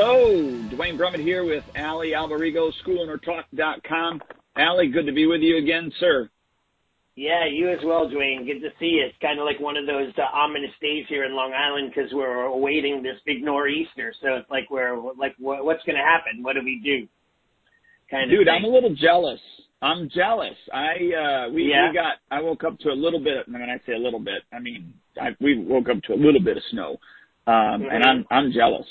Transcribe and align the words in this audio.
Hello, 0.00 0.30
Duane 0.70 0.96
Brummett 0.96 1.18
here 1.18 1.42
with 1.44 1.64
Allie 1.74 2.12
Alberigo, 2.12 2.70
SchoolOwnerTalk.com. 2.86 4.22
Allie, 4.56 4.86
good 4.90 5.06
to 5.06 5.12
be 5.12 5.26
with 5.26 5.40
you 5.40 5.58
again, 5.58 5.90
sir. 5.98 6.30
Yeah, 7.16 7.46
you 7.50 7.68
as 7.68 7.80
well, 7.84 8.08
Duane. 8.08 8.46
Good 8.46 8.60
to 8.60 8.70
see 8.78 8.94
you. 8.94 9.06
It's 9.08 9.18
kind 9.20 9.40
of 9.40 9.44
like 9.44 9.58
one 9.58 9.76
of 9.76 9.86
those 9.88 10.12
uh, 10.16 10.22
ominous 10.32 10.70
days 10.80 11.04
here 11.08 11.24
in 11.24 11.34
Long 11.34 11.52
Island 11.52 11.90
because 11.92 12.12
we're 12.12 12.42
awaiting 12.42 13.02
this 13.02 13.16
big 13.26 13.42
nor'easter. 13.42 14.14
So 14.22 14.36
it's 14.36 14.48
like 14.48 14.70
we're 14.70 14.96
like, 15.18 15.34
what's 15.40 15.82
going 15.82 15.96
to 15.96 16.04
happen? 16.04 16.44
What 16.44 16.52
do 16.52 16.60
we 16.64 16.80
do? 16.84 17.08
Kind 18.08 18.32
of. 18.32 18.38
Dude. 18.38 18.48
I'm 18.48 18.62
a 18.62 18.68
little 18.68 18.94
jealous. 18.94 19.40
I'm 19.82 20.08
jealous. 20.14 20.54
I 20.72 20.92
uh 20.94 21.50
we, 21.50 21.72
yeah. 21.72 21.88
we 21.88 21.94
got. 21.96 22.18
I 22.30 22.40
woke 22.40 22.62
up 22.62 22.78
to 22.78 22.90
a 22.90 22.94
little 22.94 23.18
bit. 23.18 23.48
And 23.48 23.58
when 23.58 23.68
I 23.68 23.80
say 23.84 23.94
a 23.94 23.98
little 23.98 24.20
bit, 24.20 24.44
I 24.52 24.60
mean 24.60 24.94
I, 25.20 25.30
we 25.40 25.58
woke 25.58 25.88
up 25.88 26.00
to 26.04 26.12
a 26.12 26.14
little 26.14 26.40
bit 26.40 26.56
of 26.56 26.62
snow, 26.70 26.98
um, 27.48 27.82
mm-hmm. 27.82 27.90
and 27.90 28.04
I'm 28.04 28.24
I'm 28.30 28.52
jealous. 28.52 28.86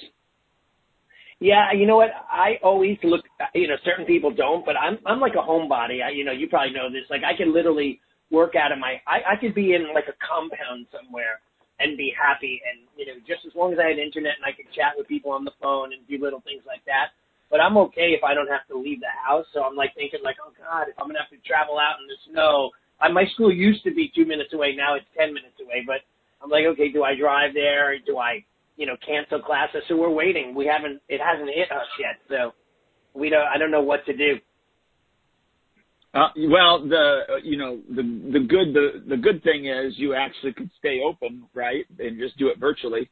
Yeah, 1.40 1.74
you 1.76 1.86
know 1.86 1.98
what? 1.98 2.12
I 2.32 2.58
always 2.64 2.98
look. 3.04 3.22
You 3.54 3.68
know, 3.68 3.76
certain 3.84 4.06
people 4.06 4.32
don't, 4.32 4.66
but 4.66 4.76
I'm 4.78 4.98
I'm 5.06 5.20
like 5.20 5.36
a 5.36 5.44
homebody. 5.44 6.00
I, 6.04 6.12
you 6.12 6.24
know, 6.24 6.32
you 6.32 6.48
probably 6.48 6.74
know 6.74 6.90
this. 6.90 7.06
Like, 7.10 7.24
I 7.28 7.36
can 7.36 7.54
literally 7.54 8.00
work 8.32 8.56
out 8.56 8.72
of 8.72 8.80
my. 8.80 9.02
I 9.06 9.36
I 9.36 9.38
could 9.40 9.54
be 9.54 9.76
in 9.76 9.94
like 9.94 10.08
a 10.08 10.16
compound 10.24 10.88
somewhere 10.96 11.44
and 11.80 11.98
be 11.98 12.10
happy, 12.16 12.62
and 12.66 12.88
you 12.96 13.06
know, 13.06 13.20
just 13.28 13.46
as 13.46 13.52
long 13.54 13.74
as 13.74 13.80
I 13.80 13.92
had 13.92 14.00
internet 14.00 14.40
and 14.40 14.48
I 14.48 14.56
could 14.56 14.72
chat 14.72 14.96
with 14.98 15.08
people 15.12 15.32
on 15.32 15.44
the 15.44 15.54
phone 15.62 15.92
and 15.92 16.02
do 16.08 16.18
little 16.18 16.42
things 16.42 16.64
like 16.66 16.82
that. 16.88 17.12
But 17.52 17.60
I'm 17.62 17.78
okay 17.92 18.18
if 18.18 18.24
I 18.24 18.34
don't 18.34 18.50
have 18.50 18.66
to 18.74 18.78
leave 18.80 19.02
the 19.04 19.14
house. 19.14 19.46
So 19.54 19.62
I'm 19.62 19.76
like 19.76 19.94
thinking 19.94 20.24
like, 20.24 20.42
oh 20.42 20.56
God, 20.58 20.90
if 20.90 20.96
I'm 20.98 21.06
gonna 21.06 21.20
have 21.22 21.36
to 21.36 21.42
travel 21.46 21.78
out 21.78 22.00
in 22.00 22.08
the 22.08 22.18
snow. 22.32 22.72
I, 22.98 23.14
my 23.14 23.26
school 23.36 23.54
used 23.54 23.84
to 23.86 23.94
be 23.94 24.10
two 24.16 24.26
minutes 24.26 24.56
away. 24.58 24.74
Now 24.74 24.96
it's 24.96 25.06
ten 25.14 25.36
minutes 25.36 25.62
away. 25.62 25.84
But 25.86 26.02
I'm 26.42 26.50
like, 26.50 26.66
okay, 26.74 26.90
do 26.90 27.04
I 27.04 27.14
drive 27.14 27.54
there? 27.54 27.94
Do 28.02 28.18
I 28.18 28.42
you 28.78 28.86
know, 28.86 28.96
cancel 29.06 29.42
classes. 29.42 29.84
So 29.90 29.98
we're 29.98 30.10
waiting. 30.10 30.56
We 30.56 30.66
haven't, 30.66 31.02
it 31.10 31.20
hasn't 31.20 31.50
hit 31.50 31.72
us 31.72 31.88
yet. 32.00 32.20
So 32.30 32.54
we 33.14 33.30
don't, 33.30 33.46
I 33.46 33.58
don't 33.58 33.72
know 33.72 33.82
what 33.82 34.06
to 34.06 34.16
do. 34.16 34.38
Uh, 36.14 36.30
well, 36.50 36.80
the 36.88 37.20
you 37.44 37.58
know 37.58 37.80
the 37.90 38.02
the 38.32 38.40
good 38.40 38.74
the 38.74 39.04
the 39.08 39.18
good 39.18 39.44
thing 39.44 39.66
is 39.66 39.94
you 39.98 40.16
actually 40.16 40.54
could 40.54 40.70
stay 40.80 41.02
open, 41.06 41.44
right, 41.54 41.86
and 42.00 42.18
just 42.18 42.36
do 42.38 42.48
it 42.48 42.58
virtually. 42.58 43.10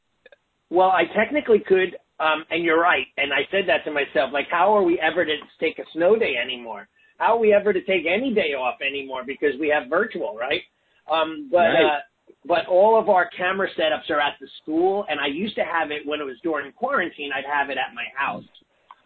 Well, 0.71 0.89
I 0.89 1.03
technically 1.15 1.59
could, 1.59 1.97
um, 2.19 2.45
and 2.49 2.63
you're 2.63 2.79
right. 2.79 3.05
And 3.17 3.31
I 3.31 3.47
said 3.51 3.65
that 3.67 3.83
to 3.85 3.91
myself, 3.91 4.31
like, 4.33 4.47
how 4.49 4.75
are 4.75 4.81
we 4.81 4.99
ever 4.99 5.23
to 5.23 5.35
take 5.59 5.77
a 5.77 5.83
snow 5.93 6.15
day 6.15 6.35
anymore? 6.41 6.87
How 7.17 7.35
are 7.35 7.39
we 7.39 7.53
ever 7.53 7.73
to 7.73 7.81
take 7.81 8.05
any 8.07 8.33
day 8.33 8.53
off 8.53 8.75
anymore 8.81 9.23
because 9.25 9.53
we 9.59 9.69
have 9.69 9.89
virtual, 9.89 10.35
right? 10.35 10.61
Um, 11.11 11.49
but 11.51 11.57
right. 11.57 11.85
uh, 11.85 11.99
but 12.47 12.65
all 12.67 12.99
of 12.99 13.09
our 13.09 13.29
camera 13.29 13.67
setups 13.77 14.09
are 14.09 14.19
at 14.19 14.33
the 14.39 14.47
school 14.61 15.05
and 15.09 15.19
I 15.19 15.27
used 15.27 15.55
to 15.55 15.63
have 15.63 15.91
it 15.91 16.05
when 16.05 16.19
it 16.19 16.23
was 16.23 16.37
during 16.43 16.71
quarantine, 16.71 17.31
I'd 17.35 17.45
have 17.51 17.69
it 17.69 17.77
at 17.77 17.93
my 17.95 18.05
house. 18.15 18.43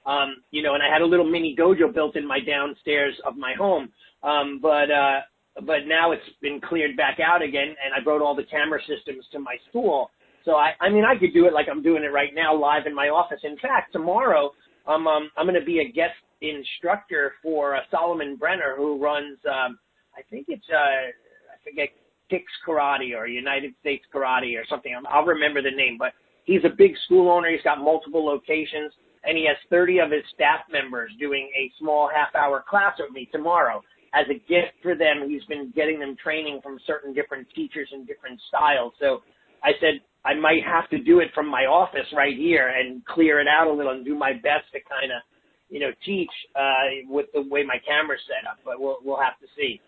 Um, 0.06 0.38
you 0.52 0.64
know, 0.64 0.74
and 0.74 0.84
I 0.84 0.92
had 0.92 1.02
a 1.02 1.06
little 1.06 1.30
mini 1.30 1.56
dojo 1.58 1.94
built 1.94 2.16
in 2.16 2.28
my 2.28 2.40
downstairs 2.40 3.14
of 3.26 3.38
my 3.38 3.54
home. 3.58 3.90
Um, 4.24 4.60
but, 4.62 4.92
uh, 4.92 5.20
but 5.66 5.88
now 5.88 6.12
it's 6.12 6.24
been 6.42 6.60
cleared 6.62 6.98
back 6.98 7.20
out 7.20 7.42
again 7.42 7.68
and 7.84 7.94
I 7.96 8.04
brought 8.04 8.22
all 8.22 8.36
the 8.36 8.44
camera 8.44 8.80
systems 8.88 9.26
to 9.32 9.40
my 9.40 9.56
school. 9.70 10.12
So 10.46 10.56
I, 10.56 10.72
I 10.82 10.90
mean, 10.90 11.04
I 11.06 11.18
could 11.18 11.34
do 11.34 11.46
it 11.46 11.54
like 11.54 11.68
I'm 11.70 11.84
doing 11.84 12.04
it 12.04 12.14
right 12.14 12.32
now 12.34 12.56
live 12.56 12.88
in 12.88 12.96
my 12.96 13.10
office. 13.10 13.40
In 13.44 13.58
fact, 13.58 13.94
tomorrow, 13.94 14.52
um, 14.88 15.08
um, 15.08 15.30
I'm 15.38 15.46
going 15.46 15.60
to 15.60 15.66
be 15.66 15.80
a 15.80 15.92
guest 15.92 16.16
instructor 16.42 17.34
for 17.44 17.76
uh, 17.76 17.82
Solomon 17.92 18.36
Brenner 18.36 18.76
who 18.78 19.02
runs, 19.02 19.38
um, 19.46 19.78
I 20.18 20.22
think 20.30 20.46
it's, 20.50 20.66
uh, 20.72 21.12
I 21.12 21.58
forget 21.64 21.90
Kicks 22.30 22.52
Karate 22.68 23.16
or 23.16 23.28
United 23.28 23.74
States 23.82 24.06
Karate 24.14 24.58
or 24.58 24.66
something. 24.70 24.94
I'll 25.10 25.26
remember 25.26 25.62
the 25.62 25.72
name, 25.72 25.98
but 25.98 26.14
he's 26.46 26.64
a 26.64 26.76
big 26.76 26.94
school 27.06 27.30
owner. 27.30 27.50
He's 27.50 27.64
got 27.64 27.80
multiple 27.80 28.26
locations 28.26 28.94
and 29.24 29.38
he 29.38 29.46
has 29.48 29.58
30 29.70 30.00
of 30.00 30.12
his 30.12 30.24
staff 30.34 30.62
members 30.72 31.12
doing 31.20 31.52
a 31.58 31.72
small 31.80 32.10
half 32.14 32.34
hour 32.36 32.64
class 32.68 32.94
with 33.00 33.12
me 33.12 33.28
tomorrow 33.32 33.82
as 34.14 34.26
a 34.30 34.40
gift 34.48 34.74
for 34.82 34.96
them. 34.96 35.30
He's 35.30 35.44
been 35.46 35.72
getting 35.76 36.00
them 36.00 36.16
training 36.22 36.62
from 36.64 36.80
certain 36.88 37.14
different 37.14 37.48
teachers 37.54 37.90
and 37.92 38.08
different 38.08 38.40
styles. 38.48 38.94
So 39.00 39.22
I 39.64 39.72
said, 39.80 40.02
I 40.26 40.34
might 40.36 40.64
have 40.66 40.90
to 40.90 41.00
do 41.00 41.20
it 41.20 41.30
from 41.34 41.48
my 41.48 41.64
office 41.64 42.08
right 42.16 42.36
here 42.36 42.70
and 42.70 43.06
clear 43.06 43.40
it 43.40 43.48
out 43.48 43.68
a 43.68 43.74
little 43.74 43.94
and 43.94 44.06
do 44.06 44.16
my 44.16 44.34
best 44.34 44.68
to 44.74 44.80
kind 44.80 45.12
of, 45.12 45.22
you 45.70 45.80
know, 45.80 45.92
teach, 46.06 46.32
uh, 46.56 47.08
with 47.08 47.28
the 47.34 47.42
way 47.42 47.64
my 47.64 47.78
camera's 47.86 48.20
set 48.28 48.50
up, 48.50 48.58
but 48.66 48.80
we'll, 48.80 48.98
we'll 49.04 49.22
have 49.22 49.40
to 49.40 49.48
see. 49.56 49.80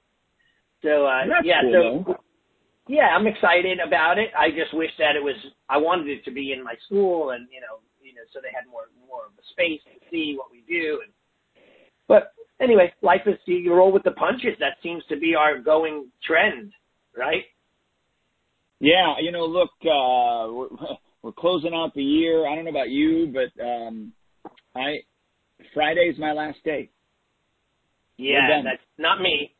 So, 0.83 1.05
uh, 1.05 1.27
That's 1.27 1.45
yeah, 1.45 1.61
cool, 1.61 2.03
so, 2.07 2.15
yeah, 2.91 3.15
I'm 3.15 3.25
excited 3.25 3.79
about 3.79 4.17
it. 4.17 4.31
I 4.37 4.49
just 4.49 4.73
wish 4.73 4.89
that 4.99 5.15
it 5.15 5.23
was. 5.23 5.35
I 5.69 5.77
wanted 5.77 6.09
it 6.09 6.25
to 6.25 6.31
be 6.31 6.51
in 6.51 6.61
my 6.61 6.73
school, 6.85 7.29
and 7.29 7.47
you 7.49 7.61
know, 7.61 7.79
you 8.03 8.13
know, 8.13 8.21
so 8.33 8.41
they 8.43 8.51
had 8.53 8.69
more 8.69 8.91
more 9.07 9.27
of 9.27 9.31
a 9.39 9.45
space 9.51 9.79
to 9.85 9.97
see 10.11 10.35
what 10.37 10.51
we 10.51 10.61
do. 10.67 10.99
And 11.01 11.13
but 12.09 12.33
anyway, 12.59 12.91
life 13.01 13.21
is 13.25 13.35
you 13.45 13.73
roll 13.73 13.93
with 13.93 14.03
the 14.03 14.11
punches. 14.11 14.59
That 14.59 14.75
seems 14.83 15.03
to 15.07 15.15
be 15.15 15.35
our 15.35 15.57
going 15.57 16.11
trend, 16.27 16.73
right? 17.17 17.43
Yeah, 18.81 19.15
you 19.21 19.31
know, 19.31 19.45
look, 19.45 19.69
uh, 19.83 20.51
we're, 20.51 20.97
we're 21.21 21.31
closing 21.31 21.73
out 21.73 21.93
the 21.95 22.03
year. 22.03 22.45
I 22.45 22.55
don't 22.55 22.65
know 22.65 22.71
about 22.71 22.89
you, 22.89 23.31
but 23.31 23.63
um, 23.63 24.11
I 24.75 24.97
Friday's 25.73 26.19
my 26.19 26.33
last 26.33 26.57
day. 26.65 26.89
Yeah, 28.17 28.63
that's 28.65 28.83
not 28.97 29.21
me 29.21 29.55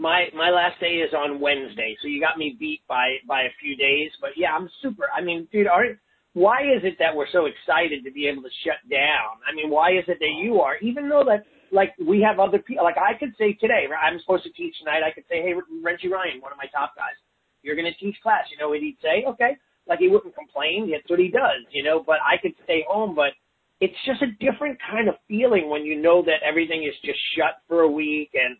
my 0.00 0.26
my 0.34 0.48
last 0.48 0.80
day 0.80 1.04
is 1.04 1.12
on 1.12 1.40
Wednesday, 1.40 1.94
so 2.00 2.08
you 2.08 2.20
got 2.20 2.38
me 2.38 2.56
beat 2.58 2.80
by 2.88 3.16
by 3.28 3.42
a 3.42 3.52
few 3.60 3.76
days. 3.76 4.10
But 4.20 4.30
yeah, 4.36 4.52
I'm 4.56 4.68
super. 4.82 5.04
I 5.14 5.20
mean, 5.20 5.46
dude, 5.52 5.66
aren't 5.66 5.98
why 6.32 6.62
is 6.62 6.82
it 6.84 6.96
that 6.98 7.14
we're 7.14 7.30
so 7.32 7.46
excited 7.46 8.04
to 8.04 8.10
be 8.10 8.26
able 8.26 8.42
to 8.42 8.54
shut 8.64 8.80
down? 8.88 9.42
I 9.44 9.54
mean, 9.54 9.68
why 9.68 9.92
is 9.92 10.04
it 10.08 10.18
that 10.20 10.34
you 10.38 10.60
are, 10.60 10.78
even 10.78 11.08
though 11.08 11.24
that 11.26 11.44
like 11.72 11.92
we 12.00 12.20
have 12.22 12.38
other 12.38 12.58
people, 12.58 12.84
like 12.84 12.96
I 12.98 13.18
could 13.18 13.34
say 13.36 13.52
today, 13.54 13.86
I'm 13.90 14.18
supposed 14.20 14.44
to 14.44 14.52
teach 14.52 14.74
tonight. 14.78 15.02
I 15.04 15.12
could 15.12 15.24
say, 15.28 15.42
hey, 15.42 15.54
Reggie 15.82 16.08
Ryan, 16.08 16.40
one 16.40 16.52
of 16.52 16.58
my 16.58 16.70
top 16.72 16.94
guys, 16.96 17.18
you're 17.62 17.76
going 17.76 17.90
to 17.90 17.98
teach 17.98 18.16
class. 18.22 18.46
You 18.50 18.58
know 18.58 18.70
what 18.70 18.80
he'd 18.80 18.98
say? 19.02 19.24
Okay, 19.26 19.58
like 19.86 19.98
he 19.98 20.08
wouldn't 20.08 20.34
complain. 20.34 20.90
That's 20.90 21.08
what 21.10 21.18
he 21.18 21.28
does, 21.28 21.66
you 21.70 21.82
know. 21.82 22.02
But 22.02 22.22
I 22.24 22.40
could 22.40 22.54
stay 22.64 22.84
home, 22.88 23.14
but 23.14 23.34
it's 23.80 23.98
just 24.06 24.22
a 24.22 24.32
different 24.38 24.78
kind 24.90 25.08
of 25.08 25.14
feeling 25.26 25.68
when 25.68 25.84
you 25.84 26.00
know 26.00 26.22
that 26.22 26.46
everything 26.46 26.84
is 26.84 26.94
just 27.04 27.18
shut 27.36 27.62
for 27.66 27.82
a 27.82 27.90
week 27.90 28.30
and 28.34 28.56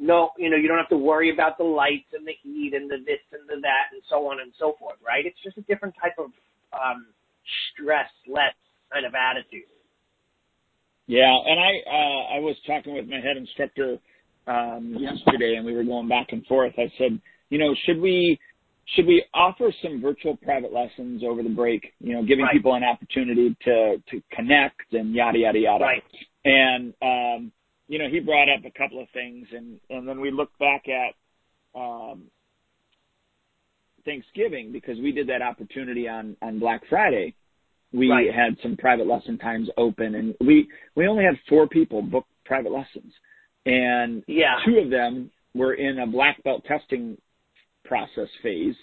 no, 0.00 0.30
you 0.38 0.48
know, 0.48 0.56
you 0.56 0.66
don't 0.66 0.78
have 0.78 0.88
to 0.88 0.96
worry 0.96 1.30
about 1.30 1.58
the 1.58 1.64
lights 1.64 2.08
and 2.14 2.26
the 2.26 2.32
heat 2.42 2.72
and 2.74 2.90
the 2.90 2.96
this 3.04 3.20
and 3.32 3.46
the 3.46 3.60
that 3.60 3.92
and 3.92 4.00
so 4.08 4.26
on 4.30 4.40
and 4.40 4.50
so 4.58 4.74
forth, 4.78 4.96
right? 5.06 5.26
It's 5.26 5.36
just 5.44 5.58
a 5.58 5.62
different 5.62 5.94
type 6.00 6.16
of 6.18 6.32
um, 6.72 7.06
stress 7.70 8.08
less 8.26 8.56
kind 8.92 9.04
of 9.04 9.12
attitude. 9.14 9.68
Yeah, 11.06 11.28
and 11.28 11.60
I 11.60 11.72
uh, 11.86 12.36
I 12.36 12.38
was 12.40 12.56
talking 12.66 12.94
with 12.94 13.08
my 13.08 13.20
head 13.20 13.36
instructor 13.36 13.98
um, 14.46 14.96
yesterday, 14.98 15.54
and 15.56 15.66
we 15.66 15.74
were 15.74 15.84
going 15.84 16.08
back 16.08 16.28
and 16.30 16.46
forth. 16.46 16.72
I 16.78 16.90
said, 16.96 17.20
you 17.50 17.58
know, 17.58 17.74
should 17.84 18.00
we 18.00 18.38
should 18.94 19.06
we 19.06 19.22
offer 19.34 19.72
some 19.82 20.00
virtual 20.00 20.36
private 20.38 20.72
lessons 20.72 21.22
over 21.28 21.42
the 21.42 21.50
break? 21.50 21.92
You 22.00 22.14
know, 22.14 22.24
giving 22.24 22.44
right. 22.44 22.54
people 22.54 22.74
an 22.74 22.84
opportunity 22.84 23.54
to 23.64 23.96
to 24.10 24.22
connect 24.32 24.92
and 24.92 25.14
yada 25.14 25.38
yada 25.38 25.58
yada. 25.58 25.84
Right. 25.84 26.02
And 26.44 26.94
um, 27.02 27.52
you 27.90 27.98
know, 27.98 28.08
he 28.08 28.20
brought 28.20 28.48
up 28.48 28.64
a 28.64 28.78
couple 28.78 29.02
of 29.02 29.08
things, 29.12 29.48
and 29.50 29.80
and 29.90 30.06
then 30.06 30.20
we 30.20 30.30
looked 30.30 30.56
back 30.60 30.84
at 30.88 31.12
um, 31.78 32.22
Thanksgiving 34.04 34.70
because 34.70 34.96
we 35.00 35.10
did 35.10 35.28
that 35.28 35.42
opportunity 35.42 36.08
on 36.08 36.36
on 36.40 36.60
Black 36.60 36.82
Friday. 36.88 37.34
We 37.92 38.08
right. 38.08 38.32
had 38.32 38.56
some 38.62 38.76
private 38.76 39.08
lesson 39.08 39.38
times 39.38 39.68
open, 39.76 40.14
and 40.14 40.36
we 40.40 40.68
we 40.94 41.08
only 41.08 41.24
had 41.24 41.34
four 41.48 41.66
people 41.66 42.00
book 42.00 42.26
private 42.44 42.70
lessons, 42.70 43.12
and 43.66 44.22
yeah. 44.28 44.58
two 44.64 44.78
of 44.78 44.88
them 44.88 45.28
were 45.52 45.74
in 45.74 45.98
a 45.98 46.06
black 46.06 46.40
belt 46.44 46.64
testing 46.66 47.18
process 47.84 48.28
phase. 48.40 48.76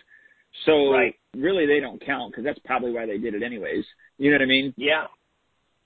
So 0.65 0.91
right. 0.91 1.15
really, 1.33 1.65
they 1.65 1.79
don't 1.79 2.05
count 2.05 2.33
because 2.33 2.43
that's 2.43 2.59
probably 2.65 2.91
why 2.91 3.05
they 3.05 3.17
did 3.17 3.35
it 3.35 3.41
anyways. 3.41 3.85
You 4.17 4.31
know 4.31 4.35
what 4.35 4.41
I 4.41 4.47
mean? 4.47 4.73
Yeah. 4.75 5.05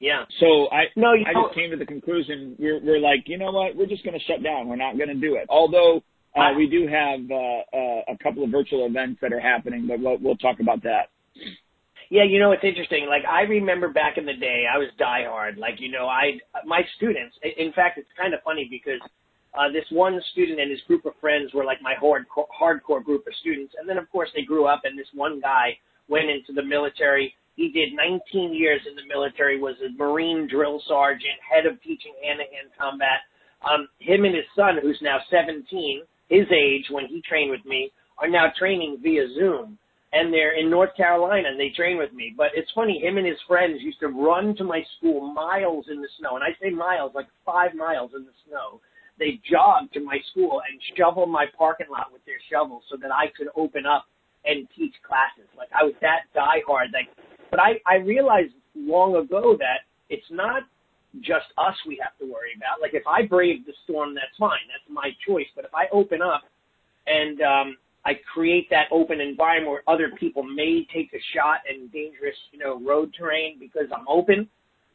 Yeah. 0.02 0.26
So 0.40 0.68
I 0.72 0.86
no, 0.96 1.14
I 1.14 1.32
just 1.32 1.54
came 1.54 1.70
to 1.70 1.78
the 1.78 1.86
conclusion 1.86 2.56
we're 2.58 2.82
we're 2.84 3.00
like 3.00 3.24
you 3.28 3.38
know 3.38 3.52
what 3.52 3.76
we're 3.76 3.86
just 3.86 4.04
going 4.04 4.18
to 4.18 4.26
shut 4.26 4.44
down. 4.44 4.68
We're 4.68 4.76
not 4.76 4.98
going 4.98 5.10
to 5.10 5.16
do 5.16 5.36
it. 5.36 5.46
Although 5.48 6.02
uh, 6.36 6.58
we 6.58 6.68
do 6.68 6.88
have 6.90 7.22
uh, 7.30 7.62
uh, 7.72 8.02
a 8.10 8.18
couple 8.18 8.44
of 8.44 8.50
virtual 8.50 8.88
events 8.88 9.20
that 9.22 9.32
are 9.32 9.40
happening, 9.40 9.86
but 9.88 10.00
we'll, 10.00 10.18
we'll 10.18 10.38
talk 10.38 10.60
about 10.60 10.82
that. 10.84 11.14
Yeah, 12.10 12.24
you 12.24 12.40
know 12.40 12.52
it's 12.52 12.64
interesting. 12.64 13.06
Like 13.08 13.22
I 13.30 13.42
remember 13.44 13.90
back 13.90 14.18
in 14.18 14.26
the 14.26 14.34
day, 14.34 14.66
I 14.66 14.80
was 14.80 14.90
diehard. 15.00 15.58
Like 15.58 15.78
you 15.78 15.92
know, 15.92 16.08
I 16.08 16.42
my 16.66 16.82
students. 16.98 17.36
In 17.44 17.72
fact, 17.72 18.00
it's 18.00 18.10
kind 18.18 18.34
of 18.34 18.42
funny 18.44 18.68
because 18.72 19.00
uh, 19.54 19.72
this 19.72 19.86
one 19.92 20.20
student 20.32 20.60
and 20.60 20.72
his 20.72 20.82
group 20.88 21.06
of 21.06 21.14
friends 21.22 21.54
were 21.54 21.64
like 21.64 21.78
my 21.84 21.94
hardcore 22.02 22.50
hardcore 22.50 23.04
group 23.04 23.28
of 23.28 23.34
students, 23.40 23.76
and 23.80 23.88
then 23.88 24.00
of 24.00 24.10
course 24.10 24.30
they 24.34 24.42
grew 24.42 24.66
up, 24.66 24.82
and 24.84 24.98
this 24.98 25.08
one 25.14 25.40
guy 25.40 25.78
went 26.10 26.28
into 26.28 26.54
the 26.54 26.64
military 26.64 27.36
he 27.56 27.70
did 27.70 27.94
19 27.94 28.54
years 28.54 28.82
in 28.90 28.96
the 28.96 29.06
military, 29.08 29.60
was 29.60 29.76
a 29.86 29.92
Marine 29.98 30.48
drill 30.50 30.82
sergeant, 30.88 31.38
head 31.44 31.66
of 31.66 31.82
teaching 31.82 32.14
hand-to-hand 32.24 32.72
combat. 32.80 33.22
Um, 33.62 33.88
him 34.00 34.26
and 34.26 34.36
his 34.36 34.46
son, 34.56 34.80
who's 34.82 35.00
now 35.02 35.20
17, 35.30 36.02
his 36.30 36.48
age 36.52 36.86
when 36.90 37.06
he 37.06 37.22
trained 37.28 37.52
with 37.52 37.66
me, 37.66 37.92
are 38.18 38.30
now 38.30 38.48
training 38.58 39.00
via 39.02 39.28
Zoom. 39.36 39.78
and 40.14 40.34
they're 40.34 40.60
in 40.60 40.70
North 40.70 40.96
Carolina 40.98 41.48
and 41.50 41.60
they 41.60 41.70
train 41.76 41.98
with 41.98 42.12
me. 42.14 42.34
But 42.36 42.48
it's 42.56 42.70
funny, 42.76 43.00
him 43.00 43.18
and 43.18 43.26
his 43.26 43.40
friends 43.48 43.80
used 43.82 44.00
to 44.02 44.08
run 44.08 44.56
to 44.58 44.64
my 44.64 44.84
school 44.98 45.32
miles 45.34 45.86
in 45.90 46.02
the 46.02 46.10
snow, 46.20 46.36
and 46.36 46.44
I 46.44 46.52
say 46.62 46.70
miles, 46.70 47.12
like 47.16 47.28
five 47.46 47.74
miles 47.76 48.12
in 48.16 48.26
the 48.26 48.36
snow. 48.48 48.82
They 49.20 49.40
jog 49.50 49.92
to 49.94 50.00
my 50.02 50.18
school 50.32 50.62
and 50.68 50.82
shovel 50.98 51.28
my 51.28 51.46
parking 51.58 51.88
lot 51.92 52.12
with 52.12 52.26
their 52.26 52.42
shovels 52.52 52.84
so 52.90 52.98
that 53.02 53.12
I 53.12 53.28
could 53.38 53.48
open 53.56 53.86
up 53.86 54.06
and 54.44 54.68
teach 54.76 54.96
classes. 55.06 55.48
Like 55.56 55.70
I 55.72 55.84
was 55.84 55.94
that 56.02 56.28
diehard. 56.36 56.92
Like, 56.92 57.08
but 57.52 57.60
I 57.60 57.74
I 57.86 57.96
realized 57.98 58.54
long 58.76 59.16
ago 59.16 59.56
that 59.60 59.86
it's 60.10 60.26
not 60.32 60.64
just 61.20 61.46
us 61.58 61.76
we 61.86 62.00
have 62.02 62.18
to 62.20 62.26
worry 62.26 62.56
about. 62.56 62.82
Like 62.82 62.94
if 62.94 63.06
I 63.06 63.28
brave 63.28 63.66
the 63.66 63.74
storm, 63.84 64.16
that's 64.16 64.36
fine. 64.40 64.64
That's 64.72 64.88
my 64.90 65.12
choice. 65.28 65.48
But 65.56 65.66
if 65.66 65.76
I 65.76 65.86
open 65.92 66.22
up 66.22 66.44
and 67.06 67.42
um, 67.42 67.78
I 68.06 68.14
create 68.34 68.70
that 68.70 68.88
open 68.92 69.20
environment 69.20 69.72
where 69.72 69.84
other 69.88 70.12
people 70.18 70.44
may 70.44 70.88
take 70.94 71.12
a 71.14 71.22
shot 71.36 71.60
in 71.70 71.88
dangerous, 71.90 72.36
you 72.52 72.60
know, 72.60 72.80
road 72.80 73.14
terrain 73.18 73.58
because 73.60 73.92
I'm 73.94 74.08
open, 74.08 74.48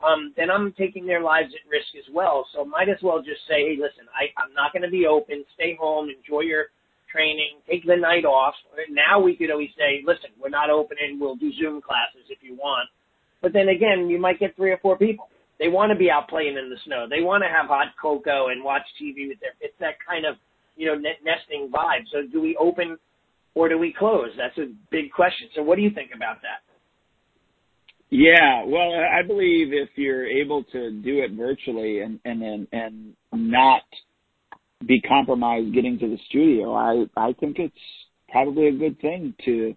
um, 0.05 0.33
then 0.37 0.51
I'm 0.51 0.73
taking 0.73 1.07
their 1.07 1.23
lives 1.23 1.53
at 1.53 1.69
risk 1.71 1.93
as 1.97 2.13
well. 2.13 2.47
So 2.55 2.65
might 2.65 2.89
as 2.89 2.99
well 3.03 3.19
just 3.19 3.41
say, 3.49 3.69
hey, 3.69 3.77
listen, 3.77 4.09
I, 4.13 4.33
I'm 4.41 4.53
not 4.55 4.73
going 4.73 4.83
to 4.83 4.91
be 4.91 5.07
open. 5.07 5.45
Stay 5.55 5.77
home, 5.79 6.09
enjoy 6.09 6.41
your 6.41 6.67
training, 7.11 7.61
take 7.69 7.87
the 7.87 7.97
night 7.97 8.25
off. 8.25 8.55
Now 8.91 9.21
we 9.21 9.37
could 9.37 9.51
always 9.51 9.71
say, 9.77 10.03
listen, 10.07 10.31
we're 10.41 10.49
not 10.49 10.71
opening. 10.71 11.19
We'll 11.21 11.37
do 11.37 11.53
Zoom 11.61 11.81
classes 11.81 12.29
if 12.29 12.39
you 12.43 12.55
want. 12.55 12.89
But 13.43 13.53
then 13.53 13.69
again, 13.69 14.09
you 14.09 14.19
might 14.19 14.41
get 14.41 14.57
three 14.57 14.71
or 14.71 14.79
four 14.79 14.97
people. 14.99 15.29
They 15.59 15.69
want 15.69 15.91
to 15.91 15.99
be 15.99 16.11
out 16.11 16.29
playing 16.29 16.57
in 16.59 16.69
the 16.69 16.77
snow. 16.85 17.07
They 17.09 17.23
want 17.23 17.43
to 17.43 17.49
have 17.49 17.69
hot 17.69 17.95
cocoa 18.01 18.49
and 18.49 18.63
watch 18.63 18.83
TV 19.01 19.29
with 19.29 19.41
their. 19.41 19.57
It's 19.61 19.79
that 19.81 19.97
kind 20.07 20.27
of 20.27 20.37
you 20.77 20.87
know, 20.87 20.95
nesting 20.95 21.71
vibe. 21.73 22.05
So 22.13 22.19
do 22.31 22.41
we 22.41 22.57
open 22.57 22.99
or 23.55 23.69
do 23.69 23.79
we 23.79 23.95
close? 23.99 24.31
That's 24.37 24.57
a 24.59 24.73
big 24.91 25.11
question. 25.11 25.49
So 25.55 25.63
what 25.63 25.77
do 25.77 25.83
you 25.83 25.91
think 25.91 26.11
about 26.15 26.37
that? 26.43 26.63
Yeah, 28.09 28.65
well, 28.65 28.93
I 28.95 29.27
believe 29.27 29.73
if 29.73 29.89
you're 29.97 30.27
able 30.27 30.63
to 30.65 30.93
do 30.93 31.25
it 31.25 31.33
virtually 31.33 32.01
and 32.01 32.21
and 32.25 32.41
and, 32.43 32.69
and 32.73 33.15
not 33.33 33.83
be 34.85 35.01
compromised 35.01 35.73
getting 35.75 35.99
to 35.99 36.09
the 36.09 36.19
studio, 36.29 36.75
I 36.75 37.07
I 37.17 37.33
think 37.35 37.59
it's 37.59 37.75
probably 38.31 38.69
a 38.69 38.73
good 38.73 39.01
thing 39.01 39.35
to 39.45 39.75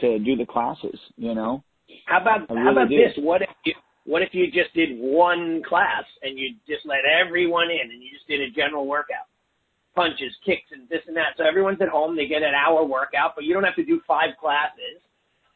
to 0.00 0.18
do 0.18 0.36
the 0.36 0.46
classes. 0.46 0.98
You 1.16 1.34
know. 1.34 1.64
How 2.06 2.20
about 2.20 2.50
really 2.50 2.62
how 2.62 2.72
about 2.72 2.88
do. 2.88 2.96
this? 2.96 3.12
What 3.16 3.42
if 3.42 3.48
you 3.64 3.74
what 4.04 4.22
if 4.22 4.30
you 4.32 4.46
just 4.46 4.74
did 4.74 4.98
one 4.98 5.62
class 5.68 6.04
and 6.22 6.38
you 6.38 6.54
just 6.66 6.84
let 6.84 7.00
everyone 7.04 7.70
in 7.70 7.90
and 7.90 8.02
you 8.02 8.10
just 8.12 8.26
did 8.26 8.40
a 8.40 8.50
general 8.50 8.86
workout? 8.86 9.26
punches, 9.94 10.32
kicks, 10.44 10.68
and 10.72 10.88
this 10.88 11.04
and 11.06 11.16
that. 11.16 11.36
So 11.36 11.44
everyone's 11.44 11.80
at 11.80 11.88
home. 11.88 12.16
They 12.16 12.26
get 12.26 12.42
an 12.42 12.56
hour 12.56 12.84
workout, 12.84 13.36
but 13.36 13.44
you 13.44 13.54
don't 13.54 13.64
have 13.64 13.76
to 13.76 13.84
do 13.84 14.00
five 14.08 14.36
classes. 14.40 15.00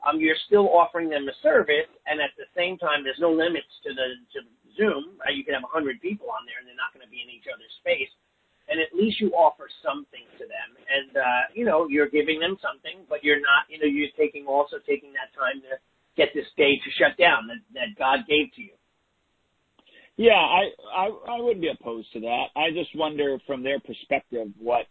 Um, 0.05 0.21
you're 0.21 0.39
still 0.47 0.69
offering 0.71 1.09
them 1.09 1.27
a 1.27 1.37
service, 1.43 1.89
and 2.07 2.21
at 2.21 2.31
the 2.37 2.47
same 2.55 2.79
time, 2.79 3.03
there's 3.03 3.21
no 3.21 3.33
limits 3.33 3.73
to 3.85 3.91
the 3.91 4.21
to 4.37 4.39
Zoom. 4.77 5.17
Right? 5.25 5.35
You 5.35 5.43
can 5.43 5.57
have 5.57 5.65
100 5.67 6.01
people 6.01 6.29
on 6.31 6.45
there, 6.47 6.61
and 6.61 6.69
they're 6.69 6.79
not 6.79 6.93
going 6.93 7.05
to 7.05 7.11
be 7.11 7.25
in 7.25 7.33
each 7.33 7.49
other's 7.49 7.73
space. 7.81 8.13
And 8.69 8.81
at 8.81 8.91
least 8.95 9.21
you 9.21 9.31
offer 9.31 9.69
something 9.83 10.27
to 10.39 10.45
them, 10.45 10.71
and 10.91 11.17
uh, 11.17 11.43
you 11.55 11.65
know 11.65 11.87
you're 11.89 12.11
giving 12.11 12.41
them 12.41 12.57
something, 12.61 13.07
but 13.09 13.23
you're 13.23 13.39
not. 13.39 13.71
You 13.71 13.79
know 13.79 13.87
you're 13.87 14.11
taking 14.19 14.47
also 14.47 14.77
taking 14.83 15.13
that 15.15 15.31
time 15.39 15.63
to 15.63 15.79
get 16.17 16.35
this 16.35 16.47
day 16.57 16.75
to 16.75 16.91
shut 16.99 17.17
down 17.17 17.47
that 17.47 17.63
that 17.75 17.95
God 17.99 18.27
gave 18.29 18.53
to 18.57 18.63
you. 18.63 18.75
Yeah, 20.17 20.33
I, 20.33 20.71
I 20.97 21.07
I 21.07 21.41
wouldn't 21.41 21.61
be 21.61 21.71
opposed 21.71 22.13
to 22.15 22.21
that. 22.21 22.47
I 22.57 22.71
just 22.73 22.91
wonder 22.97 23.39
from 23.47 23.63
their 23.63 23.79
perspective 23.79 24.49
what 24.59 24.87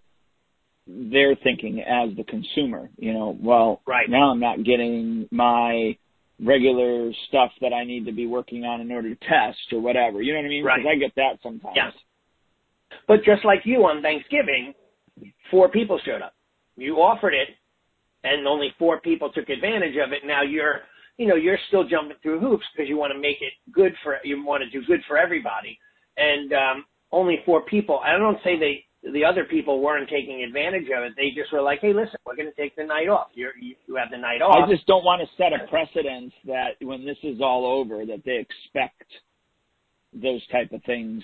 they're 0.87 1.35
thinking 1.35 1.81
as 1.81 2.15
the 2.15 2.23
consumer. 2.23 2.89
You 2.97 3.13
know, 3.13 3.37
well, 3.41 3.81
right. 3.87 4.09
now 4.09 4.31
I'm 4.31 4.39
not 4.39 4.63
getting 4.63 5.27
my 5.31 5.97
regular 6.39 7.11
stuff 7.27 7.51
that 7.61 7.73
I 7.73 7.85
need 7.85 8.05
to 8.05 8.11
be 8.11 8.27
working 8.27 8.65
on 8.65 8.81
in 8.81 8.91
order 8.91 9.13
to 9.13 9.15
test 9.27 9.57
or 9.71 9.79
whatever. 9.79 10.21
You 10.21 10.33
know 10.33 10.39
what 10.39 10.45
I 10.45 10.49
mean? 10.49 10.63
Right. 10.63 10.79
Because 10.79 10.91
I 10.95 10.99
get 10.99 11.15
that 11.15 11.39
sometimes. 11.41 11.75
Yes. 11.75 11.93
But 13.07 13.23
just 13.23 13.45
like 13.45 13.61
you 13.65 13.85
on 13.85 14.01
Thanksgiving, 14.01 14.73
four 15.51 15.69
people 15.69 15.99
showed 16.05 16.21
up. 16.21 16.33
You 16.77 16.95
offered 16.97 17.33
it, 17.33 17.49
and 18.23 18.47
only 18.47 18.73
four 18.77 18.99
people 18.99 19.31
took 19.31 19.49
advantage 19.49 19.95
of 19.95 20.11
it. 20.11 20.25
Now 20.25 20.41
you're 20.41 20.81
you 21.17 21.27
know, 21.27 21.35
you're 21.35 21.57
still 21.67 21.87
jumping 21.87 22.17
through 22.21 22.39
hoops 22.39 22.65
because 22.73 22.89
you 22.89 22.97
want 22.97 23.13
to 23.13 23.19
make 23.19 23.37
it 23.41 23.53
good 23.71 23.93
for, 24.03 24.17
you 24.23 24.43
want 24.43 24.63
to 24.63 24.69
do 24.69 24.85
good 24.85 25.01
for 25.07 25.17
everybody. 25.17 25.79
And, 26.17 26.53
um, 26.53 26.85
only 27.11 27.39
four 27.45 27.61
people, 27.61 27.99
I 28.03 28.17
don't 28.17 28.39
say 28.43 28.59
they, 28.59 28.83
the 29.13 29.23
other 29.23 29.45
people 29.45 29.79
weren't 29.79 30.09
taking 30.09 30.43
advantage 30.43 30.87
of 30.95 31.03
it. 31.03 31.13
They 31.15 31.29
just 31.29 31.53
were 31.53 31.61
like, 31.61 31.79
hey, 31.79 31.93
listen, 31.93 32.15
we're 32.25 32.35
going 32.35 32.49
to 32.49 32.61
take 32.61 32.75
the 32.75 32.83
night 32.83 33.07
off. 33.07 33.27
You're, 33.33 33.55
you, 33.57 33.75
you 33.87 33.95
have 33.95 34.09
the 34.11 34.17
night 34.17 34.41
off. 34.41 34.67
I 34.67 34.69
just 34.69 34.85
don't 34.87 35.05
want 35.05 35.21
to 35.21 35.27
set 35.37 35.53
a 35.53 35.67
precedent 35.67 36.33
that 36.45 36.71
when 36.81 37.05
this 37.05 37.17
is 37.23 37.39
all 37.39 37.65
over, 37.65 38.05
that 38.05 38.23
they 38.25 38.37
expect 38.37 39.05
those 40.11 40.45
type 40.47 40.71
of 40.73 40.83
things. 40.83 41.23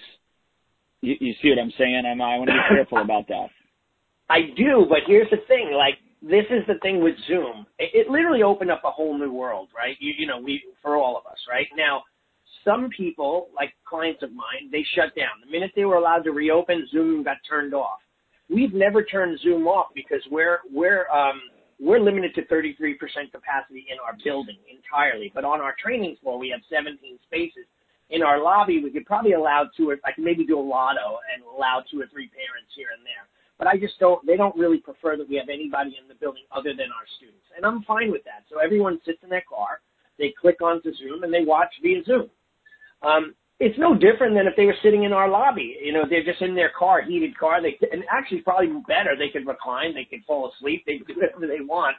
You, 1.01 1.15
you 1.19 1.33
see 1.41 1.49
what 1.49 1.59
I'm 1.59 1.73
saying? 1.77 2.03
I 2.05 2.37
want 2.37 2.49
to 2.49 2.53
be 2.53 2.75
careful 2.75 2.97
about 3.01 3.27
that. 3.27 3.47
I 4.29 4.53
do, 4.55 4.85
but 4.87 4.99
here's 5.07 5.29
the 5.29 5.43
thing: 5.47 5.73
like 5.75 5.95
this 6.21 6.45
is 6.49 6.65
the 6.67 6.79
thing 6.81 7.03
with 7.03 7.15
Zoom. 7.27 7.65
It, 7.79 8.05
it 8.05 8.09
literally 8.09 8.43
opened 8.43 8.71
up 8.71 8.81
a 8.85 8.91
whole 8.91 9.17
new 9.17 9.31
world, 9.31 9.69
right? 9.75 9.97
You, 9.99 10.13
you 10.17 10.27
know, 10.27 10.39
we 10.39 10.63
for 10.81 10.95
all 10.95 11.17
of 11.17 11.25
us, 11.25 11.39
right? 11.49 11.67
Now, 11.75 12.03
some 12.63 12.89
people, 12.95 13.49
like 13.55 13.73
clients 13.85 14.21
of 14.23 14.31
mine, 14.31 14.69
they 14.71 14.85
shut 14.95 15.15
down. 15.15 15.41
The 15.43 15.51
minute 15.51 15.71
they 15.75 15.85
were 15.85 15.95
allowed 15.95 16.23
to 16.25 16.31
reopen, 16.31 16.87
Zoom 16.91 17.23
got 17.23 17.37
turned 17.49 17.73
off. 17.73 17.99
We've 18.49 18.73
never 18.73 19.03
turned 19.03 19.39
Zoom 19.41 19.67
off 19.67 19.87
because 19.95 20.21
we're 20.29 20.59
we're 20.71 21.09
um, 21.09 21.41
we're 21.79 21.99
limited 21.99 22.35
to 22.35 22.43
33% 22.43 22.77
capacity 23.33 23.87
in 23.89 23.97
our 24.05 24.15
building 24.23 24.57
entirely. 24.69 25.31
But 25.33 25.45
on 25.45 25.59
our 25.61 25.75
training 25.81 26.17
floor, 26.21 26.37
we 26.37 26.49
have 26.49 26.61
17 26.69 27.17
spaces. 27.25 27.65
In 28.11 28.21
our 28.21 28.43
lobby, 28.43 28.83
we 28.83 28.91
could 28.91 29.05
probably 29.05 29.33
allow 29.33 29.67
two 29.75 29.89
or 29.89 29.97
I 30.05 30.11
can 30.11 30.23
maybe 30.23 30.45
do 30.45 30.59
a 30.59 30.61
lotto 30.61 31.17
and 31.33 31.43
allow 31.43 31.83
two 31.89 31.99
or 31.99 32.07
three 32.07 32.27
parents 32.27 32.71
here 32.75 32.91
and 32.95 33.05
there 33.05 33.27
but 33.61 33.67
I 33.67 33.77
just 33.77 33.99
don't, 33.99 34.25
they 34.25 34.37
don't 34.37 34.57
really 34.57 34.79
prefer 34.79 35.15
that 35.17 35.29
we 35.29 35.35
have 35.35 35.47
anybody 35.47 35.95
in 36.01 36.07
the 36.07 36.15
building 36.15 36.41
other 36.51 36.73
than 36.73 36.89
our 36.89 37.05
students. 37.17 37.45
And 37.55 37.63
I'm 37.63 37.83
fine 37.83 38.09
with 38.09 38.23
that. 38.23 38.41
So 38.49 38.57
everyone 38.57 38.99
sits 39.05 39.19
in 39.21 39.29
their 39.29 39.43
car, 39.47 39.81
they 40.17 40.33
click 40.33 40.63
onto 40.63 40.91
Zoom 40.95 41.21
and 41.21 41.31
they 41.31 41.45
watch 41.45 41.69
via 41.83 42.03
Zoom. 42.03 42.31
Um, 43.03 43.35
it's 43.59 43.77
no 43.77 43.93
different 43.93 44.33
than 44.33 44.47
if 44.47 44.55
they 44.57 44.65
were 44.65 44.81
sitting 44.81 45.03
in 45.03 45.13
our 45.13 45.29
lobby. 45.29 45.77
You 45.79 45.93
know, 45.93 46.05
they're 46.09 46.25
just 46.25 46.41
in 46.41 46.55
their 46.55 46.71
car, 46.71 47.03
heated 47.03 47.37
car. 47.37 47.61
They 47.61 47.77
and 47.91 48.03
actually 48.09 48.41
probably 48.41 48.73
better. 48.87 49.13
They 49.15 49.29
could 49.29 49.45
recline, 49.45 49.93
they 49.93 50.05
could 50.05 50.25
fall 50.25 50.51
asleep, 50.57 50.81
they 50.87 50.97
could 50.97 51.05
do 51.05 51.21
whatever 51.21 51.45
they 51.45 51.63
want. 51.63 51.97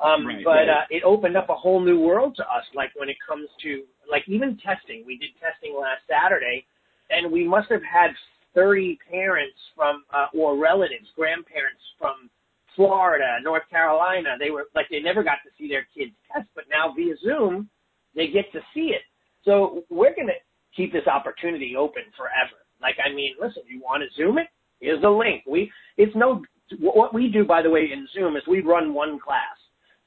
Um, 0.00 0.26
right, 0.26 0.44
but 0.44 0.50
right. 0.50 0.68
Uh, 0.68 0.84
it 0.90 1.02
opened 1.02 1.36
up 1.36 1.48
a 1.50 1.54
whole 1.54 1.80
new 1.80 1.98
world 1.98 2.36
to 2.36 2.42
us. 2.42 2.64
Like 2.74 2.90
when 2.96 3.08
it 3.08 3.16
comes 3.26 3.48
to 3.62 3.82
like 4.10 4.24
even 4.28 4.56
testing, 4.58 5.04
we 5.06 5.18
did 5.18 5.30
testing 5.40 5.76
last 5.78 6.02
Saturday, 6.08 6.66
and 7.10 7.30
we 7.30 7.46
must 7.46 7.70
have 7.70 7.82
had 7.82 8.10
30 8.54 8.98
parents 9.10 9.56
from 9.74 10.04
uh, 10.14 10.26
or 10.34 10.56
relatives, 10.56 11.08
grandparents 11.16 11.82
from 11.98 12.30
Florida, 12.76 13.38
North 13.42 13.68
Carolina. 13.70 14.36
They 14.38 14.50
were 14.50 14.66
like 14.74 14.86
they 14.90 15.00
never 15.00 15.24
got 15.24 15.38
to 15.44 15.50
see 15.58 15.68
their 15.68 15.86
kids 15.96 16.12
test, 16.32 16.48
but 16.54 16.64
now 16.70 16.92
via 16.94 17.14
Zoom 17.22 17.68
they 18.14 18.28
get 18.28 18.50
to 18.52 18.60
see 18.74 18.94
it. 18.94 19.02
So 19.44 19.84
we're 19.90 20.14
going 20.14 20.28
to 20.28 20.40
keep 20.76 20.92
this 20.92 21.06
opportunity 21.06 21.74
open 21.76 22.02
forever. 22.16 22.62
Like 22.80 22.96
I 23.04 23.12
mean, 23.12 23.34
listen, 23.40 23.62
you 23.68 23.80
want 23.80 24.02
to 24.02 24.14
Zoom 24.16 24.38
it? 24.38 24.46
Here's 24.80 25.02
a 25.02 25.08
link. 25.08 25.42
We 25.46 25.70
it's 25.96 26.14
no 26.14 26.42
what 26.78 27.12
we 27.12 27.28
do 27.28 27.44
by 27.44 27.62
the 27.62 27.70
way 27.70 27.88
in 27.92 28.06
Zoom 28.14 28.36
is 28.36 28.42
we 28.46 28.60
run 28.60 28.94
one 28.94 29.18
class. 29.18 29.58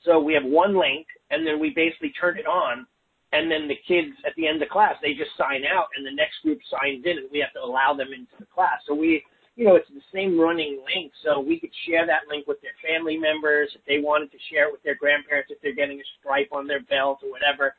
So 0.05 0.20
we 0.20 0.34
have 0.34 0.43
one 0.43 0.77
link 0.77 1.05
and 1.29 1.46
then 1.46 1.60
we 1.60 1.72
basically 1.72 2.12
turn 2.20 2.38
it 2.38 2.48
on 2.48 2.88
and 3.31 3.50
then 3.50 3.67
the 3.67 3.79
kids 3.88 4.12
at 4.25 4.34
the 4.36 4.48
end 4.48 4.62
of 4.62 4.70
class 4.70 4.96
they 5.01 5.13
just 5.13 5.31
sign 5.38 5.63
out 5.63 5.88
and 5.96 6.05
the 6.05 6.12
next 6.12 6.41
group 6.43 6.60
signs 6.70 7.05
in 7.05 7.17
and 7.17 7.29
we 7.31 7.39
have 7.39 7.53
to 7.53 7.63
allow 7.63 7.93
them 7.93 8.10
into 8.13 8.34
the 8.39 8.46
class. 8.46 8.81
So 8.88 8.93
we 8.93 9.24
you 9.55 9.65
know 9.65 9.75
it's 9.75 9.89
the 9.89 10.03
same 10.13 10.39
running 10.39 10.81
link. 10.89 11.12
So 11.24 11.39
we 11.39 11.60
could 11.60 11.72
share 11.88 12.05
that 12.05 12.25
link 12.29 12.48
with 12.48 12.58
their 12.62 12.75
family 12.81 13.17
members 13.17 13.70
if 13.75 13.81
they 13.86 14.00
wanted 14.00 14.31
to 14.31 14.38
share 14.51 14.67
it 14.67 14.72
with 14.72 14.84
their 14.84 14.96
grandparents 14.96 15.51
if 15.51 15.62
they're 15.62 15.75
getting 15.75 16.00
a 16.00 16.08
stripe 16.20 16.50
on 16.51 16.67
their 16.67 16.81
belt 16.81 17.20
or 17.24 17.29
whatever. 17.29 17.75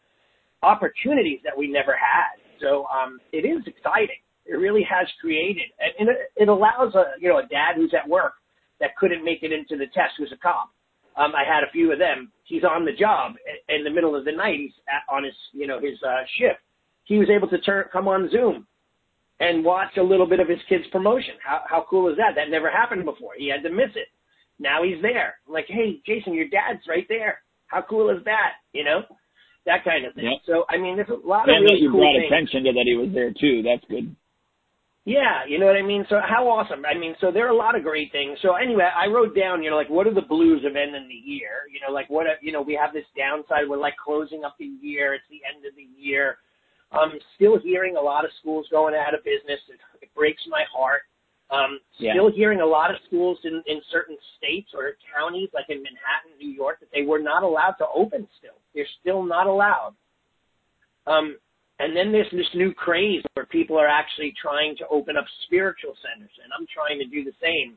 Opportunities 0.62 1.41
that 1.43 1.57
we 1.57 1.67
never 1.67 1.93
had. 1.93 2.38
So 2.61 2.87
um 2.87 3.19
it 3.33 3.45
is 3.45 3.67
exciting. 3.67 4.23
It 4.47 4.55
really 4.55 4.87
has 4.88 5.07
created 5.21 5.75
and 5.99 6.09
it, 6.09 6.31
it 6.37 6.49
allows 6.49 6.95
a 6.95 7.19
you 7.19 7.29
know 7.29 7.38
a 7.38 7.47
dad 7.47 7.75
who's 7.76 7.93
at 7.93 8.09
work 8.09 8.35
that 8.79 8.97
couldn't 8.97 9.25
make 9.25 9.43
it 9.43 9.52
into 9.52 9.76
the 9.76 9.87
test 9.93 10.14
who's 10.19 10.33
a 10.33 10.38
cop 10.38 10.71
um, 11.16 11.33
I 11.35 11.45
had 11.47 11.62
a 11.62 11.71
few 11.73 11.92
of 11.92 11.99
them. 11.99 12.33
He's 12.45 12.64
on 12.64 12.85
the 12.85 12.92
job 12.92 13.35
in 13.69 13.85
the 13.85 13.90
middle 13.90 14.16
of 14.16 14.25
the 14.25 14.33
night. 14.33 14.59
He's 14.59 14.73
at, 14.88 15.02
on 15.12 15.25
his, 15.25 15.35
you 15.52 15.66
know, 15.66 15.78
his 15.81 16.02
uh, 16.02 16.23
shift. 16.38 16.61
He 17.04 17.19
was 17.19 17.28
able 17.31 17.49
to 17.49 17.59
turn, 17.59 17.85
come 17.92 18.09
on 18.09 18.31
Zoom 18.31 18.66
and 19.40 19.64
watch 19.64 19.97
a 19.99 20.02
little 20.02 20.26
bit 20.26 20.40
of 20.40 20.49
his 20.49 20.59
kid's 20.69 20.87
promotion. 20.92 21.35
How, 21.45 21.62
how 21.69 21.87
cool 21.90 22.09
is 22.09 22.16
that? 22.16 22.35
That 22.37 22.50
never 22.50 22.71
happened 22.71 23.04
before. 23.04 23.33
He 23.37 23.49
had 23.49 23.62
to 23.64 23.75
miss 23.75 23.90
it. 23.97 24.09
Now 24.59 24.85
he's 24.85 25.02
there. 25.02 25.35
I'm 25.47 25.52
like, 25.52 25.66
hey, 25.69 26.00
Jason, 26.07 26.35
your 26.35 26.49
dad's 26.49 26.87
right 26.88 27.07
there. 27.09 27.42
How 27.66 27.83
cool 27.83 28.11
is 28.11 28.23
that? 28.25 28.52
You 28.73 28.85
know, 28.85 29.00
that 29.66 29.85
kind 29.85 30.07
of 30.07 30.14
thing. 30.14 30.25
Yep. 30.25 30.40
So, 30.47 30.64
I 30.69 30.76
mean, 30.78 30.97
there's 30.97 31.09
a 31.09 31.26
lot 31.26 31.49
and 31.49 31.59
of 31.59 31.62
really 31.62 31.83
you 31.83 31.90
cool 31.90 32.00
brought 32.00 32.14
things. 32.14 32.31
attention 32.31 32.64
to 32.64 32.73
that 32.73 32.87
he 32.87 32.95
was 32.95 33.11
there 33.12 33.33
too. 33.33 33.62
That's 33.62 33.85
good. 33.90 34.14
Yeah, 35.04 35.42
you 35.49 35.59
know 35.59 35.66
what 35.66 35.75
I 35.75 35.82
mean? 35.82 36.06
So 36.09 36.21
how 36.23 36.47
awesome. 36.49 36.85
I 36.87 36.97
mean, 36.97 37.16
so 37.21 37.32
there 37.32 37.44
are 37.47 37.50
a 37.50 37.56
lot 37.56 37.75
of 37.75 37.82
great 37.82 38.12
things. 38.12 38.38
So 38.40 38.54
anyway, 38.54 38.88
I 38.94 39.06
wrote 39.06 39.35
down, 39.35 39.62
you 39.62 39.71
know, 39.71 39.76
like 39.76 39.90
what 39.90 40.06
are 40.06 40.14
the 40.14 40.23
blues 40.23 40.64
of 40.64 40.76
ending 40.76 41.09
the 41.09 41.14
year? 41.30 41.66
You 41.73 41.80
know, 41.85 41.92
like 41.92 42.09
what, 42.09 42.26
you 42.40 42.52
know, 42.52 42.62
we 42.62 42.75
have 42.80 42.92
this 42.92 43.04
downside. 43.16 43.68
We're 43.68 43.78
like 43.78 43.97
closing 43.97 44.44
up 44.44 44.54
the 44.59 44.71
year. 44.80 45.14
It's 45.14 45.25
the 45.28 45.40
end 45.42 45.66
of 45.66 45.75
the 45.75 45.88
year. 46.00 46.38
I'm 46.92 47.18
still 47.35 47.59
hearing 47.59 47.97
a 47.97 48.00
lot 48.00 48.25
of 48.25 48.30
schools 48.38 48.66
going 48.71 48.94
out 48.94 49.14
of 49.14 49.25
business. 49.25 49.59
It, 49.68 49.80
it 50.02 50.14
breaks 50.14 50.42
my 50.49 50.62
heart. 50.73 51.02
Um, 51.50 51.80
Yeah. 51.99 52.12
still 52.14 52.30
hearing 52.30 52.61
a 52.61 52.66
lot 52.66 52.90
of 52.90 52.97
schools 53.06 53.38
in, 53.44 53.62
in 53.66 53.82
certain 53.90 54.16
states 54.38 54.71
or 54.73 54.92
counties, 55.14 55.50
like 55.52 55.66
in 55.68 55.82
Manhattan, 55.82 56.38
New 56.38 56.49
York, 56.50 56.80
that 56.80 56.88
they 56.94 57.02
were 57.02 57.18
not 57.18 57.42
allowed 57.42 57.73
to 57.78 57.87
open 57.94 58.28
still. 58.38 58.56
They're 58.75 58.87
still 59.00 59.23
not 59.23 59.47
allowed. 59.47 59.94
Um, 61.06 61.37
and 61.79 61.97
then 61.97 62.12
there's 62.12 62.31
this 62.31 62.47
new 62.55 62.73
craze 62.73 63.23
where 63.35 63.47
people 63.47 63.79
are 63.79 63.88
actually 63.88 64.33
trying 64.41 64.76
to 64.76 64.85
open 64.88 65.17
up 65.17 65.25
spiritual 65.47 65.95
centers, 66.02 66.33
and 66.43 66.52
I'm 66.57 66.67
trying 66.73 66.99
to 66.99 67.07
do 67.07 67.25
the 67.25 67.37
same. 67.41 67.76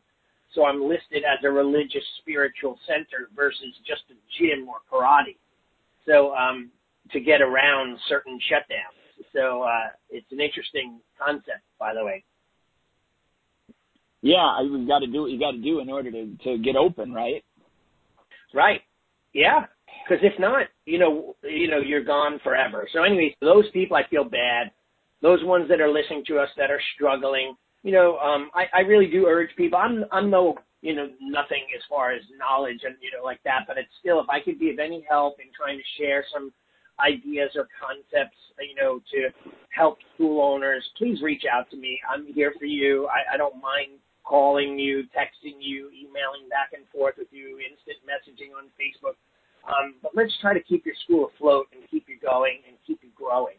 So 0.54 0.66
I'm 0.66 0.82
listed 0.82 1.24
as 1.24 1.44
a 1.44 1.52
religious 1.52 2.04
spiritual 2.22 2.80
center 2.88 3.30
versus 3.36 3.75
just 3.86 4.04
a 4.10 4.16
gym 4.40 4.68
or 4.70 4.78
karate. 4.92 5.36
So 6.06 6.34
um, 6.34 6.72
to 7.12 7.20
get 7.20 7.42
around 7.42 7.98
certain 8.08 8.40
shutdowns. 8.52 9.25
So 9.34 9.64
uh, 9.64 9.90
it's 10.10 10.32
an 10.32 10.40
interesting 10.40 11.00
concept, 11.20 11.64
by 11.80 11.94
the 11.94 12.04
way. 12.04 12.24
Yeah, 14.22 14.62
you've 14.64 14.88
got 14.88 15.00
to 15.00 15.08
do 15.08 15.22
what 15.22 15.32
you 15.32 15.40
got 15.40 15.52
to 15.52 15.62
do 15.62 15.80
in 15.80 15.90
order 15.90 16.12
to 16.12 16.36
to 16.44 16.58
get 16.58 16.75
open, 16.75 17.14
right? 17.14 17.44
Right. 18.54 18.82
Yeah. 19.34 19.66
Because 20.04 20.24
if 20.24 20.38
not, 20.40 20.68
you 20.86 21.00
know, 21.00 21.36
you 21.44 21.70
know, 21.70 21.80
you're 21.80 22.04
gone 22.04 22.40
forever. 22.44 22.88
So, 22.94 23.04
anyways, 23.04 23.34
those 23.42 23.70
people, 23.72 23.98
I 23.98 24.08
feel 24.10 24.24
bad. 24.24 24.72
Those 25.22 25.44
ones 25.44 25.68
that 25.70 25.82
are 25.82 25.92
listening 25.92 26.24
to 26.28 26.38
us 26.38 26.50
that 26.58 26.70
are 26.70 26.82
struggling, 26.96 27.56
you 27.84 27.92
know, 27.92 28.18
um, 28.18 28.50
I, 28.54 28.66
I 28.74 28.82
really 28.82 29.08
do 29.08 29.25
urge 29.25 29.50
people. 29.56 29.80
I'm, 29.80 30.06
I'm 30.12 30.30
no, 30.30 30.56
you 30.82 30.96
know, 30.96 31.08
nothing 31.22 31.66
as 31.75 31.82
far 31.90 32.12
as 32.12 32.22
knowledge 32.38 32.82
and 32.84 32.96
you 33.02 33.10
know 33.16 33.24
like 33.24 33.42
that, 33.44 33.66
but 33.68 33.78
it's 33.78 33.90
still, 34.00 34.20
if 34.20 34.30
I 34.30 34.40
could 34.40 34.60
be 34.60 34.70
of 34.70 34.80
any 34.80 35.06
help 35.10 35.40
in 35.40 35.48
trying 35.56 35.78
to 35.78 35.84
share 35.98 36.24
some 36.32 36.52
ideas 37.00 37.52
or 37.56 37.68
concepts, 37.75 38.38
you 38.60 38.75
know, 38.75 39.02
to 39.12 39.30
help 39.70 39.98
school 40.14 40.42
owners, 40.42 40.84
please 40.98 41.22
reach 41.22 41.44
out 41.52 41.70
to 41.72 41.78
me. 41.78 42.00
I'm 42.10 42.32
here 42.34 42.54
for 42.60 42.66
you. 42.66 43.08
I, 43.08 43.36
I 43.36 43.38
don't 43.38 43.62
mind 43.62 44.00
calling 44.24 44.80
you, 44.80 45.04
texting 45.14 45.60
you, 45.60 45.90
emailing 45.94 46.50
back 46.50 46.74
and 46.74 46.86
forth 46.92 47.16
with 47.18 47.28
you, 47.32 47.60
instant 47.60 48.02
messaging 48.06 48.56
on 48.58 48.66
Facebook. 48.74 49.16
Um, 49.67 49.95
but 50.01 50.12
let's 50.15 50.31
try 50.41 50.53
to 50.53 50.62
keep 50.62 50.86
your 50.86 50.95
school 51.03 51.31
afloat 51.36 51.67
and 51.74 51.81
keep 51.89 52.07
you 52.07 52.17
going 52.19 52.60
and 52.67 52.77
keep 52.86 53.00
you 53.03 53.10
growing, 53.15 53.55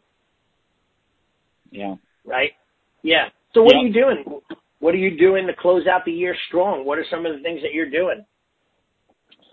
Yeah. 1.69 1.95
right? 2.25 2.51
Yeah. 3.03 3.29
So 3.53 3.61
what 3.61 3.75
Yeah. 3.75 3.81
are 3.81 3.85
you 3.87 3.93
doing? 3.93 4.41
What 4.79 4.93
are 4.93 4.99
you 4.99 5.17
doing 5.17 5.47
to 5.47 5.53
close 5.53 5.87
out 5.87 6.05
the 6.05 6.11
year 6.11 6.35
strong? 6.47 6.85
What 6.85 6.97
are 6.97 7.05
some 7.09 7.25
of 7.25 7.35
the 7.35 7.41
things 7.41 7.61
that 7.61 7.73
you're 7.73 7.89
doing? 7.89 8.25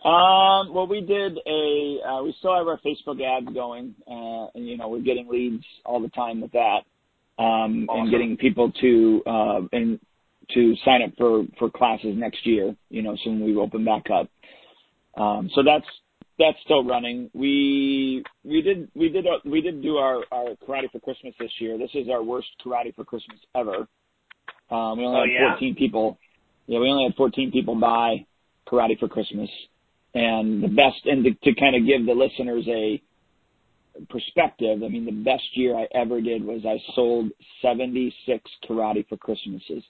Um, 0.04 0.74
well, 0.74 0.86
we 0.86 1.00
did 1.00 1.38
a, 1.46 2.00
uh, 2.06 2.22
we 2.22 2.32
still 2.38 2.54
have 2.54 2.68
our 2.68 2.78
Facebook 2.80 3.22
ads 3.24 3.48
going, 3.54 3.94
uh, 4.06 4.48
and 4.54 4.68
you 4.68 4.76
know, 4.76 4.88
we're 4.88 5.00
getting 5.00 5.26
leads 5.28 5.64
all 5.86 5.98
the 5.98 6.10
time 6.10 6.42
with 6.42 6.52
that, 6.52 6.82
um, 7.38 7.88
Awesome. 7.88 8.02
and 8.02 8.10
getting 8.10 8.36
people 8.36 8.70
to, 8.70 9.22
uh, 9.26 9.60
and 9.72 9.98
to 10.50 10.76
sign 10.84 11.00
up 11.02 11.12
for, 11.16 11.46
for 11.58 11.70
classes 11.70 12.14
next 12.18 12.46
year, 12.46 12.76
you 12.90 13.00
know, 13.00 13.16
so 13.16 13.30
when 13.30 13.40
we 13.46 13.56
open 13.56 13.82
back 13.82 14.10
up. 14.10 14.28
Um, 15.16 15.48
so 15.54 15.62
that's, 15.62 15.86
that's 16.38 16.58
still 16.64 16.84
running. 16.84 17.30
We, 17.34 18.24
we 18.44 18.62
did, 18.62 18.88
we 18.94 19.08
did, 19.08 19.26
uh, 19.26 19.38
we 19.44 19.60
did 19.60 19.82
do 19.82 19.96
our, 19.96 20.22
our 20.32 20.50
karate 20.66 20.90
for 20.90 21.00
Christmas 21.00 21.34
this 21.38 21.52
year. 21.58 21.78
This 21.78 21.90
is 21.94 22.08
our 22.08 22.22
worst 22.22 22.48
karate 22.64 22.94
for 22.94 23.04
Christmas 23.04 23.38
ever. 23.54 23.86
Um, 24.70 24.98
we 24.98 25.04
only 25.04 25.20
Oh, 25.20 25.22
had 25.22 25.30
yeah? 25.32 25.52
14 25.52 25.74
people. 25.76 26.18
Yeah, 26.66 26.80
we 26.80 26.88
only 26.88 27.04
had 27.04 27.14
14 27.16 27.52
people 27.52 27.74
buy 27.78 28.26
karate 28.66 28.98
for 28.98 29.08
Christmas 29.08 29.50
and 30.14 30.62
the 30.62 30.68
best 30.68 31.04
and 31.04 31.24
to, 31.24 31.30
to 31.42 31.60
kind 31.60 31.74
of 31.76 31.86
give 31.86 32.06
the 32.06 32.12
listeners 32.12 32.64
a 32.68 33.02
perspective 34.08 34.82
i 34.84 34.88
mean 34.88 35.04
the 35.04 35.12
best 35.12 35.44
year 35.54 35.76
i 35.76 35.86
ever 35.94 36.20
did 36.20 36.44
was 36.44 36.62
i 36.64 36.76
sold 36.94 37.30
76 37.62 38.42
karate 38.68 39.06
for 39.08 39.16
christmases 39.16 39.82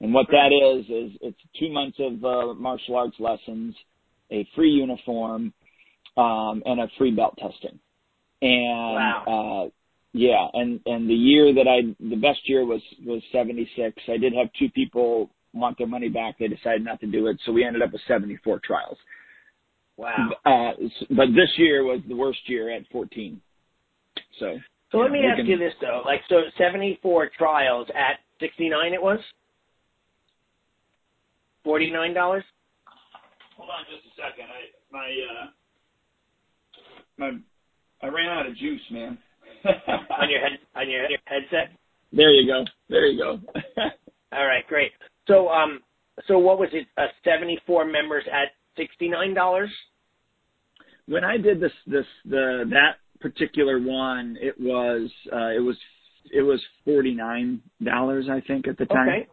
and 0.00 0.12
what 0.12 0.26
that 0.30 0.50
is 0.52 0.84
is 0.86 1.18
it's 1.20 1.38
two 1.58 1.72
months 1.72 1.96
of 2.00 2.24
uh, 2.24 2.54
martial 2.54 2.96
arts 2.96 3.16
lessons 3.18 3.74
a 4.30 4.46
free 4.54 4.70
uniform 4.70 5.52
um 6.16 6.62
and 6.66 6.80
a 6.80 6.88
free 6.98 7.10
belt 7.10 7.36
testing 7.38 7.78
and 8.42 8.94
Wow. 8.94 9.64
uh 9.66 9.70
yeah 10.12 10.46
and 10.52 10.80
and 10.86 11.08
the 11.08 11.14
year 11.14 11.54
that 11.54 11.66
i 11.68 11.80
the 12.00 12.16
best 12.16 12.40
year 12.48 12.64
was 12.66 12.82
was 13.04 13.22
76 13.32 13.96
i 14.08 14.16
did 14.18 14.32
have 14.34 14.48
two 14.58 14.68
people 14.70 15.30
want 15.54 15.78
their 15.78 15.86
money 15.86 16.08
back 16.08 16.38
they 16.38 16.48
decided 16.48 16.84
not 16.84 17.00
to 17.00 17.06
do 17.06 17.26
it 17.28 17.38
so 17.46 17.52
we 17.52 17.64
ended 17.64 17.82
up 17.82 17.92
with 17.92 18.02
74 18.06 18.60
trials 18.64 18.98
Wow. 19.96 20.30
uh, 20.46 20.72
but 21.10 21.26
this 21.36 21.50
year 21.58 21.84
was 21.84 22.00
the 22.08 22.16
worst 22.16 22.40
year 22.48 22.70
at 22.74 22.82
14. 22.90 23.40
So. 24.40 24.56
So 24.90 24.98
let 24.98 25.12
yeah, 25.12 25.12
me 25.12 25.26
ask 25.26 25.36
can- 25.36 25.46
you 25.46 25.58
this 25.58 25.74
though, 25.82 26.02
like 26.04 26.22
so 26.30 26.40
74 26.58 27.28
trials 27.36 27.86
at 27.94 28.18
69 28.40 28.94
it 28.94 29.02
was? 29.02 29.20
$49? 31.66 32.14
Hold 33.56 33.70
on 33.70 33.84
just 33.84 34.06
a 34.06 34.14
second. 34.16 34.46
I 34.48 34.72
my 34.90 35.06
uh 35.06 35.46
my 37.18 37.30
I 38.02 38.06
ran 38.08 38.28
out 38.28 38.46
of 38.46 38.56
juice, 38.56 38.80
man. 38.90 39.18
on 39.64 40.28
your 40.30 40.40
head 40.40 40.58
on 40.74 40.90
your 40.90 41.04
headset? 41.24 41.70
there 42.12 42.30
you 42.30 42.46
go. 42.46 42.64
There 42.88 43.06
you 43.06 43.18
go. 43.18 43.40
All 44.32 44.46
right, 44.46 44.66
great. 44.68 44.92
So 45.28 45.48
um 45.48 45.80
so 46.26 46.38
what 46.38 46.58
was 46.58 46.68
it? 46.72 46.86
Uh, 46.98 47.06
74 47.24 47.86
members 47.86 48.24
at 48.30 48.48
$69? 48.78 49.66
when 51.06 51.24
I 51.24 51.36
did 51.36 51.60
this 51.60 51.72
this 51.86 52.06
the 52.24 52.64
that 52.70 52.96
particular 53.20 53.80
one, 53.80 54.36
it 54.40 54.54
was 54.58 55.10
uh 55.32 55.48
it 55.50 55.60
was 55.62 55.76
it 56.32 56.42
was 56.42 56.60
forty 56.84 57.14
nine 57.14 57.60
dollars 57.82 58.26
I 58.30 58.40
think 58.40 58.66
at 58.68 58.78
the 58.78 58.86
time. 58.86 59.08
Okay. 59.08 59.28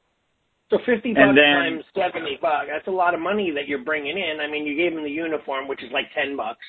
So 0.69 0.77
50 0.85 1.09
And 1.09 1.15
bucks 1.15 1.35
then- 1.35 1.81
times 1.81 1.83
70 1.95 2.37
bucks. 2.41 2.67
That's 2.71 2.85
a 2.87 2.91
lot 2.91 3.15
of 3.15 3.19
money 3.19 3.49
that 3.55 3.67
you're 3.67 3.83
bringing 3.83 4.15
in. 4.19 4.39
I 4.39 4.47
mean, 4.47 4.67
you 4.67 4.77
gave 4.77 4.93
them 4.93 5.03
the 5.03 5.09
uniform, 5.09 5.67
which 5.67 5.81
is 5.81 5.91
like 5.91 6.05
10 6.13 6.37
bucks. 6.37 6.63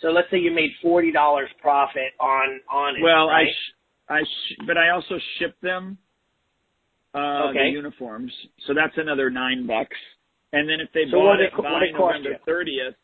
So 0.00 0.08
let's 0.08 0.30
say 0.30 0.38
you 0.38 0.50
made 0.52 0.70
$40 0.84 1.12
profit 1.60 2.12
on 2.20 2.60
on 2.70 2.96
it, 2.96 3.02
Well, 3.02 3.28
I 3.30 3.44
sh- 3.44 3.72
I 4.08 4.22
sh- 4.22 4.56
but 4.66 4.76
I 4.76 4.90
also 4.90 5.18
ship 5.38 5.58
them 5.60 5.98
uh 7.14 7.48
Okay. 7.50 7.64
the 7.64 7.70
uniforms, 7.70 8.32
so 8.66 8.74
that's 8.74 8.96
another 8.98 9.30
nine 9.30 9.66
bucks. 9.66 9.96
And 10.52 10.68
then 10.68 10.80
if 10.80 10.90
they 10.92 11.04
So 11.10 11.18
bought 11.18 11.40
it 11.40 11.52
it 11.52 11.62
by 11.62 11.84
it 11.84 11.94
cost 11.94 12.18
November 12.22 12.38
thirtieth, 12.44 12.94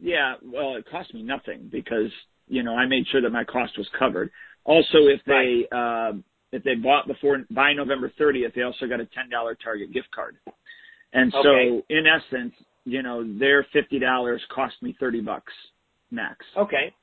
yeah, 0.00 0.34
well, 0.42 0.74
it 0.76 0.84
cost 0.90 1.14
me 1.14 1.22
nothing 1.22 1.68
because 1.70 2.10
you 2.48 2.62
know 2.62 2.74
I 2.76 2.86
made 2.86 3.06
sure 3.08 3.20
that 3.20 3.30
my 3.30 3.44
cost 3.44 3.78
was 3.78 3.88
covered. 3.98 4.30
Also, 4.64 5.06
if 5.06 5.20
they 5.24 5.66
uh, 5.72 6.12
if 6.52 6.62
they 6.64 6.74
bought 6.74 7.06
before 7.06 7.38
by 7.50 7.72
November 7.72 8.10
thirtieth, 8.18 8.52
they 8.54 8.62
also 8.62 8.86
got 8.86 9.00
a 9.00 9.06
ten 9.06 9.28
dollar 9.30 9.54
Target 9.54 9.92
gift 9.92 10.10
card. 10.10 10.36
And 11.12 11.32
so, 11.32 11.38
Okay. 11.48 11.82
in 11.90 12.04
essence, 12.06 12.54
you 12.84 13.02
know, 13.02 13.22
their 13.38 13.64
fifty 13.72 13.98
dollars 13.98 14.42
cost 14.52 14.74
me 14.82 14.96
thirty 14.98 15.20
bucks 15.20 15.52
max. 16.12 16.44
Okay. 16.56 16.94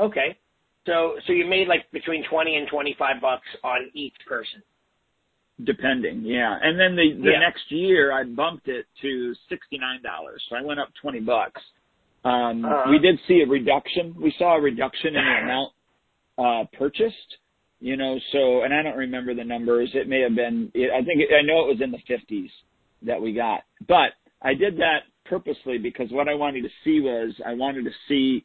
Okay. 0.00 0.36
So 0.86 1.16
so 1.26 1.32
you 1.32 1.46
made 1.46 1.68
like 1.68 1.90
between 1.92 2.24
20 2.28 2.56
and 2.56 2.68
25 2.68 3.20
bucks 3.20 3.46
on 3.62 3.90
each 3.94 4.14
person. 4.26 4.62
Depending, 5.62 6.22
yeah. 6.24 6.58
And 6.60 6.78
then 6.78 6.96
the 6.96 7.12
the 7.22 7.30
Yeah. 7.30 7.38
next 7.38 7.70
year 7.70 8.10
I 8.12 8.24
bumped 8.24 8.66
it 8.66 8.86
to 9.02 9.34
sixty 9.48 9.78
nine 9.78 10.02
dollars. 10.02 10.42
So 10.48 10.56
I 10.56 10.62
went 10.62 10.80
up 10.80 10.88
twenty 11.00 11.20
bucks. 11.20 11.60
Um 12.24 12.64
Uh-huh. 12.64 12.90
we 12.90 12.98
did 12.98 13.20
see 13.28 13.40
a 13.42 13.46
reduction. 13.46 14.14
We 14.20 14.32
saw 14.36 14.56
a 14.56 14.60
reduction 14.60 15.14
in 15.14 15.24
the 15.24 15.38
amount 15.42 15.72
uh 16.38 16.64
purchased. 16.76 17.36
You 17.80 17.96
know, 17.96 18.18
so 18.32 18.62
and 18.62 18.74
I 18.74 18.82
don't 18.82 18.96
remember 18.96 19.32
the 19.32 19.44
numbers. 19.44 19.90
It 19.94 20.08
may 20.08 20.20
have 20.22 20.34
been 20.34 20.72
it, 20.74 20.90
I 20.90 21.04
think 21.04 21.20
it, 21.20 21.28
I 21.32 21.42
know 21.42 21.60
it 21.64 21.68
was 21.68 21.80
in 21.80 21.92
the 21.92 21.98
fifties 22.08 22.50
that 23.02 23.20
we 23.20 23.32
got. 23.32 23.60
But 23.86 24.14
I 24.42 24.54
did 24.54 24.76
that 24.78 25.04
purposely 25.24 25.78
because 25.78 26.10
what 26.10 26.28
I 26.28 26.34
wanted 26.34 26.62
to 26.62 26.70
see 26.84 27.00
was 27.00 27.32
I 27.44 27.54
wanted 27.54 27.84
to 27.84 27.90
see 28.08 28.44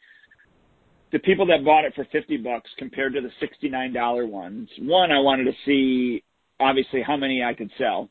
the 1.12 1.20
people 1.20 1.46
that 1.48 1.66
bought 1.66 1.86
it 1.86 1.96
for 1.96 2.06
50 2.12 2.38
bucks 2.38 2.70
compared 2.78 3.14
to 3.16 3.22
the 3.22 3.32
$69 3.68 4.30
ones. 4.30 4.70
One, 4.80 5.12
I 5.12 5.20
wanted 5.20 5.46
to 5.46 5.54
see 5.66 6.24
obviously 6.60 7.02
how 7.02 7.18
many 7.18 7.44
I 7.44 7.54
could 7.54 7.72
sell. 7.78 8.10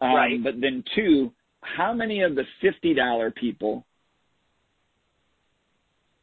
Um, 0.00 0.14
Right. 0.14 0.42
But 0.42 0.60
then 0.60 0.84
two, 0.94 1.32
how 1.62 1.92
many 1.92 2.22
of 2.22 2.34
the 2.34 2.44
$50 2.62 3.34
people 3.34 3.84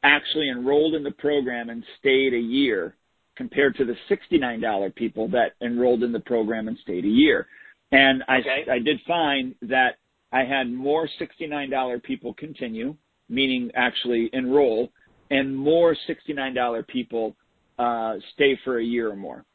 actually 0.03 0.49
enrolled 0.49 0.95
in 0.95 1.03
the 1.03 1.11
program 1.11 1.69
and 1.69 1.83
stayed 1.99 2.33
a 2.33 2.39
year 2.39 2.95
compared 3.35 3.75
to 3.77 3.85
the 3.85 3.95
$69 4.09 4.95
people 4.95 5.27
that 5.29 5.53
enrolled 5.61 6.03
in 6.03 6.11
the 6.11 6.19
program 6.19 6.67
and 6.67 6.77
stayed 6.79 7.05
a 7.05 7.09
year. 7.09 7.47
And 7.91 8.23
I, 8.27 8.39
Okay. 8.39 8.65
I 8.71 8.79
did 8.79 8.99
find 9.07 9.55
that 9.63 9.97
I 10.33 10.43
had 10.43 10.71
more 10.71 11.07
$69 11.21 12.03
people 12.03 12.33
continue, 12.33 12.95
meaning 13.29 13.69
actually 13.75 14.31
enroll, 14.33 14.91
and 15.29 15.55
more 15.55 15.95
$69 16.09 16.87
people 16.87 17.35
uh, 17.77 18.15
stay 18.33 18.59
for 18.63 18.79
a 18.79 18.83
year 18.83 19.11
or 19.11 19.15
more. 19.15 19.45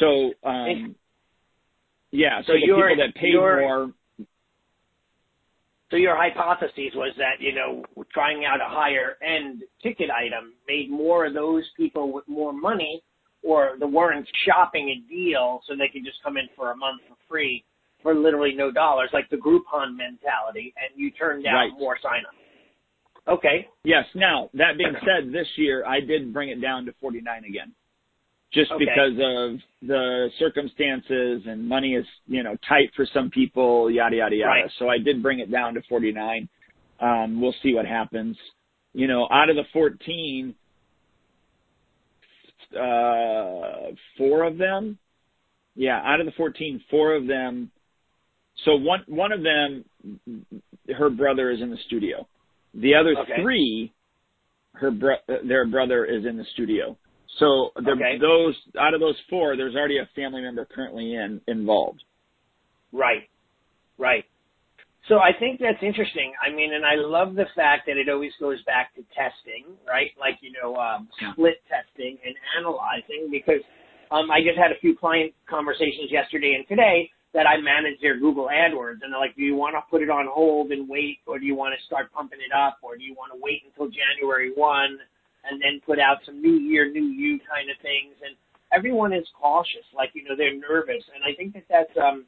So, 0.00 0.32
um, 0.44 0.96
yeah, 2.10 2.40
so, 2.40 2.48
So 2.48 2.52
the 2.54 2.66
your- 2.66 2.88
people 2.88 3.04
that 3.06 3.14
paid 3.14 3.34
more, 3.34 3.92
So 5.90 5.96
your 5.96 6.16
hypothesis 6.16 6.94
was 6.94 7.14
that, 7.18 7.38
you 7.40 7.52
know, 7.54 7.84
trying 8.14 8.46
out 8.46 8.62
a 8.62 8.64
higher 8.64 9.18
end 9.22 9.62
ticket 9.82 10.08
item 10.10 10.54
made 10.66 10.90
more 10.90 11.26
of 11.26 11.34
those 11.34 11.68
people 11.76 12.12
with 12.12 12.26
more 12.26 12.54
money 12.54 13.02
or 13.42 13.76
the 13.78 13.86
weren't 13.86 14.26
shopping 14.46 14.88
a 14.88 15.06
deal 15.06 15.60
so 15.66 15.76
they 15.76 15.88
could 15.88 16.02
just 16.02 16.22
come 16.22 16.38
in 16.38 16.48
for 16.56 16.70
a 16.70 16.76
month 16.76 17.02
for 17.06 17.16
free 17.28 17.62
for 18.02 18.14
literally 18.14 18.54
no 18.54 18.70
dollars, 18.70 19.10
like 19.12 19.28
the 19.30 19.36
Groupon 19.36 19.96
mentality, 19.96 20.74
and 20.76 20.98
you 21.00 21.10
turn 21.12 21.42
down 21.42 21.54
Right. 21.54 21.72
more 21.78 21.96
signups. 21.98 22.38
Okay. 23.28 23.68
yes. 23.84 24.04
Now, 24.14 24.50
that 24.54 24.76
being 24.76 24.96
said, 25.04 25.32
this 25.32 25.46
year 25.56 25.84
I 25.86 26.00
did 26.00 26.32
bring 26.32 26.48
it 26.48 26.60
down 26.60 26.84
to 26.86 26.92
49 27.00 27.44
again. 27.44 27.72
Just 28.52 28.70
Okay. 28.72 28.84
because 28.84 29.12
of 29.12 29.62
the 29.80 30.30
circumstances 30.38 31.46
and 31.46 31.66
money 31.66 31.94
is, 31.94 32.06
you 32.26 32.42
know, 32.42 32.56
tight 32.68 32.92
for 32.94 33.06
some 33.06 33.30
people, 33.30 33.90
yada, 33.90 34.16
yada, 34.16 34.34
yada. 34.36 34.62
Right. 34.62 34.70
So 34.78 34.88
I 34.88 34.98
did 34.98 35.22
bring 35.22 35.38
it 35.38 35.50
down 35.50 35.74
to 35.74 35.82
49. 35.82 36.48
Um, 37.00 37.40
we'll 37.40 37.54
see 37.62 37.74
what 37.74 37.86
happens. 37.86 38.36
You 38.92 39.06
know, 39.06 39.26
out 39.30 39.48
of 39.48 39.56
the 39.56 39.64
14, 39.72 40.54
uh, 42.76 43.92
four 44.18 44.44
of 44.44 44.58
them, 44.58 44.98
yeah, 45.74 46.00
out 46.04 46.20
of 46.20 46.26
the 46.26 46.32
14, 46.32 46.80
four 46.90 47.14
of 47.14 47.26
them, 47.26 47.70
so 48.64 48.76
one, 48.76 49.02
one 49.06 49.32
of 49.32 49.42
them, 49.42 49.84
her 50.96 51.10
brother 51.10 51.50
is 51.50 51.60
in 51.60 51.70
the 51.70 51.78
studio. 51.86 52.26
The 52.74 52.94
other 52.94 53.16
Okay. 53.16 53.42
three, 53.42 53.92
her 54.74 54.90
bro- 54.90 55.16
their 55.44 55.66
brother 55.66 56.04
is 56.04 56.24
in 56.24 56.36
the 56.36 56.44
studio. 56.52 56.96
So 57.38 57.72
Okay. 57.76 58.18
those 58.18 58.56
out 58.78 58.94
of 58.94 59.00
those 59.00 59.18
four, 59.30 59.56
there's 59.56 59.74
already 59.74 59.98
a 59.98 60.06
family 60.14 60.42
member 60.42 60.64
currently 60.64 61.14
in 61.14 61.40
involved. 61.48 62.04
Right. 62.92 63.28
Right. 63.98 64.24
So 65.08 65.18
I 65.18 65.32
think 65.32 65.58
that's 65.58 65.82
interesting. 65.82 66.32
I 66.40 66.50
mean, 66.54 66.74
and 66.74 66.86
I 66.86 66.94
love 66.94 67.34
the 67.34 67.46
fact 67.56 67.86
that 67.86 67.96
it 67.96 68.08
always 68.08 68.32
goes 68.38 68.62
back 68.64 68.94
to 68.94 69.02
testing, 69.14 69.76
right? 69.86 70.12
Like, 70.18 70.38
you 70.42 70.52
know, 70.52 70.76
um, 70.76 71.08
split 71.32 71.60
testing 71.68 72.18
and 72.24 72.34
analyzing 72.58 73.28
because 73.30 73.62
um, 74.12 74.30
I 74.30 74.42
just 74.42 74.56
had 74.56 74.70
a 74.70 74.78
few 74.80 74.96
client 74.96 75.34
conversations 75.48 76.10
yesterday 76.10 76.54
and 76.54 76.68
today 76.68 77.10
that 77.34 77.46
I 77.46 77.56
manage 77.56 78.00
their 78.00 78.18
Google 78.18 78.48
AdWords 78.52 79.00
and 79.02 79.12
they're 79.12 79.20
like, 79.20 79.34
do 79.36 79.42
you 79.42 79.56
want 79.56 79.74
to 79.74 79.80
put 79.90 80.02
it 80.02 80.10
on 80.10 80.26
hold 80.28 80.70
and 80.70 80.88
wait 80.88 81.18
or 81.26 81.38
do 81.38 81.46
you 81.46 81.54
want 81.54 81.74
to 81.78 81.86
start 81.86 82.12
pumping 82.12 82.40
it 82.44 82.52
up 82.52 82.78
or 82.82 82.96
do 82.96 83.02
you 83.02 83.14
want 83.14 83.32
to 83.32 83.38
wait 83.40 83.62
until 83.64 83.88
January 83.88 84.52
1 84.54 84.98
and 85.50 85.60
then 85.60 85.80
put 85.86 85.98
out 85.98 86.18
some 86.26 86.42
new 86.42 86.60
year, 86.60 86.90
new 86.90 87.04
you 87.04 87.40
kind 87.48 87.70
of 87.70 87.76
things? 87.80 88.14
And 88.24 88.36
everyone 88.70 89.12
is 89.12 89.24
cautious, 89.40 89.88
like, 89.96 90.10
you 90.12 90.24
know, 90.24 90.36
they're 90.36 90.54
nervous. 90.54 91.02
And 91.14 91.24
I 91.24 91.34
think 91.34 91.54
that 91.54 91.64
that's, 91.70 91.96
um, 91.96 92.26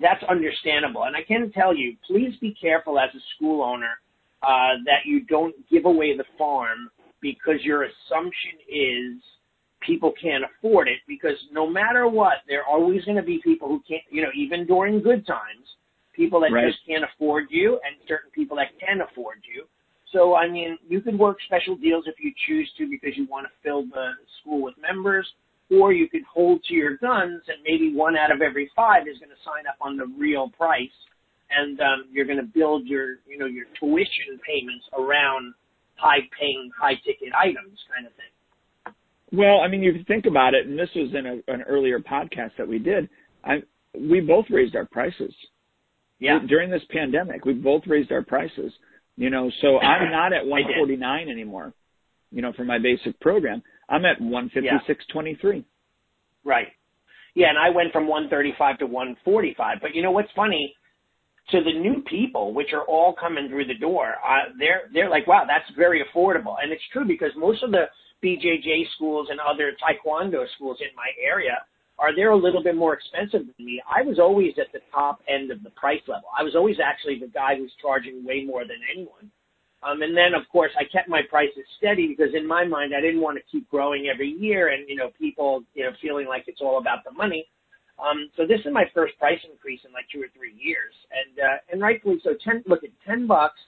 that's 0.00 0.24
understandable. 0.24 1.04
And 1.04 1.14
I 1.14 1.22
can 1.22 1.52
tell 1.52 1.76
you, 1.76 1.96
please 2.06 2.32
be 2.40 2.56
careful 2.58 2.98
as 2.98 3.10
a 3.14 3.20
school 3.36 3.62
owner 3.62 4.00
uh, 4.42 4.80
that 4.86 5.04
you 5.04 5.24
don't 5.24 5.54
give 5.70 5.84
away 5.84 6.16
the 6.16 6.24
farm 6.38 6.88
because 7.20 7.60
your 7.62 7.84
assumption 7.84 8.56
is 8.68 9.20
people 9.86 10.12
can't 10.20 10.44
afford 10.44 10.88
it. 10.88 10.98
Because 11.06 11.36
no 11.52 11.68
matter 11.68 12.08
what, 12.08 12.38
there 12.48 12.62
are 12.62 12.68
always 12.68 13.04
going 13.04 13.16
to 13.16 13.22
be 13.22 13.40
people 13.42 13.68
who 13.68 13.82
can't, 13.86 14.02
you 14.10 14.22
know, 14.22 14.30
even 14.34 14.66
during 14.66 15.02
good 15.02 15.26
times, 15.26 15.66
people 16.14 16.40
that 16.40 16.52
Right. 16.52 16.66
just 16.66 16.84
can't 16.86 17.04
afford 17.04 17.46
you, 17.50 17.80
and 17.84 17.96
certain 18.08 18.30
people 18.30 18.56
that 18.56 18.68
can 18.78 19.00
afford 19.00 19.38
you. 19.52 19.66
So 20.12 20.36
I 20.36 20.48
mean, 20.48 20.78
you 20.88 21.00
could 21.00 21.18
work 21.18 21.38
special 21.46 21.76
deals 21.76 22.04
if 22.06 22.14
you 22.20 22.32
choose 22.46 22.70
to 22.78 22.88
because 22.88 23.16
you 23.16 23.26
want 23.26 23.46
to 23.46 23.52
fill 23.62 23.82
the 23.82 24.12
school 24.40 24.62
with 24.62 24.74
members 24.78 25.26
or 25.70 25.92
you 25.92 26.08
could 26.08 26.22
hold 26.22 26.62
to 26.64 26.74
your 26.74 26.96
guns 26.98 27.42
and 27.48 27.58
maybe 27.64 27.94
one 27.94 28.16
out 28.16 28.30
of 28.30 28.42
every 28.42 28.70
five 28.76 29.08
is 29.08 29.18
going 29.18 29.30
to 29.30 29.42
sign 29.44 29.66
up 29.66 29.76
on 29.80 29.96
the 29.96 30.06
real 30.18 30.50
price 30.50 30.92
and 31.50 31.80
um, 31.80 32.04
you're 32.12 32.26
going 32.26 32.38
to 32.38 32.50
build 32.54 32.86
your 32.86 33.16
you 33.26 33.38
know 33.38 33.46
your 33.46 33.66
tuition 33.80 34.38
payments 34.46 34.84
around 34.98 35.54
high 35.96 36.20
paying 36.38 36.70
high 36.78 36.94
ticket 37.06 37.32
items 37.34 37.78
kind 37.92 38.06
of 38.06 38.12
thing 38.14 38.33
Well, 39.36 39.60
I 39.60 39.68
mean, 39.68 39.82
if 39.84 39.96
you 39.96 40.04
think 40.04 40.26
about 40.26 40.54
it, 40.54 40.66
and 40.66 40.78
this 40.78 40.88
was 40.94 41.10
in 41.14 41.26
a, 41.26 41.52
an 41.52 41.62
earlier 41.62 41.98
podcast 41.98 42.52
that 42.58 42.68
we 42.68 42.78
did. 42.78 43.08
I, 43.44 43.62
we 43.98 44.20
both 44.20 44.46
raised 44.50 44.74
our 44.74 44.86
prices 44.86 45.34
yeah 46.18 46.38
during 46.48 46.70
this 46.70 46.82
pandemic. 46.90 47.44
We 47.44 47.52
both 47.54 47.82
raised 47.86 48.12
our 48.12 48.22
prices. 48.22 48.72
You 49.16 49.30
know, 49.30 49.50
so 49.60 49.78
I'm 49.80 50.10
not 50.10 50.32
at 50.32 50.42
I 50.42 50.46
149 50.46 51.28
anymore. 51.28 51.72
You 52.30 52.42
know, 52.42 52.52
for 52.52 52.64
my 52.64 52.78
basic 52.78 53.18
program, 53.20 53.62
I'm 53.88 54.04
at 54.04 54.18
156.23. 54.20 55.64
right 56.44 56.68
yeah 57.34 57.48
and 57.48 57.58
i 57.58 57.68
went 57.68 57.92
from 57.92 58.06
135 58.06 58.78
to 58.78 58.86
145 58.86 59.78
but 59.80 59.94
you 59.94 60.02
know 60.02 60.10
what's 60.10 60.30
funny 60.34 60.74
to 61.50 61.62
the 61.62 61.72
new 61.72 62.02
people 62.08 62.54
which 62.54 62.72
are 62.72 62.84
all 62.84 63.14
coming 63.14 63.48
through 63.48 63.66
the 63.66 63.74
door 63.74 64.14
uh, 64.26 64.50
they're 64.58 64.82
they're 64.92 65.10
like 65.10 65.26
wow 65.26 65.44
that's 65.46 65.68
very 65.76 66.02
affordable 66.02 66.56
and 66.62 66.72
it's 66.72 66.82
true 66.92 67.04
because 67.04 67.30
most 67.36 67.62
of 67.62 67.70
the 67.70 67.84
bjj 68.24 68.84
schools 68.94 69.28
and 69.30 69.38
other 69.40 69.72
taekwondo 69.82 70.44
schools 70.56 70.78
in 70.80 70.94
my 70.96 71.08
area 71.22 71.58
are 71.98 72.14
they're 72.16 72.30
a 72.30 72.36
little 72.36 72.62
bit 72.62 72.74
more 72.74 72.94
expensive 72.94 73.42
than 73.46 73.66
me 73.66 73.82
i 73.88 74.02
was 74.02 74.18
always 74.18 74.52
at 74.58 74.72
the 74.72 74.80
top 74.92 75.20
end 75.28 75.50
of 75.50 75.62
the 75.62 75.70
price 75.70 76.02
level 76.08 76.28
i 76.38 76.42
was 76.42 76.56
always 76.56 76.76
actually 76.84 77.18
the 77.18 77.28
guy 77.28 77.54
who's 77.56 77.72
charging 77.80 78.24
way 78.24 78.44
more 78.44 78.64
than 78.64 78.78
anyone 78.92 79.30
um, 79.84 80.00
and 80.02 80.16
then, 80.16 80.32
of 80.34 80.48
course, 80.50 80.72
I 80.78 80.84
kept 80.84 81.08
my 81.08 81.20
prices 81.28 81.64
steady 81.76 82.08
because 82.08 82.34
in 82.34 82.46
my 82.46 82.64
mind, 82.64 82.94
I 82.96 83.00
didn't 83.00 83.20
want 83.20 83.36
to 83.36 83.44
keep 83.52 83.68
growing 83.68 84.08
every 84.12 84.30
year 84.30 84.68
and, 84.68 84.88
you 84.88 84.96
know, 84.96 85.10
people, 85.18 85.62
you 85.74 85.84
know, 85.84 85.90
feeling 86.00 86.26
like 86.26 86.44
it's 86.46 86.60
all 86.62 86.78
about 86.78 87.04
the 87.04 87.12
money. 87.12 87.46
Um, 87.98 88.30
so 88.36 88.46
this 88.46 88.60
is 88.60 88.72
my 88.72 88.84
first 88.94 89.16
price 89.18 89.38
increase 89.50 89.80
in 89.84 89.92
like 89.92 90.06
two 90.10 90.22
or 90.22 90.28
three 90.34 90.54
years. 90.58 90.94
And, 91.12 91.38
uh, 91.38 91.56
and 91.70 91.82
rightfully 91.82 92.18
so, 92.24 92.34
10, 92.42 92.64
look 92.66 92.82
at 92.82 92.90
10 93.06 93.26
bucks. 93.26 93.60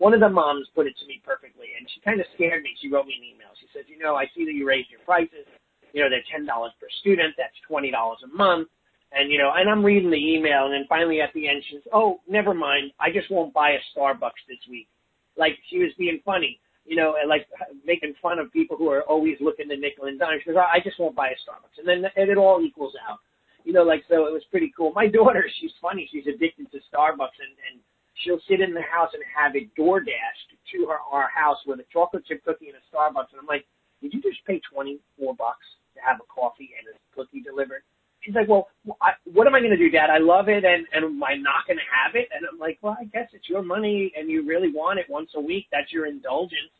One 0.00 0.16
of 0.16 0.24
the 0.24 0.32
moms 0.32 0.66
put 0.74 0.88
it 0.88 0.96
to 0.98 1.06
me 1.06 1.20
perfectly 1.20 1.76
and 1.76 1.84
she 1.92 2.00
kind 2.00 2.20
of 2.20 2.26
scared 2.34 2.64
me. 2.64 2.72
She 2.80 2.88
wrote 2.88 3.04
me 3.04 3.20
an 3.20 3.36
email. 3.36 3.52
She 3.60 3.68
said, 3.76 3.84
you 3.86 4.00
know, 4.00 4.16
I 4.16 4.24
see 4.32 4.48
that 4.48 4.56
you 4.56 4.64
raised 4.64 4.88
your 4.88 5.04
prices. 5.04 5.44
You 5.92 6.00
know, 6.00 6.08
they're 6.08 6.24
$10 6.32 6.48
per 6.48 6.88
student. 7.04 7.36
That's 7.36 7.56
$20 7.68 7.92
a 7.92 8.30
month. 8.32 8.68
And, 9.12 9.30
you 9.30 9.36
know, 9.36 9.52
and 9.52 9.68
I'm 9.68 9.84
reading 9.84 10.08
the 10.08 10.16
email 10.16 10.64
and 10.64 10.72
then 10.72 10.86
finally 10.88 11.20
at 11.20 11.34
the 11.34 11.48
end 11.48 11.62
she 11.68 11.76
says, 11.76 11.92
oh, 11.92 12.24
never 12.26 12.54
mind. 12.54 12.96
I 12.98 13.12
just 13.12 13.30
won't 13.30 13.52
buy 13.52 13.76
a 13.76 13.82
Starbucks 13.92 14.48
this 14.48 14.62
week 14.70 14.88
like 15.36 15.58
she 15.68 15.78
was 15.78 15.90
being 15.98 16.20
funny, 16.24 16.60
you 16.84 16.94
know, 16.96 17.16
and 17.18 17.28
like 17.28 17.48
making 17.84 18.14
fun 18.22 18.38
of 18.38 18.52
people 18.52 18.76
who 18.76 18.88
are 18.88 19.02
always 19.02 19.36
looking 19.40 19.68
to 19.68 19.76
nickel 19.76 20.04
and 20.06 20.18
dime. 20.20 20.38
She 20.44 20.50
goes, 20.50 20.60
I 20.60 20.78
just 20.84 20.98
won't 20.98 21.16
buy 21.16 21.28
a 21.28 21.38
Starbucks, 21.40 21.78
and 21.78 21.88
then 21.88 22.10
and 22.14 22.30
it 22.30 22.36
all 22.36 22.60
equals 22.62 22.94
out, 23.08 23.18
you 23.64 23.72
know, 23.72 23.82
like 23.82 24.04
so 24.08 24.26
it 24.26 24.32
was 24.32 24.42
pretty 24.50 24.72
cool. 24.76 24.92
My 24.94 25.06
daughter, 25.18 25.44
she's 25.60 25.72
funny, 25.80 26.08
she's 26.12 26.28
addicted 26.28 26.70
to 26.72 26.78
Starbucks, 26.92 27.40
and 27.40 27.54
and 27.72 27.80
she'll 28.22 28.40
sit 28.48 28.60
in 28.60 28.74
the 28.74 28.82
house 28.82 29.10
and 29.14 29.22
have 29.26 29.56
it 29.56 29.74
door 29.74 30.00
dashed 30.00 30.50
to 30.72 30.86
her 30.86 30.98
our 31.10 31.28
house 31.34 31.58
with 31.66 31.80
a 31.80 31.86
chocolate 31.92 32.24
chip 32.26 32.44
cookie 32.44 32.68
and 32.68 32.76
a 32.76 32.84
Starbucks, 32.94 33.32
and 33.32 33.40
I'm 33.40 33.46
like, 33.46 33.66
did 34.02 34.12
you 34.14 34.20
just 34.22 34.44
pay 34.46 34.60
twenty 34.72 35.00
four 35.18 35.34
bucks 35.34 35.66
to 35.94 36.00
have 36.00 36.18
a 36.20 36.26
coffee 36.32 36.70
and 36.78 36.88
a 36.88 36.96
cookie 37.14 37.40
delivered? 37.42 37.82
She's 38.20 38.34
like, 38.34 38.48
well, 38.48 38.68
I, 39.00 39.12
what 39.32 39.46
am 39.46 39.54
I 39.54 39.60
going 39.60 39.70
to 39.72 39.78
do, 39.78 39.88
Dad? 39.88 40.10
I 40.10 40.18
love 40.18 40.48
it, 40.48 40.64
and 40.64 40.86
and 40.92 41.04
am 41.04 41.22
I 41.24 41.34
not 41.36 41.66
going 41.66 41.78
to 41.78 41.88
have 41.88 42.14
it? 42.14 42.28
And 42.34 42.44
I'm 42.50 42.58
like, 42.58 42.78
well, 42.82 42.96
I 43.00 43.04
guess 43.04 43.28
it's 43.32 43.48
your 43.48 43.62
money, 43.62 44.12
and 44.16 44.28
you 44.28 44.46
really 44.46 44.70
want 44.72 44.98
it 44.98 45.06
once 45.08 45.30
a 45.36 45.40
week. 45.40 45.66
That's 45.72 45.92
your 45.92 46.06
indulgence. 46.06 46.72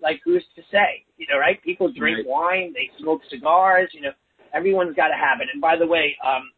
Like, 0.00 0.20
who's 0.24 0.44
to 0.56 0.62
say? 0.70 1.04
You 1.16 1.26
know, 1.30 1.38
right? 1.38 1.62
People 1.62 1.90
drink 1.92 2.18
Right. 2.18 2.26
wine, 2.26 2.72
they 2.74 2.90
smoke 3.00 3.22
cigars. 3.30 3.90
You 3.92 4.02
know, 4.02 4.12
everyone's 4.52 4.94
got 4.94 5.08
to 5.08 5.14
have 5.14 5.40
it. 5.40 5.48
And 5.52 5.60
by 5.60 5.76
the 5.76 5.86
way, 5.86 6.16
um, 6.24 6.50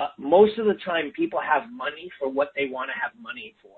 uh, 0.00 0.08
most 0.18 0.58
of 0.58 0.66
the 0.66 0.76
time, 0.84 1.12
people 1.14 1.40
have 1.40 1.70
money 1.70 2.10
for 2.18 2.28
what 2.28 2.50
they 2.56 2.68
want 2.70 2.90
to 2.90 3.00
have 3.00 3.12
money 3.20 3.54
for. 3.62 3.76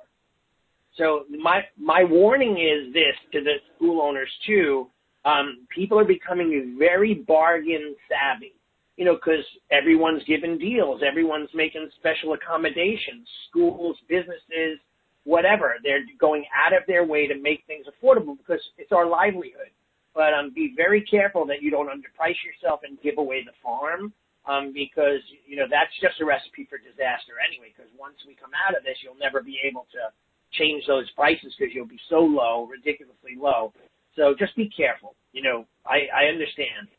So 0.97 1.25
my 1.43 1.63
my 1.79 2.05
warning 2.05 2.59
is 2.59 2.93
this 2.93 3.17
to 3.33 3.41
the 3.43 3.55
school 3.75 4.03
owners 4.03 4.31
too. 4.47 4.89
Um, 5.25 5.67
people 5.75 5.99
are 5.99 6.05
becoming 6.05 6.77
very 6.79 7.15
bargain 7.15 7.95
savvy 8.09 8.55
you 8.97 9.05
know, 9.05 9.15
because 9.15 9.45
everyone's 9.71 10.23
given 10.25 10.59
deals, 10.59 11.03
everyone's 11.07 11.49
making 11.55 11.89
special 11.99 12.35
accommodations, 12.35 13.27
schools, 13.49 13.97
businesses, 14.09 14.79
whatever. 15.25 15.77
They're 15.83 16.05
going 16.21 16.45
out 16.55 16.77
of 16.77 16.83
their 16.87 17.05
way 17.05 17.27
to 17.27 17.35
make 17.35 17.65
things 17.67 17.87
affordable 17.87 18.37
because 18.37 18.63
it's 18.79 18.93
our 18.93 19.07
livelihood. 19.07 19.73
But 20.15 20.35
um, 20.35 20.53
be 20.55 20.75
very 20.77 21.01
careful 21.01 21.47
that 21.47 21.63
you 21.63 21.71
don't 21.71 21.89
underprice 21.89 22.37
yourself 22.45 22.81
and 22.85 23.01
give 23.01 23.17
away 23.17 23.43
the 23.45 23.53
farm 23.63 24.13
um, 24.47 24.73
because, 24.75 25.23
you 25.47 25.57
know, 25.57 25.67
that's 25.71 25.93
just 26.01 26.21
a 26.21 26.27
recipe 26.27 26.67
for 26.69 26.79
disaster 26.79 27.39
anyway 27.39 27.71
because 27.71 27.91
once 27.95 28.19
we 28.27 28.35
come 28.35 28.51
out 28.55 28.77
of 28.77 28.83
this, 28.83 28.99
you'll 29.03 29.19
never 29.19 29.43
be 29.43 29.59
able 29.63 29.87
to 29.95 30.11
change 30.59 30.85
those 30.87 31.09
prices 31.13 31.55
because 31.55 31.75
you'll 31.75 31.87
be 31.87 32.01
so 32.11 32.19
low, 32.19 32.67
ridiculously 32.67 33.39
low. 33.39 33.73
So 34.17 34.35
just 34.39 34.55
be 34.57 34.69
careful. 34.69 35.15
You 35.33 35.43
know, 35.43 35.67
I, 35.87 36.11
I 36.13 36.25
understand. 36.29 36.91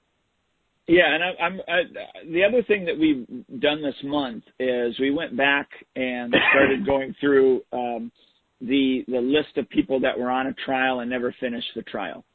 Yeah, 0.87 1.13
and 1.13 1.23
I, 1.23 1.27
I'm 1.41 1.61
I, 1.67 1.81
the 2.29 2.43
other 2.43 2.61
thing 2.63 2.85
that 2.85 2.97
we've 2.97 3.25
done 3.61 3.81
this 3.81 3.95
month 4.03 4.43
is 4.59 4.99
we 4.99 5.11
went 5.11 5.37
back 5.37 5.69
and 5.95 6.33
started 6.51 6.85
going 6.85 7.15
through 7.21 7.61
um, 7.71 8.11
the 8.59 9.05
the 9.07 9.19
list 9.19 9.57
of 9.57 9.69
people 9.69 9.99
that 10.01 10.17
were 10.17 10.29
on 10.29 10.47
a 10.47 10.53
trial 10.65 10.99
and 10.99 11.09
never 11.09 11.33
finished 11.39 11.69
the 11.75 11.83
trial. 11.83 12.25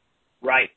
Right. 0.41 0.69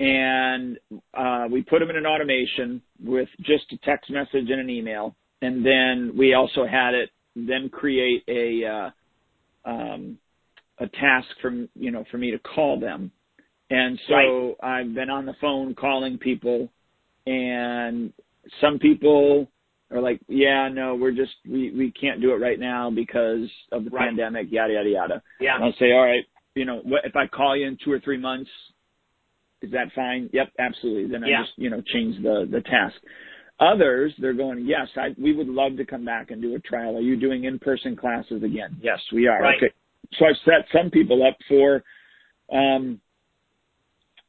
And 0.00 0.78
uh, 1.14 1.44
we 1.50 1.62
put 1.62 1.78
them 1.78 1.90
in 1.90 1.96
an 1.96 2.06
automation 2.06 2.80
with 3.04 3.28
just 3.40 3.70
a 3.72 3.76
text 3.84 4.10
message 4.10 4.48
and 4.48 4.60
an 4.60 4.70
email, 4.70 5.14
and 5.42 5.64
then 5.64 6.12
we 6.16 6.34
also 6.34 6.66
had 6.66 6.94
it 6.94 7.10
then 7.36 7.68
create 7.68 8.24
a 8.26 8.66
uh, 8.66 9.70
um, 9.70 10.18
a 10.78 10.88
task 10.88 11.28
from 11.42 11.68
you 11.74 11.90
know 11.90 12.04
for 12.10 12.16
me 12.16 12.30
to 12.30 12.38
call 12.38 12.80
them, 12.80 13.12
and 13.68 13.98
so 14.08 14.14
right. 14.14 14.80
I've 14.80 14.94
been 14.94 15.10
on 15.10 15.26
the 15.26 15.34
phone 15.38 15.74
calling 15.74 16.16
people, 16.16 16.70
and 17.26 18.12
some 18.60 18.78
people 18.78 19.48
are 19.90 20.00
like, 20.00 20.20
yeah, 20.28 20.68
no, 20.72 20.94
we're 20.94 21.12
just 21.12 21.32
we 21.46 21.72
we 21.72 21.92
can't 21.92 22.22
do 22.22 22.32
it 22.32 22.36
right 22.36 22.58
now 22.58 22.90
because 22.90 23.50
of 23.70 23.84
the 23.84 23.90
right. 23.90 24.08
pandemic, 24.08 24.46
yada 24.50 24.72
yada 24.72 24.88
yada. 24.88 25.22
Yeah. 25.40 25.56
And 25.56 25.64
I'll 25.64 25.74
say, 25.78 25.92
all 25.92 26.06
right, 26.06 26.24
you 26.54 26.64
know, 26.64 26.80
what 26.84 27.04
if 27.04 27.16
I 27.16 27.26
call 27.26 27.54
you 27.54 27.66
in 27.66 27.76
two 27.84 27.92
or 27.92 28.00
three 28.00 28.18
months? 28.18 28.50
Is 29.62 29.70
that 29.72 29.88
fine? 29.94 30.30
Yep, 30.32 30.52
absolutely. 30.58 31.10
Then 31.10 31.22
yeah. 31.26 31.40
I 31.40 31.42
just 31.42 31.52
you 31.56 31.70
know 31.70 31.82
change 31.92 32.22
the 32.22 32.48
the 32.50 32.60
task. 32.62 32.96
Others, 33.60 34.14
they're 34.18 34.32
going, 34.32 34.64
yes, 34.64 34.88
I, 34.96 35.08
we 35.20 35.36
would 35.36 35.46
love 35.46 35.76
to 35.76 35.84
come 35.84 36.02
back 36.02 36.30
and 36.30 36.40
do 36.40 36.54
a 36.54 36.58
trial. 36.60 36.96
Are 36.96 37.02
you 37.02 37.14
doing 37.14 37.44
in-person 37.44 37.94
classes 37.94 38.42
again? 38.42 38.78
Yes, 38.80 38.98
we 39.12 39.26
are. 39.26 39.38
Right. 39.38 39.58
Okay. 39.62 39.74
So 40.14 40.24
I've 40.24 40.36
set 40.46 40.66
some 40.72 40.90
people 40.90 41.22
up 41.22 41.36
for 41.46 41.84
um, 42.50 43.02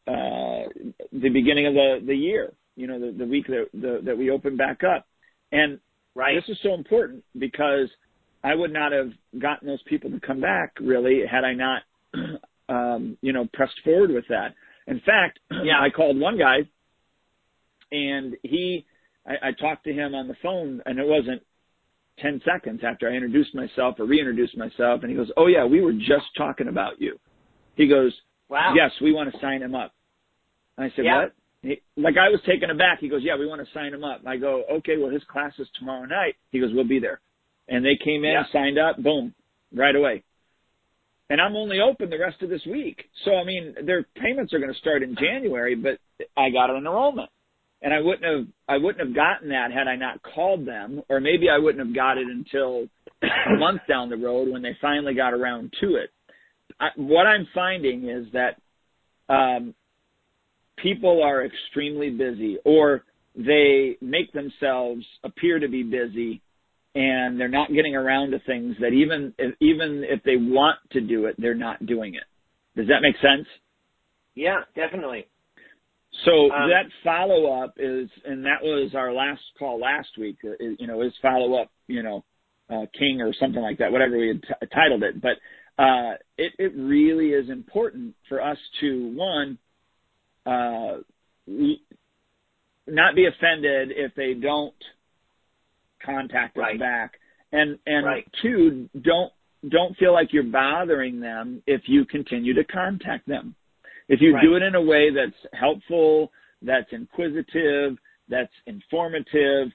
uh, 0.05 0.67
the 1.13 1.29
beginning 1.29 1.67
of 1.67 1.73
the, 1.73 2.03
the 2.05 2.15
year, 2.15 2.51
you 2.75 2.87
know, 2.87 2.99
the, 2.99 3.17
the 3.17 3.25
week 3.25 3.47
that, 3.47 3.67
the, 3.73 4.01
that 4.03 4.17
we 4.17 4.31
open 4.31 4.57
back 4.57 4.81
up. 4.83 5.07
And 5.53 5.79
right. 6.13 6.35
this 6.35 6.49
is 6.49 6.61
so 6.61 6.73
important 6.73 7.23
because 7.37 7.87
I 8.43 8.55
would 8.55 8.73
not 8.73 8.91
have 8.91 9.11
gotten 9.39 9.67
those 9.67 9.83
people 9.83 10.09
to 10.11 10.19
come 10.19 10.41
back 10.41 10.73
really 10.81 11.21
had 11.29 11.43
I 11.43 11.53
not, 11.53 11.83
um, 12.69 13.17
you 13.21 13.31
know, 13.31 13.47
pressed 13.53 13.79
forward 13.83 14.11
with 14.11 14.25
that. 14.29 14.55
In 14.91 14.99
fact, 14.99 15.39
yeah. 15.49 15.79
I 15.81 15.89
called 15.89 16.19
one 16.19 16.37
guy 16.37 16.69
and 17.91 18.35
he, 18.43 18.85
I, 19.25 19.47
I 19.47 19.51
talked 19.53 19.85
to 19.85 19.93
him 19.93 20.13
on 20.13 20.27
the 20.27 20.35
phone 20.43 20.81
and 20.85 20.99
it 20.99 21.07
wasn't 21.07 21.41
10 22.19 22.41
seconds 22.45 22.81
after 22.85 23.09
I 23.09 23.13
introduced 23.13 23.55
myself 23.55 23.95
or 23.99 24.05
reintroduced 24.05 24.57
myself. 24.57 25.01
And 25.01 25.09
he 25.09 25.15
goes, 25.15 25.31
Oh 25.37 25.47
yeah, 25.47 25.65
we 25.65 25.79
were 25.79 25.93
just 25.93 26.27
talking 26.37 26.67
about 26.67 26.99
you. 26.99 27.17
He 27.75 27.87
goes, 27.87 28.13
Wow. 28.49 28.73
Yes, 28.75 28.91
we 29.01 29.13
want 29.13 29.31
to 29.31 29.39
sign 29.39 29.61
him 29.61 29.75
up. 29.75 29.93
And 30.77 30.91
I 30.91 30.95
said, 30.95 31.05
yeah. 31.05 31.21
What? 31.21 31.33
He, 31.61 31.81
like 31.95 32.15
I 32.17 32.27
was 32.27 32.41
taken 32.45 32.69
aback. 32.69 32.99
He 32.99 33.07
goes, 33.07 33.21
Yeah, 33.23 33.37
we 33.37 33.47
want 33.47 33.61
to 33.65 33.73
sign 33.73 33.93
him 33.93 34.03
up. 34.03 34.21
I 34.27 34.35
go, 34.35 34.63
Okay, 34.79 34.97
well 34.97 35.09
his 35.09 35.23
class 35.31 35.53
is 35.57 35.67
tomorrow 35.79 36.05
night. 36.05 36.35
He 36.51 36.59
goes, 36.59 36.71
We'll 36.73 36.87
be 36.87 36.99
there. 36.99 37.21
And 37.69 37.85
they 37.85 37.97
came 38.03 38.25
in, 38.25 38.31
yeah. 38.31 38.43
signed 38.51 38.77
up, 38.77 39.01
boom, 39.01 39.33
right 39.73 39.95
away. 39.95 40.25
And 41.31 41.39
I'm 41.39 41.55
only 41.55 41.79
open 41.79 42.09
the 42.09 42.19
rest 42.19 42.41
of 42.41 42.49
this 42.49 42.65
week. 42.65 43.05
So 43.23 43.35
I 43.35 43.43
mean 43.45 43.73
their 43.85 44.03
payments 44.21 44.53
are 44.53 44.59
gonna 44.59 44.73
start 44.75 45.01
in 45.01 45.15
January, 45.15 45.75
but 45.75 45.97
I 46.37 46.49
got 46.49 46.69
an 46.69 46.75
enrollment 46.75 47.29
and 47.81 47.93
I 47.93 47.99
wouldn't 47.99 48.23
have 48.23 48.47
I 48.67 48.77
wouldn't 48.77 49.05
have 49.05 49.15
gotten 49.15 49.49
that 49.49 49.71
had 49.71 49.87
I 49.87 49.95
not 49.95 50.21
called 50.21 50.65
them, 50.65 51.01
or 51.09 51.19
maybe 51.19 51.49
I 51.49 51.57
wouldn't 51.57 51.85
have 51.85 51.95
got 51.95 52.17
it 52.17 52.27
until 52.27 52.87
a 53.23 53.57
month 53.57 53.81
down 53.87 54.09
the 54.09 54.17
road 54.17 54.51
when 54.51 54.61
they 54.61 54.77
finally 54.81 55.13
got 55.13 55.33
around 55.33 55.73
to 55.81 55.95
it. 55.95 56.09
I, 56.79 56.89
what 56.95 57.27
I'm 57.27 57.47
finding 57.53 58.09
is 58.09 58.27
that 58.33 58.57
um, 59.33 59.73
people 60.77 61.23
are 61.23 61.45
extremely 61.45 62.09
busy, 62.09 62.57
or 62.65 63.03
they 63.35 63.97
make 64.01 64.31
themselves 64.33 65.05
appear 65.23 65.59
to 65.59 65.67
be 65.67 65.83
busy, 65.83 66.41
and 66.93 67.39
they're 67.39 67.47
not 67.47 67.71
getting 67.73 67.95
around 67.95 68.31
to 68.31 68.39
things 68.39 68.75
that 68.81 68.89
even 68.89 69.33
if, 69.37 69.55
even 69.61 70.03
if 70.07 70.21
they 70.23 70.35
want 70.35 70.77
to 70.91 71.01
do 71.01 71.25
it, 71.25 71.35
they're 71.37 71.55
not 71.55 71.85
doing 71.85 72.15
it. 72.15 72.23
Does 72.75 72.87
that 72.87 73.01
make 73.01 73.15
sense? 73.17 73.47
Yeah, 74.35 74.61
definitely. 74.75 75.27
So 76.25 76.51
Um, 76.51 76.69
that 76.69 76.85
follow 77.03 77.63
up 77.63 77.75
is, 77.77 78.09
and 78.25 78.43
that 78.45 78.61
was 78.61 78.91
our 78.95 79.13
last 79.13 79.41
call 79.57 79.79
last 79.79 80.09
week. 80.17 80.37
uh, 80.43 80.51
You 80.59 80.87
know, 80.87 81.01
is 81.01 81.13
follow 81.21 81.55
up, 81.55 81.69
you 81.87 82.03
know, 82.03 82.23
uh, 82.69 82.85
king 82.97 83.21
or 83.21 83.33
something 83.33 83.61
like 83.61 83.77
that, 83.77 83.91
whatever 83.91 84.17
we 84.17 84.27
had 84.29 84.43
t- 84.43 84.67
titled 84.73 85.03
it. 85.03 85.21
But 85.21 85.37
uh, 85.81 86.15
it, 86.37 86.53
it 86.59 86.73
really 86.75 87.29
is 87.29 87.49
important 87.49 88.15
for 88.27 88.41
us 88.41 88.57
to 88.81 89.13
one, 89.15 89.57
uh, 90.45 90.97
not 92.87 93.15
be 93.15 93.25
offended 93.25 93.91
if 93.95 94.13
they 94.15 94.33
don't 94.33 94.75
contact 96.05 96.57
us 96.57 96.61
Right. 96.61 96.79
back, 96.79 97.19
and 97.51 97.77
and 97.85 98.05
Right. 98.05 98.27
two, 98.41 98.89
don't 99.01 99.31
don't 99.69 99.95
feel 99.97 100.11
like 100.11 100.33
you're 100.33 100.43
bothering 100.43 101.19
them 101.19 101.61
if 101.67 101.87
you 101.87 102.03
continue 102.05 102.53
to 102.53 102.63
contact 102.63 103.27
them. 103.27 103.55
If 104.07 104.19
you 104.19 104.33
Right. 104.33 104.41
do 104.41 104.55
it 104.55 104.63
in 104.63 104.73
a 104.73 104.81
way 104.81 105.11
that's 105.11 105.45
helpful, 105.53 106.31
that's 106.63 106.91
inquisitive, 106.91 107.99
that's 108.27 108.53
informative, 108.65 109.71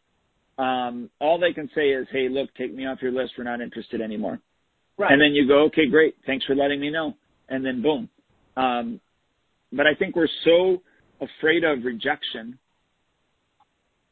um, 0.58 1.08
all 1.20 1.38
they 1.38 1.52
can 1.52 1.68
say 1.70 1.90
is, 1.90 2.08
"Hey, 2.10 2.28
look, 2.28 2.52
take 2.54 2.72
me 2.72 2.86
off 2.86 3.00
your 3.02 3.12
list. 3.12 3.36
We're 3.38 3.44
not 3.44 3.60
interested 3.60 4.00
anymore." 4.00 4.40
right. 4.98 5.12
And 5.12 5.20
then 5.20 5.34
you 5.34 5.46
go, 5.46 5.64
"Okay, 5.64 5.86
great. 5.86 6.16
Thanks 6.24 6.44
for 6.46 6.54
letting 6.54 6.80
me 6.80 6.90
know." 6.90 7.16
And 7.48 7.64
then 7.64 7.82
boom. 7.82 8.08
Um, 8.56 9.00
but 9.72 9.86
I 9.86 9.94
think 9.94 10.16
we're 10.16 10.26
so 10.44 10.82
afraid 11.20 11.64
of 11.64 11.84
rejection 11.84 12.58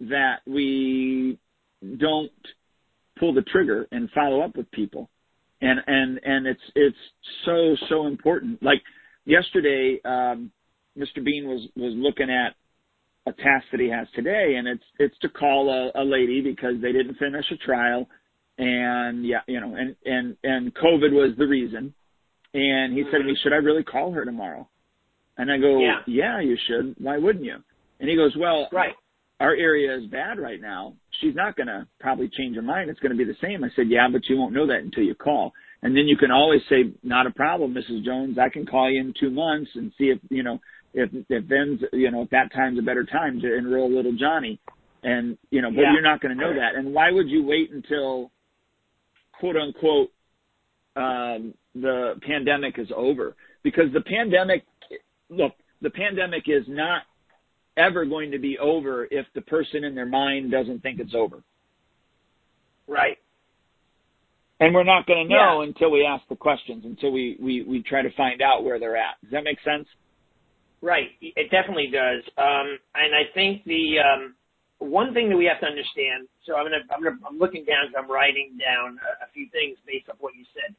that 0.00 0.40
we 0.46 1.38
don't 1.98 2.30
pull 3.18 3.32
the 3.34 3.42
trigger 3.42 3.86
and 3.92 4.10
follow 4.10 4.40
up 4.40 4.56
with 4.56 4.70
people. 4.70 5.08
And 5.60 5.80
and 5.86 6.20
and 6.24 6.46
it's 6.46 6.60
it's 6.74 6.96
so 7.44 7.76
so 7.88 8.06
important. 8.06 8.62
Like 8.62 8.82
yesterday, 9.24 10.00
um, 10.04 10.50
Mr. 10.98 11.24
Bean 11.24 11.46
was 11.46 11.66
was 11.76 11.94
looking 11.96 12.30
at 12.30 12.54
a 13.26 13.32
task 13.32 13.66
that 13.72 13.80
he 13.80 13.88
has 13.88 14.06
today, 14.14 14.56
and 14.58 14.68
it's 14.68 14.84
it's 14.98 15.16
to 15.20 15.28
call 15.28 15.70
a, 15.70 16.02
a 16.02 16.04
lady 16.04 16.40
because 16.40 16.74
they 16.82 16.92
didn't 16.92 17.14
finish 17.16 17.46
a 17.50 17.56
trial, 17.56 18.08
and 18.58 19.24
yeah, 19.26 19.40
you 19.46 19.60
know, 19.60 19.74
and 19.76 19.96
and 20.04 20.36
and 20.44 20.74
COVID 20.74 21.12
was 21.12 21.34
the 21.38 21.46
reason. 21.46 21.94
And 22.52 22.92
he 22.92 23.04
said 23.10 23.18
to 23.18 23.24
me, 23.24 23.36
"Should 23.42 23.52
I 23.52 23.56
really 23.56 23.82
call 23.82 24.12
her 24.12 24.24
tomorrow?" 24.24 24.68
And 25.38 25.50
I 25.50 25.58
go, 25.58 25.80
Yeah. 25.80 26.00
"Yeah, 26.06 26.40
you 26.40 26.56
should. 26.66 26.94
Why 26.98 27.18
wouldn't 27.18 27.44
you?" 27.44 27.56
And 28.00 28.08
he 28.08 28.16
goes, 28.16 28.36
"Well, 28.36 28.68
right. 28.72 28.94
our 29.40 29.54
area 29.54 29.96
is 29.96 30.06
bad 30.06 30.38
right 30.38 30.60
now. 30.60 30.94
She's 31.20 31.34
not 31.34 31.56
going 31.56 31.66
to 31.68 31.86
probably 32.00 32.28
change 32.28 32.56
her 32.56 32.62
mind. 32.62 32.90
It's 32.90 33.00
going 33.00 33.12
to 33.12 33.18
be 33.18 33.24
the 33.24 33.36
same. 33.40 33.64
I 33.64 33.68
said, 33.76 33.88
yeah, 33.88 34.08
but 34.10 34.28
you 34.28 34.36
won't 34.36 34.54
know 34.54 34.66
that 34.66 34.80
until 34.80 35.04
you 35.04 35.14
call. 35.14 35.52
And 35.82 35.94
then 35.96 36.06
you 36.06 36.16
can 36.16 36.30
always 36.30 36.60
say, 36.68 36.92
not 37.02 37.26
a 37.26 37.30
problem, 37.30 37.74
Mrs. 37.74 38.04
Jones. 38.04 38.38
I 38.38 38.48
can 38.48 38.64
call 38.66 38.90
you 38.90 39.00
in 39.00 39.14
two 39.18 39.30
months 39.30 39.70
and 39.74 39.92
see 39.98 40.04
if, 40.04 40.18
you 40.30 40.42
know, 40.42 40.58
if, 40.94 41.10
if 41.28 41.48
then's, 41.48 41.80
you 41.92 42.10
know, 42.10 42.22
if 42.22 42.30
that 42.30 42.52
time's 42.54 42.78
a 42.78 42.82
better 42.82 43.04
time 43.04 43.40
to 43.40 43.54
enroll 43.56 43.94
little 43.94 44.16
Johnny. 44.16 44.58
And, 45.02 45.36
you 45.50 45.60
know, 45.60 45.70
but 45.70 45.82
Yeah. 45.82 45.92
you're 45.92 46.02
not 46.02 46.20
going 46.20 46.36
to 46.36 46.40
know 46.40 46.54
that. 46.54 46.76
And 46.76 46.94
why 46.94 47.10
would 47.10 47.28
you 47.28 47.44
wait 47.44 47.70
until 47.70 48.30
quote 49.38 49.56
unquote, 49.56 50.10
um, 50.96 51.54
the 51.74 52.14
pandemic 52.26 52.78
is 52.78 52.88
over? 52.96 53.36
Because 53.62 53.92
the 53.92 54.00
pandemic, 54.00 54.64
look, 55.28 55.52
the 55.82 55.90
pandemic 55.90 56.44
is 56.46 56.64
not 56.66 57.02
ever 57.76 58.04
going 58.04 58.30
to 58.30 58.38
be 58.38 58.58
over 58.58 59.06
if 59.10 59.26
the 59.34 59.40
person 59.42 59.84
in 59.84 59.94
their 59.94 60.06
mind 60.06 60.50
doesn't 60.50 60.82
think 60.82 61.00
it's 61.00 61.14
over. 61.14 61.42
Right. 62.86 63.18
And 64.60 64.74
we're 64.74 64.84
not 64.84 65.06
going 65.06 65.26
to 65.26 65.34
know 65.34 65.62
Yeah. 65.62 65.68
until 65.68 65.90
we 65.90 66.04
ask 66.06 66.22
the 66.28 66.36
questions, 66.36 66.84
until 66.84 67.10
we, 67.10 67.36
we, 67.40 67.62
we 67.62 67.82
try 67.82 68.02
to 68.02 68.10
find 68.16 68.40
out 68.40 68.64
where 68.64 68.78
they're 68.78 68.96
at. 68.96 69.20
Does 69.22 69.32
that 69.32 69.44
make 69.44 69.58
sense? 69.64 69.86
Right. 70.80 71.08
It 71.20 71.50
definitely 71.50 71.88
does. 71.92 72.22
Um, 72.38 72.78
and 72.94 73.14
I 73.14 73.24
think 73.32 73.64
the 73.64 73.96
um, 73.98 74.34
one 74.78 75.14
thing 75.14 75.28
that 75.30 75.36
we 75.36 75.46
have 75.46 75.60
to 75.60 75.66
understand. 75.66 76.28
So 76.46 76.56
I'm 76.56 76.66
gonna 76.66 76.84
I'm 76.94 77.02
gonna 77.02 77.16
I'm 77.26 77.38
looking 77.38 77.64
down. 77.64 77.88
So 77.92 77.98
I'm 77.98 78.10
writing 78.10 78.58
down 78.60 78.98
a, 79.00 79.24
a 79.24 79.28
few 79.32 79.48
things 79.50 79.78
based 79.86 80.10
on 80.10 80.16
what 80.20 80.34
you 80.36 80.44
said. 80.52 80.74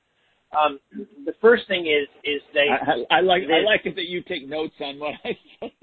Um, 0.55 0.79
the 1.25 1.33
first 1.41 1.67
thing 1.67 1.87
is 1.87 2.07
is 2.23 2.41
they. 2.53 2.67
I, 2.69 3.17
I 3.17 3.21
like 3.21 3.43
I 3.49 3.65
like 3.65 3.81
it 3.85 3.95
that 3.95 4.05
you 4.07 4.21
take 4.21 4.47
notes 4.47 4.75
on 4.79 4.99
what 4.99 5.15
I 5.25 5.37
say. 5.59 5.73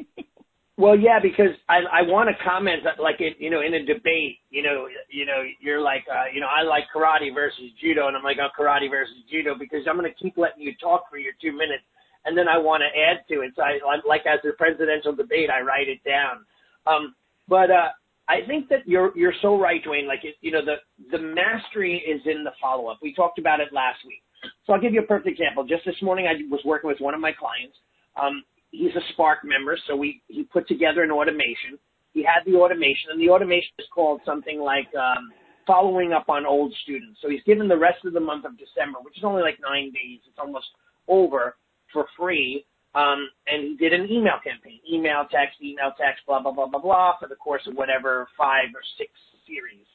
Well, 0.79 0.99
yeah, 0.99 1.19
because 1.21 1.53
I 1.69 1.81
I 1.93 2.03
want 2.03 2.31
to 2.33 2.45
comment 2.45 2.83
that, 2.85 2.99
like 2.99 3.21
it, 3.21 3.37
you 3.39 3.51
know, 3.51 3.61
in 3.61 3.75
a 3.75 3.85
debate, 3.85 4.39
you 4.51 4.63
know, 4.63 4.89
you 5.11 5.27
know, 5.27 5.43
you're 5.61 5.83
like, 5.83 6.05
uh, 6.11 6.33
you 6.33 6.41
know, 6.41 6.49
I 6.49 6.63
like 6.63 6.85
karate 6.95 7.33
versus 7.35 7.71
judo, 7.81 8.09
and 8.09 8.17
I'm 8.17 8.23
like, 8.23 8.39
oh, 8.41 8.49
karate 8.59 8.89
versus 8.89 9.17
judo, 9.31 9.55
because 9.59 9.85
I'm 9.89 9.99
going 9.99 10.11
to 10.11 10.19
keep 10.19 10.39
letting 10.39 10.63
you 10.63 10.73
talk 10.81 11.11
for 11.11 11.19
your 11.19 11.35
two 11.43 11.53
minutes, 11.53 11.85
and 12.25 12.37
then 12.39 12.49
I 12.49 12.57
want 12.57 12.83
to 12.83 12.89
add 12.89 13.21
to 13.29 13.43
it. 13.43 13.53
So 13.55 13.63
I 13.63 13.79
like 14.09 14.25
as 14.25 14.41
a 14.49 14.57
presidential 14.57 15.15
debate, 15.15 15.51
I 15.51 15.61
write 15.61 15.89
it 15.89 16.01
down. 16.09 16.47
Um, 16.87 17.15
but 17.49 17.71
uh, 17.71 17.93
I 18.29 18.41
think 18.47 18.71
that 18.71 18.89
you're 18.89 19.17
you're 19.17 19.35
so 19.43 19.61
right, 19.61 19.85
Duane. 19.85 20.09
Like, 20.09 20.25
it, 20.25 20.37
you 20.41 20.53
know, 20.53 20.65
the 20.65 20.77
the 21.11 21.23
mastery 21.23 21.99
is 22.01 22.23
in 22.25 22.45
the 22.45 22.53
follow 22.63 22.89
up. 22.89 22.99
We 23.03 23.13
talked 23.15 23.39
about 23.39 23.61
it 23.61 23.75
last 23.75 23.99
week. 24.07 24.23
So 24.67 24.73
I'll 24.73 24.81
give 24.81 24.95
you 24.95 25.03
a 25.03 25.07
perfect 25.07 25.29
example. 25.39 25.65
Just 25.65 25.85
this 25.85 26.01
morning, 26.01 26.27
I 26.27 26.35
was 26.51 26.63
working 26.65 26.89
with 26.89 26.99
one 27.01 27.13
of 27.13 27.21
my 27.21 27.33
clients. 27.33 27.77
Um, 28.21 28.43
he's 28.73 28.95
a 28.97 29.13
Spark 29.13 29.45
member, 29.45 29.79
so 29.87 29.95
we 29.95 30.21
he 30.27 30.43
put 30.43 30.67
together 30.67 31.03
an 31.03 31.13
automation. 31.13 31.79
He 32.13 32.23
had 32.23 32.45
the 32.45 32.59
automation, 32.59 33.11
and 33.13 33.21
the 33.21 33.31
automation 33.31 33.73
is 33.79 33.87
called 33.95 34.21
something 34.27 34.61
like 34.61 34.89
um, 34.97 35.31
following 35.67 36.13
up 36.13 36.29
on 36.29 36.45
old 36.45 36.75
students. 36.83 37.21
So 37.23 37.31
he's 37.31 37.43
given 37.45 37.69
the 37.69 37.79
rest 37.79 38.05
of 38.05 38.13
the 38.13 38.21
month 38.21 38.45
of 38.45 38.59
December, 38.59 38.99
which 39.03 39.17
is 39.17 39.25
only 39.25 39.43
like 39.43 39.59
nine 39.63 39.93
days. 39.93 40.21
It's 40.29 40.39
almost 40.39 40.67
over 41.09 41.57
for 41.93 42.07
free 42.19 42.67
um, 42.95 43.31
and 43.47 43.63
he 43.63 43.77
did 43.77 43.93
an 43.95 44.11
email 44.11 44.37
campaign, 44.45 44.81
email, 44.91 45.25
text, 45.31 45.57
email, 45.63 45.93
text, 45.99 46.25
blah, 46.27 46.43
blah, 46.43 46.53
blah, 46.53 46.67
blah, 46.67 46.81
blah, 46.81 47.13
for 47.19 47.27
the 47.27 47.37
course 47.37 47.63
of 47.67 47.75
whatever 47.75 48.29
five 48.37 48.69
or 48.75 48.83
six 48.99 49.11
series. 49.47 49.87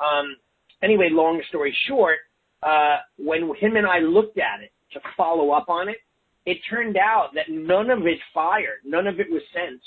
Um, 0.00 0.36
anyway, 0.82 1.08
long 1.10 1.40
story 1.48 1.76
short, 1.86 2.18
uh, 2.62 2.98
when 3.18 3.54
him 3.60 3.76
and 3.76 3.86
I 3.86 4.00
looked 4.00 4.38
at 4.38 4.62
it 4.62 4.72
to 4.94 5.00
follow 5.16 5.52
up 5.52 5.68
on 5.68 5.88
it, 5.88 5.98
it 6.46 6.58
turned 6.68 6.96
out 6.96 7.30
that 7.34 7.48
none 7.48 7.90
of 7.90 8.06
it 8.06 8.18
fired, 8.32 8.80
none 8.84 9.06
of 9.06 9.20
it 9.20 9.30
was 9.30 9.42
sent 9.52 9.80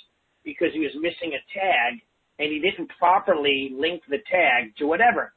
because 0.43 0.69
he 0.73 0.79
was 0.79 0.91
missing 0.95 1.33
a 1.33 1.41
tag 1.53 2.01
and 2.39 2.51
he 2.51 2.59
didn't 2.59 2.89
properly 2.97 3.71
link 3.77 4.01
the 4.09 4.17
tag 4.29 4.75
to 4.77 4.85
whatever. 4.85 5.33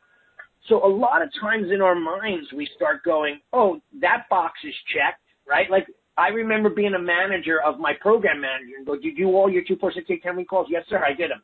So 0.69 0.85
a 0.85 0.89
lot 0.89 1.23
of 1.23 1.31
times 1.41 1.69
in 1.73 1.81
our 1.81 1.95
minds 1.95 2.53
we 2.55 2.69
start 2.77 3.03
going, 3.05 3.41
oh, 3.53 3.81
that 4.01 4.29
box 4.29 4.55
is 4.65 4.75
checked, 4.95 5.23
right? 5.49 5.71
Like 5.71 5.87
I 6.17 6.29
remember 6.29 6.71
being 6.71 6.95
a 6.95 6.99
manager 6.99 7.61
of 7.63 7.79
my 7.79 7.93
program 8.01 8.41
manager 8.41 8.77
and 8.77 8.87
go, 8.87 8.95
did 8.95 9.05
you 9.05 9.17
do 9.17 9.29
all 9.29 9.51
your 9.51 9.63
246 9.63 10.23
10 10.23 10.45
calls? 10.45 10.69
Yes, 10.71 10.85
sir, 10.89 11.03
I 11.05 11.15
did 11.15 11.31
them. 11.31 11.43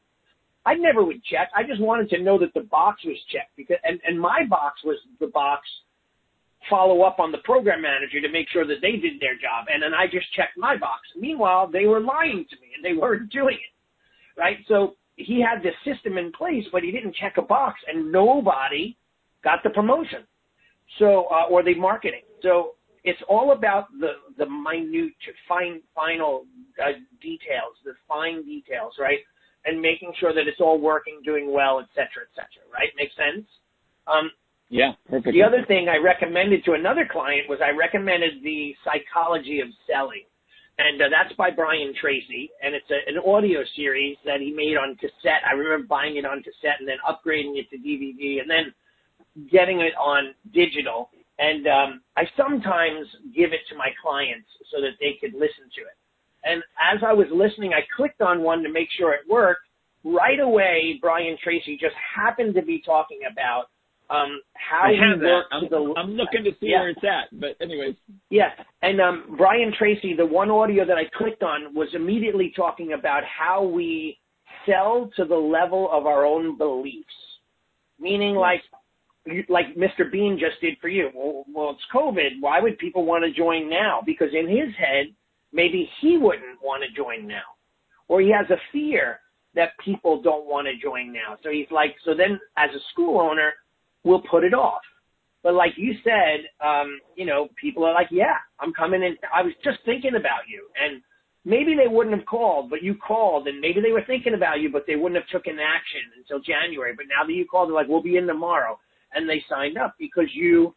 I 0.65 0.75
never 0.75 1.05
would 1.05 1.23
check. 1.25 1.49
I 1.57 1.63
just 1.63 1.81
wanted 1.81 2.11
to 2.11 2.23
know 2.23 2.39
that 2.41 2.53
the 2.53 2.63
box 2.63 3.05
was 3.05 3.17
checked 3.33 3.57
because, 3.57 3.77
and, 3.85 4.01
and 4.05 4.21
my 4.21 4.45
box 4.49 4.81
was 4.85 4.99
the 5.21 5.29
box 5.29 5.63
follow 6.69 7.03
up 7.03 7.19
on 7.19 7.33
the 7.33 7.39
program 7.39 7.83
manager 7.83 8.21
to 8.21 8.29
make 8.31 8.49
sure 8.49 8.67
that 8.67 8.81
they 8.83 8.93
did 8.93 9.21
their 9.21 9.35
job. 9.35 9.67
And 9.73 9.83
then 9.83 9.95
I 9.95 10.07
just 10.07 10.33
checked 10.35 10.57
my 10.57 10.77
box. 10.77 11.03
Meanwhile, 11.17 11.69
they 11.73 11.87
were 11.87 12.01
lying 12.01 12.45
to 12.51 12.57
me 12.57 12.69
and 12.75 12.85
they 12.85 12.99
weren't 12.99 13.31
doing 13.41 13.57
it. 13.57 14.41
Right. 14.41 14.59
So 14.69 14.95
he 15.17 15.41
had 15.41 15.63
this 15.63 15.75
system 15.85 16.19
in 16.19 16.31
place, 16.33 16.65
but 16.71 16.83
he 16.83 16.91
didn't 16.91 17.15
check 17.15 17.35
a 17.39 17.43
box 17.43 17.81
and 17.89 18.13
nobody 18.13 18.97
got 19.43 19.63
the 19.63 19.71
promotion. 19.71 20.25
So, 20.99 21.27
uh, 21.33 21.49
or 21.51 21.63
the 21.65 21.75
marketing. 21.75 22.23
So 22.43 22.75
it's 23.03 23.21
all 23.29 23.53
about 23.53 23.87
the, 23.99 24.13
the 24.37 24.47
minute, 24.47 25.15
fine, 25.49 25.81
final 25.95 26.45
uh, 26.85 26.93
details, 27.23 27.75
the 27.85 27.93
fine 28.07 28.45
details, 28.45 28.95
right? 29.01 29.19
And 29.65 29.81
making 29.81 30.13
sure 30.21 30.33
that 30.35 30.47
it's 30.47 30.61
all 30.61 30.81
working, 30.81 31.21
doing 31.25 31.53
well, 31.53 31.81
et 31.81 31.87
cetera, 31.95 32.23
et 32.23 32.35
cetera, 32.35 32.63
right? 32.73 32.91
Makes 32.97 33.15
sense? 33.17 33.47
Um, 34.07 34.31
yeah, 34.69 34.93
perfect. 35.09 35.33
The 35.33 35.43
other 35.43 35.65
thing 35.67 35.89
I 35.89 35.97
recommended 35.97 36.65
to 36.65 36.73
another 36.73 37.09
client 37.11 37.49
was 37.49 37.59
I 37.63 37.71
recommended 37.71 38.43
the 38.43 38.75
psychology 38.85 39.61
of 39.61 39.69
selling. 39.87 40.25
And 40.79 41.01
uh, 41.01 41.07
that's 41.09 41.35
by 41.37 41.51
Brian 41.51 41.95
Tracy, 41.99 42.51
and 42.63 42.75
it's 42.75 42.91
a, 42.91 43.01
an 43.09 43.17
audio 43.25 43.61
series 43.75 44.19
that 44.27 44.41
he 44.41 44.53
made 44.53 44.77
on 44.77 44.95
cassette. 44.97 45.41
I 45.49 45.55
remember 45.55 45.87
buying 45.87 46.19
it 46.19 46.27
on 46.27 46.43
cassette 46.43 46.81
and 46.81 46.89
then 46.89 46.99
upgrading 47.09 47.57
it 47.57 47.71
to 47.71 47.79
DVD 47.79 48.43
and 48.43 48.51
then 48.51 48.75
getting 49.51 49.81
it 49.81 49.95
on 49.97 50.35
digital. 50.53 51.09
And 51.39 51.67
um, 51.67 52.01
I 52.17 52.25
sometimes 52.37 53.07
give 53.35 53.53
it 53.53 53.61
to 53.71 53.77
my 53.77 53.89
clients 54.03 54.49
so 54.71 54.81
that 54.83 55.01
they 55.01 55.17
could 55.21 55.33
listen 55.33 55.65
to 55.77 55.81
it. 55.81 55.97
And 56.45 56.63
as 56.77 57.01
I 57.07 57.13
was 57.13 57.27
listening, 57.33 57.73
I 57.73 57.81
clicked 57.97 58.21
on 58.21 58.43
one 58.43 58.63
to 58.63 58.71
make 58.71 58.89
sure 58.99 59.15
it 59.15 59.29
worked. 59.29 59.65
Right 60.05 60.41
away, 60.41 60.99
Brian 61.01 61.37
Tracy 61.43 61.79
just 61.81 61.97
happened 61.97 62.55
to 62.55 62.63
be 62.63 62.83
talking 62.85 63.21
about 63.31 63.67
um, 64.11 64.41
how 64.55 64.89
we 64.89 64.99
work 65.25 65.47
I'm, 65.51 65.69
the. 65.69 65.95
I'm 65.97 66.11
looking 66.13 66.45
to 66.45 66.51
see 66.61 66.69
yeah. 66.69 66.81
where 66.81 66.91
it's 66.91 67.01
at. 67.05 67.39
But 67.39 67.57
anyways. 67.61 67.97
Yeah, 68.31 68.51
and 68.83 69.01
um, 69.01 69.35
Brian 69.37 69.73
Tracy, 69.77 70.15
the 70.15 70.27
one 70.27 70.51
audio 70.51 70.85
that 70.87 70.97
I 70.97 71.05
clicked 71.17 71.43
on 71.43 71.75
was 71.75 71.89
immediately 71.95 72.53
talking 72.55 72.93
about 72.93 73.23
how 73.25 73.65
we 73.65 74.19
sell 74.65 75.11
to 75.17 75.25
the 75.25 75.37
level 75.37 75.89
of 75.93 76.07
our 76.07 76.25
own 76.25 76.57
beliefs, 76.57 77.07
meaning 77.99 78.35
like 78.35 78.63
like 79.49 79.75
Mr. 79.77 80.11
Bean 80.11 80.39
just 80.39 80.61
did 80.61 80.79
for 80.81 80.89
you. 80.89 81.11
Well, 81.15 81.45
well, 81.53 81.71
it's 81.71 81.83
COVID. 81.93 82.41
Why 82.41 82.61
would 82.61 82.79
people 82.79 83.05
want 83.05 83.25
to 83.25 83.33
join 83.33 83.69
now? 83.69 84.01
Because 84.05 84.29
in 84.33 84.49
his 84.49 84.75
head, 84.79 85.07
maybe 85.53 85.89
he 86.01 86.17
wouldn't 86.17 86.63
want 86.63 86.85
to 86.85 86.97
join 86.97 87.27
now, 87.27 87.43
or 88.09 88.21
he 88.21 88.31
has 88.31 88.49
a 88.51 88.61
fear 88.73 89.21
that 89.57 89.71
people 89.85 90.23
don't 90.23 90.47
want 90.47 90.69
to 90.69 90.77
join 90.81 91.13
now. 91.13 91.37
So 91.43 91.51
he's 91.51 91.67
like, 91.71 91.97
so 92.05 92.15
then 92.15 92.39
as 92.57 92.71
a 92.71 92.79
school 92.93 93.19
owner 93.21 93.53
we'll 94.07 94.23
put 94.31 94.45
it 94.45 94.55
off. 94.55 94.83
But 95.43 95.55
like 95.55 95.73
you 95.77 95.93
said, 96.03 96.39
um, 96.65 96.99
you 97.17 97.27
know, 97.27 97.49
people 97.61 97.85
are 97.85 97.93
like, 97.93 98.09
yeah, 98.11 98.37
I'm 98.61 98.73
coming 98.73 99.03
in. 99.03 99.17
I 99.35 99.43
was 99.43 99.53
just 99.63 99.79
thinking 99.85 100.15
about 100.17 100.49
you. 100.49 100.67
And 100.83 101.03
maybe 101.45 101.77
they 101.77 101.89
wouldn't 101.89 102.17
have 102.17 102.27
called, 102.27 102.71
but 102.71 102.83
you 102.83 102.95
called 102.95 103.47
and 103.47 103.61
maybe 103.61 103.81
they 103.81 103.93
were 103.93 104.03
thinking 104.07 104.35
about 104.35 104.61
you, 104.61 104.71
but 104.71 104.85
they 104.87 104.97
wouldn't 104.97 105.21
have 105.21 105.31
taken 105.31 105.59
action 105.59 106.03
until 106.19 106.41
January. 106.41 106.95
But 106.97 107.07
now 107.09 107.27
that 107.27 107.33
you 107.33 107.47
called, 107.47 107.69
they're 107.69 107.77
like, 107.77 107.89
we'll 107.89 108.03
be 108.03 108.17
in 108.17 108.27
tomorrow. 108.27 108.79
And 109.15 109.29
they 109.29 109.45
signed 109.49 109.79
up 109.79 109.95
because 109.99 110.29
you 110.35 110.75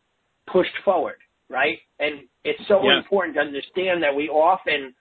pushed 0.52 0.78
forward, 0.86 1.18
right? 1.50 1.80
And 2.00 2.14
it's 2.44 2.62
so 2.68 2.84
Yeah. 2.84 2.98
important 2.98 3.36
to 3.36 3.42
understand 3.42 4.04
that 4.04 4.16
we 4.16 4.30
often 4.30 4.94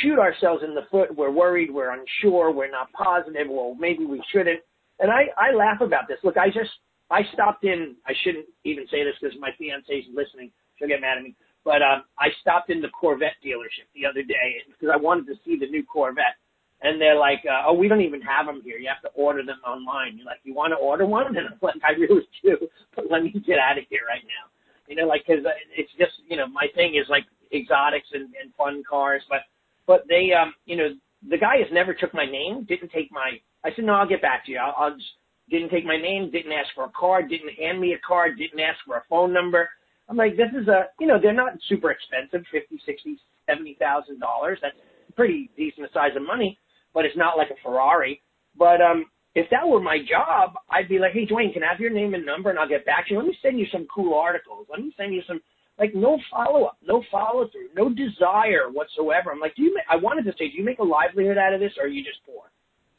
shoot 0.00 0.18
ourselves 0.18 0.62
in 0.62 0.74
the 0.74 0.86
foot. 0.90 1.14
We're 1.16 1.30
worried. 1.30 1.70
We're 1.70 1.92
unsure. 1.98 2.50
We're 2.50 2.70
not 2.70 2.92
positive. 2.92 3.48
Well, 3.48 3.74
maybe 3.78 4.04
we 4.04 4.22
shouldn't. 4.30 4.60
And 4.98 5.10
I, 5.10 5.28
I 5.38 5.52
laugh 5.52 5.80
about 5.80 6.08
this. 6.08 6.18
Look, 6.22 6.36
I 6.36 6.48
just, 6.48 6.70
I 7.10 7.22
stopped 7.32 7.64
in. 7.64 7.96
I 8.06 8.12
shouldn't 8.22 8.46
even 8.64 8.84
say 8.90 9.04
this 9.04 9.14
because 9.20 9.36
my 9.38 9.50
fiance's 9.58 10.04
listening. 10.14 10.50
She'll 10.78 10.88
get 10.88 11.00
mad 11.00 11.18
at 11.18 11.24
me. 11.24 11.34
But 11.64 11.82
um, 11.82 12.04
I 12.18 12.28
stopped 12.40 12.70
in 12.70 12.80
the 12.80 12.88
Corvette 12.88 13.38
dealership 13.44 13.90
the 13.94 14.06
other 14.06 14.22
day 14.22 14.62
because 14.66 14.88
I 14.92 14.96
wanted 14.96 15.26
to 15.26 15.34
see 15.44 15.58
the 15.58 15.66
new 15.66 15.84
Corvette. 15.84 16.38
And 16.82 17.00
they're 17.00 17.18
like, 17.18 17.40
uh, 17.48 17.66
"Oh, 17.66 17.72
we 17.72 17.88
don't 17.88 18.02
even 18.02 18.20
have 18.20 18.46
them 18.46 18.60
here. 18.62 18.76
You 18.76 18.88
have 18.88 19.00
to 19.02 19.16
order 19.18 19.42
them 19.42 19.58
online." 19.66 20.18
You're 20.18 20.26
like, 20.26 20.40
"You 20.44 20.52
want 20.52 20.72
to 20.72 20.76
order 20.76 21.06
one?" 21.06 21.26
And 21.36 21.48
I'm 21.48 21.58
like, 21.62 21.80
"I 21.82 21.92
really 21.92 22.28
do, 22.44 22.68
but 22.94 23.10
let 23.10 23.22
me 23.22 23.32
get 23.32 23.58
out 23.58 23.78
of 23.78 23.84
here 23.88 24.04
right 24.06 24.22
now." 24.22 24.52
You 24.86 24.94
know, 24.94 25.06
like 25.06 25.24
because 25.26 25.42
it's 25.74 25.90
just 25.98 26.12
you 26.28 26.36
know 26.36 26.46
my 26.46 26.66
thing 26.74 26.94
is 26.94 27.08
like 27.08 27.24
exotics 27.52 28.08
and, 28.12 28.28
and 28.40 28.52
fun 28.58 28.82
cars, 28.88 29.22
but 29.28 29.40
but 29.86 30.04
they 30.08 30.32
um 30.32 30.52
you 30.66 30.76
know 30.76 30.88
the 31.28 31.38
guy 31.38 31.56
has 31.56 31.72
never 31.72 31.94
took 31.94 32.12
my 32.12 32.26
name, 32.26 32.64
didn't 32.68 32.92
take 32.92 33.10
my. 33.10 33.40
I 33.64 33.70
said 33.74 33.86
no, 33.86 33.94
I'll 33.94 34.06
get 34.06 34.22
back 34.22 34.44
to 34.44 34.52
you. 34.52 34.58
I'll, 34.58 34.74
I'll 34.76 34.94
just 34.94 35.16
didn't 35.48 35.70
take 35.70 35.84
my 35.84 35.96
name, 35.96 36.30
didn't 36.30 36.52
ask 36.52 36.68
for 36.74 36.84
a 36.84 36.92
card, 36.98 37.28
didn't 37.28 37.54
hand 37.54 37.80
me 37.80 37.92
a 37.92 37.98
card, 38.06 38.38
didn't 38.38 38.60
ask 38.60 38.78
for 38.86 38.96
a 38.96 39.02
phone 39.08 39.32
number. 39.32 39.68
I'm 40.08 40.16
like, 40.16 40.36
this 40.36 40.50
is 40.60 40.68
a, 40.68 40.86
you 41.00 41.06
know, 41.06 41.18
they're 41.20 41.32
not 41.32 41.52
super 41.68 41.90
expensive, 41.90 42.46
fifty, 42.52 42.80
sixty, 42.86 43.18
seventy 43.46 43.76
thousand 43.78 44.20
dollars. 44.20 44.58
That's 44.62 44.76
pretty 45.14 45.50
decent 45.56 45.88
size 45.92 46.14
of 46.16 46.22
money, 46.22 46.58
but 46.94 47.04
it's 47.04 47.16
not 47.16 47.36
like 47.36 47.50
a 47.50 47.60
Ferrari. 47.62 48.20
But 48.58 48.80
um, 48.80 49.06
if 49.34 49.50
that 49.50 49.66
were 49.66 49.80
my 49.80 49.98
job, 49.98 50.54
I'd 50.70 50.88
be 50.88 50.98
like, 50.98 51.12
hey, 51.12 51.24
Duane, 51.24 51.52
can 51.52 51.62
I 51.62 51.70
have 51.72 51.80
your 51.80 51.90
name 51.90 52.14
and 52.14 52.24
number, 52.24 52.50
and 52.50 52.58
I'll 52.58 52.68
get 52.68 52.86
back 52.86 53.06
to 53.06 53.14
you. 53.14 53.18
Let 53.18 53.26
me 53.26 53.36
send 53.42 53.58
you 53.58 53.66
some 53.72 53.86
cool 53.94 54.14
articles. 54.14 54.66
Let 54.70 54.80
me 54.80 54.94
send 54.96 55.12
you 55.12 55.22
some, 55.26 55.40
like, 55.78 55.94
no 55.94 56.18
follow 56.30 56.64
up, 56.64 56.78
no 56.82 57.02
follow 57.10 57.48
through, 57.48 57.68
no 57.74 57.88
desire 57.88 58.70
whatsoever. 58.72 59.30
I'm 59.30 59.40
like, 59.40 59.54
do 59.56 59.62
you? 59.62 59.74
Make, 59.74 59.84
I 59.90 59.96
wanted 59.96 60.24
to 60.24 60.32
say, 60.38 60.48
do 60.48 60.56
you 60.56 60.64
make 60.64 60.78
a 60.78 60.84
livelihood 60.84 61.36
out 61.38 61.52
of 61.52 61.60
this, 61.60 61.72
or 61.78 61.84
are 61.84 61.88
you 61.88 62.02
just 62.02 62.24
poor? 62.24 62.44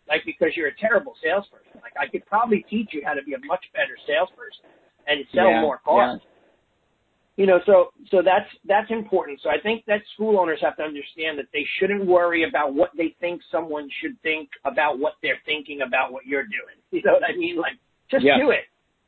Like 0.08 0.24
because 0.26 0.50
you're 0.56 0.68
a 0.68 0.78
terrible 0.80 1.16
salesperson. 1.24 1.80
Like 1.82 1.94
I 2.00 2.08
could 2.10 2.26
probably 2.26 2.66
teach 2.70 2.90
you 2.94 3.02
how 3.06 3.14
to 3.14 3.24
be 3.24 3.34
a 3.34 3.40
much 3.46 3.64
better 3.74 3.96
salesperson 4.08 4.66
and 5.08 5.26
sell 5.34 5.50
Yeah, 5.52 5.62
more 5.62 5.80
cars. 5.84 6.22
You 7.36 7.46
know, 7.46 7.60
so 7.68 7.90
so 8.10 8.24
that's 8.26 8.50
that's 8.66 8.90
important. 8.90 9.40
So 9.44 9.50
I 9.50 9.60
think 9.62 9.86
that 9.86 10.02
school 10.16 10.40
owners 10.40 10.60
have 10.62 10.76
to 10.78 10.84
understand 10.84 11.38
that 11.38 11.46
they 11.54 11.66
shouldn't 11.80 12.06
worry 12.06 12.44
about 12.50 12.74
what 12.74 12.90
they 12.98 13.16
think 13.20 13.42
someone 13.52 13.88
should 14.02 14.20
think 14.24 14.50
about 14.66 14.98
what 14.98 15.14
they're 15.22 15.38
thinking 15.46 15.82
about 15.86 16.12
what 16.12 16.26
you're 16.26 16.44
doing. 16.44 16.78
You 16.92 17.02
know 17.06 17.14
what 17.14 17.24
I 17.30 17.36
mean? 17.38 17.58
Like 17.58 17.74
just 18.10 18.26
Yeah. 18.26 18.38
do 18.42 18.50
it. 18.52 18.66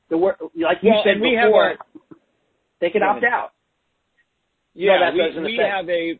The 0.10 0.18
work, 0.18 0.38
like 0.56 0.78
you 0.82 0.92
Well, 0.92 1.02
said 1.04 1.14
and 1.14 1.22
we 1.22 1.34
have 1.34 1.50
before, 1.50 1.70
a- 1.72 1.78
they 2.82 2.90
could 2.90 3.02
Go 3.02 3.10
opt 3.10 3.24
out. 3.24 3.52
Yeah, 4.76 5.00
that 5.00 5.14
we, 5.14 5.44
we 5.44 5.58
have 5.58 5.90
a 5.90 6.20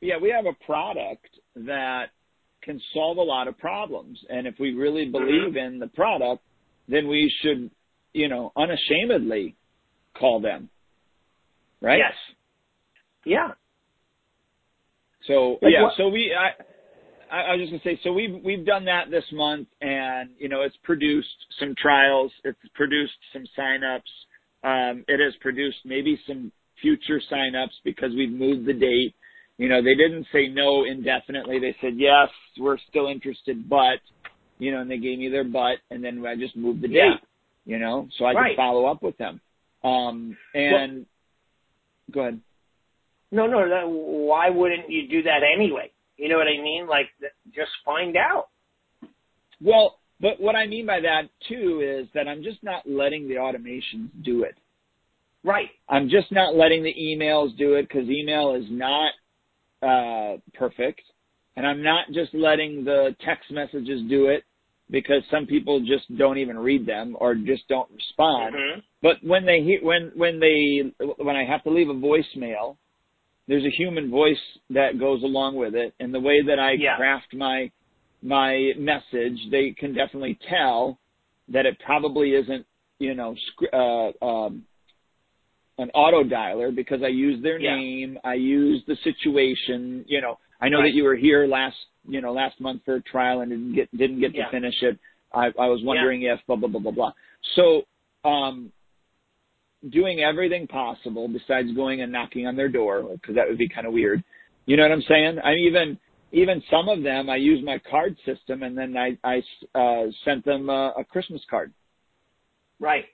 yeah 0.00 0.18
we 0.20 0.30
have 0.30 0.46
a 0.46 0.52
product 0.66 1.28
that 1.56 2.10
can 2.64 2.80
solve 2.92 3.18
a 3.18 3.22
lot 3.22 3.48
of 3.48 3.58
problems, 3.58 4.18
and 4.28 4.46
if 4.46 4.54
we 4.58 4.74
really 4.74 5.06
believe 5.06 5.56
in 5.56 5.78
the 5.78 5.88
product, 5.88 6.42
then 6.88 7.08
we 7.08 7.32
should 7.42 7.70
you 8.12 8.28
know 8.28 8.52
unashamedly 8.56 9.54
call 10.18 10.40
them, 10.40 10.68
right? 11.80 11.98
Yes. 11.98 12.14
Yeah. 13.24 13.48
So 15.26 15.58
Like 15.62 15.72
yeah, 15.72 15.82
what- 15.82 15.96
so 15.96 16.08
we 16.08 16.34
I. 16.34 16.50
I 17.30 17.40
I 17.40 17.56
was 17.56 17.68
just 17.68 17.72
gonna 17.72 17.96
say, 17.96 18.00
so 18.04 18.12
we've 18.12 18.42
we've 18.44 18.64
done 18.66 18.84
that 18.84 19.10
this 19.10 19.24
month, 19.32 19.66
and 19.80 20.30
you 20.38 20.48
know 20.48 20.60
it's 20.62 20.76
produced 20.84 21.46
some 21.58 21.74
trials, 21.76 22.30
it's 22.44 22.58
produced 22.74 23.18
some 23.32 23.44
signups, 23.58 24.12
um, 24.62 25.04
it 25.08 25.20
has 25.20 25.34
produced 25.40 25.78
maybe 25.84 26.20
some 26.28 26.52
future 26.80 27.20
signups 27.32 27.72
because 27.82 28.12
we've 28.14 28.30
moved 28.30 28.66
the 28.66 28.74
date. 28.74 29.14
You 29.58 29.68
know, 29.68 29.82
they 29.82 29.94
didn't 29.94 30.26
say 30.32 30.48
no 30.48 30.84
indefinitely. 30.84 31.58
They 31.60 31.76
said 31.80 31.94
yes, 31.96 32.28
we're 32.58 32.78
still 32.88 33.06
interested, 33.08 33.68
but 33.68 34.00
you 34.58 34.72
know, 34.72 34.80
and 34.80 34.90
they 34.90 34.98
gave 34.98 35.18
me 35.18 35.28
their 35.28 35.44
but, 35.44 35.78
and 35.90 36.02
then 36.02 36.24
I 36.26 36.36
just 36.36 36.56
moved 36.56 36.82
the 36.82 36.88
date. 36.88 36.96
Yeah. 36.96 37.14
You 37.66 37.78
know, 37.78 38.08
so 38.18 38.24
I 38.24 38.32
Right. 38.32 38.50
could 38.50 38.56
follow 38.56 38.86
up 38.86 39.02
with 39.02 39.16
them. 39.16 39.40
Um, 39.82 40.36
and 40.54 41.06
go 42.10 42.20
ahead. 42.20 42.40
No, 43.32 43.46
no, 43.46 43.68
that, 43.68 43.88
why 43.88 44.50
wouldn't 44.50 44.90
you 44.90 45.08
do 45.08 45.22
that 45.22 45.40
anyway? 45.42 45.90
You 46.16 46.28
know 46.28 46.36
what 46.36 46.46
I 46.46 46.62
mean? 46.62 46.86
Like, 46.86 47.06
just 47.54 47.70
find 47.84 48.16
out. 48.16 48.48
Well, 49.60 49.98
but 50.20 50.40
what 50.40 50.54
I 50.54 50.66
mean 50.66 50.86
by 50.86 51.00
that 51.00 51.22
too 51.48 51.80
is 51.82 52.08
that 52.14 52.28
I'm 52.28 52.42
just 52.42 52.62
not 52.62 52.88
letting 52.88 53.28
the 53.28 53.34
automations 53.34 54.10
do 54.22 54.44
it. 54.44 54.56
Right. 55.42 55.70
I'm 55.88 56.08
just 56.08 56.30
not 56.30 56.54
letting 56.54 56.82
the 56.82 56.94
emails 56.94 57.56
do 57.58 57.74
it 57.74 57.88
because 57.88 58.08
email 58.08 58.54
is 58.54 58.64
not 58.70 59.12
uh, 59.82 60.36
perfect, 60.54 61.02
and 61.56 61.66
I'm 61.66 61.82
not 61.82 62.06
just 62.12 62.34
letting 62.34 62.84
the 62.84 63.14
text 63.24 63.50
messages 63.50 64.00
do 64.08 64.26
it 64.28 64.44
because 64.90 65.22
some 65.30 65.46
people 65.46 65.80
just 65.80 66.16
don't 66.16 66.38
even 66.38 66.58
read 66.58 66.86
them 66.86 67.16
or 67.18 67.34
just 67.34 67.66
don't 67.68 67.90
respond. 67.90 68.54
Mm-hmm. 68.54 68.80
But 69.02 69.16
when 69.22 69.44
they 69.46 69.62
hear, 69.62 69.80
when 69.82 70.12
when 70.14 70.40
they 70.40 70.92
when 71.22 71.36
I 71.36 71.44
have 71.44 71.62
to 71.64 71.70
leave 71.70 71.88
a 71.88 71.94
voicemail, 71.94 72.76
there's 73.48 73.64
a 73.64 73.70
human 73.70 74.10
voice 74.10 74.36
that 74.70 74.98
goes 74.98 75.22
along 75.22 75.56
with 75.56 75.74
it, 75.74 75.94
and 76.00 76.12
the 76.12 76.20
way 76.20 76.42
that 76.42 76.58
I 76.58 76.72
Yeah. 76.72 76.96
craft 76.96 77.34
my 77.34 77.70
my 78.22 78.72
message, 78.78 79.38
they 79.50 79.72
can 79.78 79.94
definitely 79.94 80.38
tell 80.48 80.98
that 81.48 81.66
it 81.66 81.78
probably 81.84 82.34
isn't 82.34 82.66
you 82.98 83.14
know 83.14 83.36
uh, 83.72 84.24
um, 84.24 84.64
an 85.78 85.90
auto 85.90 86.22
dialer 86.22 86.74
because 86.74 87.02
I 87.02 87.08
use 87.08 87.42
their 87.42 87.58
Yeah. 87.58 87.74
name, 87.76 88.18
I 88.24 88.34
use 88.34 88.84
the 88.86 88.96
situation. 88.96 90.04
You 90.06 90.20
know, 90.20 90.38
I 90.60 90.68
know 90.68 90.78
Right. 90.78 90.84
that 90.84 90.94
you 90.94 91.04
were 91.04 91.16
here 91.16 91.46
last 91.46 91.76
you 92.06 92.20
know 92.20 92.32
last 92.32 92.60
month 92.60 92.82
for 92.84 92.96
a 92.96 93.02
trial 93.02 93.40
and 93.40 93.50
didn't 93.50 93.74
get 93.74 93.96
didn't 93.96 94.20
get 94.20 94.34
Yeah. 94.34 94.44
to 94.46 94.50
finish 94.50 94.82
it. 94.82 94.98
I, 95.32 95.46
I 95.58 95.66
was 95.66 95.82
wondering 95.82 96.22
if 96.22 96.40
blah 96.46 96.56
blah 96.56 96.68
blah 96.68 96.80
blah 96.80 96.92
blah. 96.92 97.12
So 97.56 97.86
um, 98.24 98.72
doing 99.90 100.20
everything 100.20 100.66
possible 100.66 101.28
besides 101.28 101.70
going 101.72 102.00
and 102.02 102.12
knocking 102.12 102.46
on 102.46 102.56
their 102.56 102.68
door 102.68 103.02
because 103.12 103.34
that 103.34 103.48
would 103.48 103.58
be 103.58 103.68
kind 103.68 103.86
of 103.86 103.92
weird. 103.92 104.22
You 104.66 104.76
know 104.76 104.82
what 104.84 104.92
I'm 104.92 105.02
saying? 105.02 105.38
I'm 105.42 105.58
even 105.58 105.98
even 106.32 106.62
some 106.70 106.88
of 106.88 107.02
them 107.02 107.28
I 107.28 107.36
use 107.36 107.64
my 107.64 107.78
card 107.90 108.16
system 108.24 108.62
and 108.62 108.76
then 108.76 108.96
I 108.96 109.18
I 109.24 109.42
uh, 109.78 110.06
sent 110.24 110.44
them 110.44 110.70
a, 110.70 110.94
a 110.98 111.04
Christmas 111.04 111.42
card. 111.50 111.72
Right. 112.80 113.06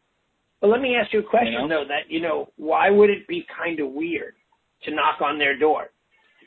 But 0.60 0.68
let 0.68 0.80
me 0.80 0.94
ask 0.94 1.12
you 1.12 1.20
a 1.20 1.22
question 1.22 1.52
You 1.52 1.68
know? 1.68 1.68
though. 1.68 1.88
That 1.88 2.10
you 2.10 2.20
know, 2.20 2.48
why 2.56 2.90
would 2.90 3.10
it 3.10 3.26
be 3.26 3.44
kind 3.56 3.80
of 3.80 3.90
weird 3.90 4.34
to 4.84 4.94
knock 4.94 5.20
on 5.20 5.38
their 5.38 5.58
door? 5.58 5.90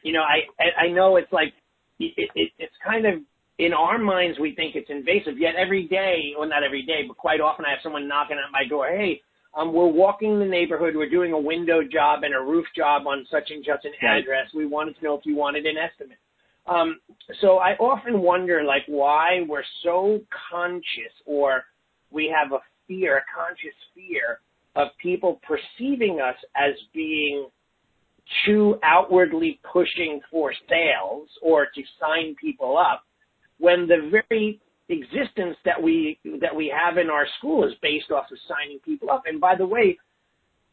You 0.03 0.13
know, 0.13 0.21
I 0.21 0.41
I, 0.61 0.85
I 0.85 0.91
know 0.91 1.17
it's 1.17 1.31
like 1.31 1.53
it, 1.99 2.29
it, 2.35 2.51
it's 2.57 2.73
kind 2.85 3.05
of 3.05 3.15
in 3.59 3.73
our 3.73 3.97
minds 3.97 4.39
we 4.39 4.55
think 4.55 4.75
it's 4.75 4.89
invasive. 4.89 5.37
Yet 5.37 5.55
every 5.55 5.87
day, 5.87 6.33
well 6.37 6.49
not 6.49 6.63
every 6.63 6.83
day, 6.83 7.01
but 7.07 7.17
quite 7.17 7.41
often 7.41 7.65
I 7.65 7.71
have 7.71 7.79
someone 7.83 8.07
knocking 8.07 8.37
at 8.37 8.51
my 8.51 8.67
door. 8.67 8.87
Hey, 8.87 9.21
um, 9.55 9.73
we're 9.73 9.87
walking 9.87 10.39
the 10.39 10.45
neighborhood. 10.45 10.95
We're 10.95 11.09
doing 11.09 11.33
a 11.33 11.39
window 11.39 11.81
job 11.83 12.23
and 12.23 12.33
a 12.33 12.39
roof 12.39 12.65
job 12.75 13.05
on 13.05 13.25
such 13.29 13.49
and 13.51 13.63
such 13.67 13.85
an 13.85 13.93
address. 14.01 14.47
We 14.55 14.65
wanted 14.65 14.97
to 14.97 15.03
know 15.03 15.15
if 15.15 15.25
you 15.25 15.35
wanted 15.35 15.65
an 15.65 15.75
estimate. 15.77 16.17
Um, 16.65 16.99
so 17.41 17.57
I 17.57 17.73
often 17.73 18.21
wonder, 18.21 18.63
like, 18.63 18.83
why 18.87 19.41
we're 19.47 19.63
so 19.83 20.21
conscious, 20.49 21.13
or 21.25 21.63
we 22.09 22.33
have 22.35 22.51
a 22.53 22.59
fear, 22.87 23.17
a 23.17 23.21
conscious 23.35 23.75
fear 23.95 24.39
of 24.75 24.87
people 25.01 25.39
perceiving 25.47 26.19
us 26.19 26.35
as 26.55 26.73
being 26.93 27.47
too 28.45 28.79
outwardly 28.83 29.59
pushing 29.71 30.19
for 30.31 30.53
sales 30.69 31.27
or 31.41 31.65
to 31.65 31.81
sign 31.99 32.35
people 32.39 32.77
up, 32.77 33.03
when 33.59 33.87
the 33.87 34.09
very 34.11 34.59
existence 34.89 35.55
that 35.65 35.81
we 35.81 36.19
that 36.41 36.53
we 36.55 36.73
have 36.75 36.97
in 36.97 37.09
our 37.09 37.25
school 37.37 37.65
is 37.65 37.73
based 37.81 38.11
off 38.11 38.25
of 38.31 38.37
signing 38.47 38.79
people 38.83 39.09
up. 39.09 39.23
And 39.25 39.39
by 39.39 39.55
the 39.55 39.65
way, 39.65 39.97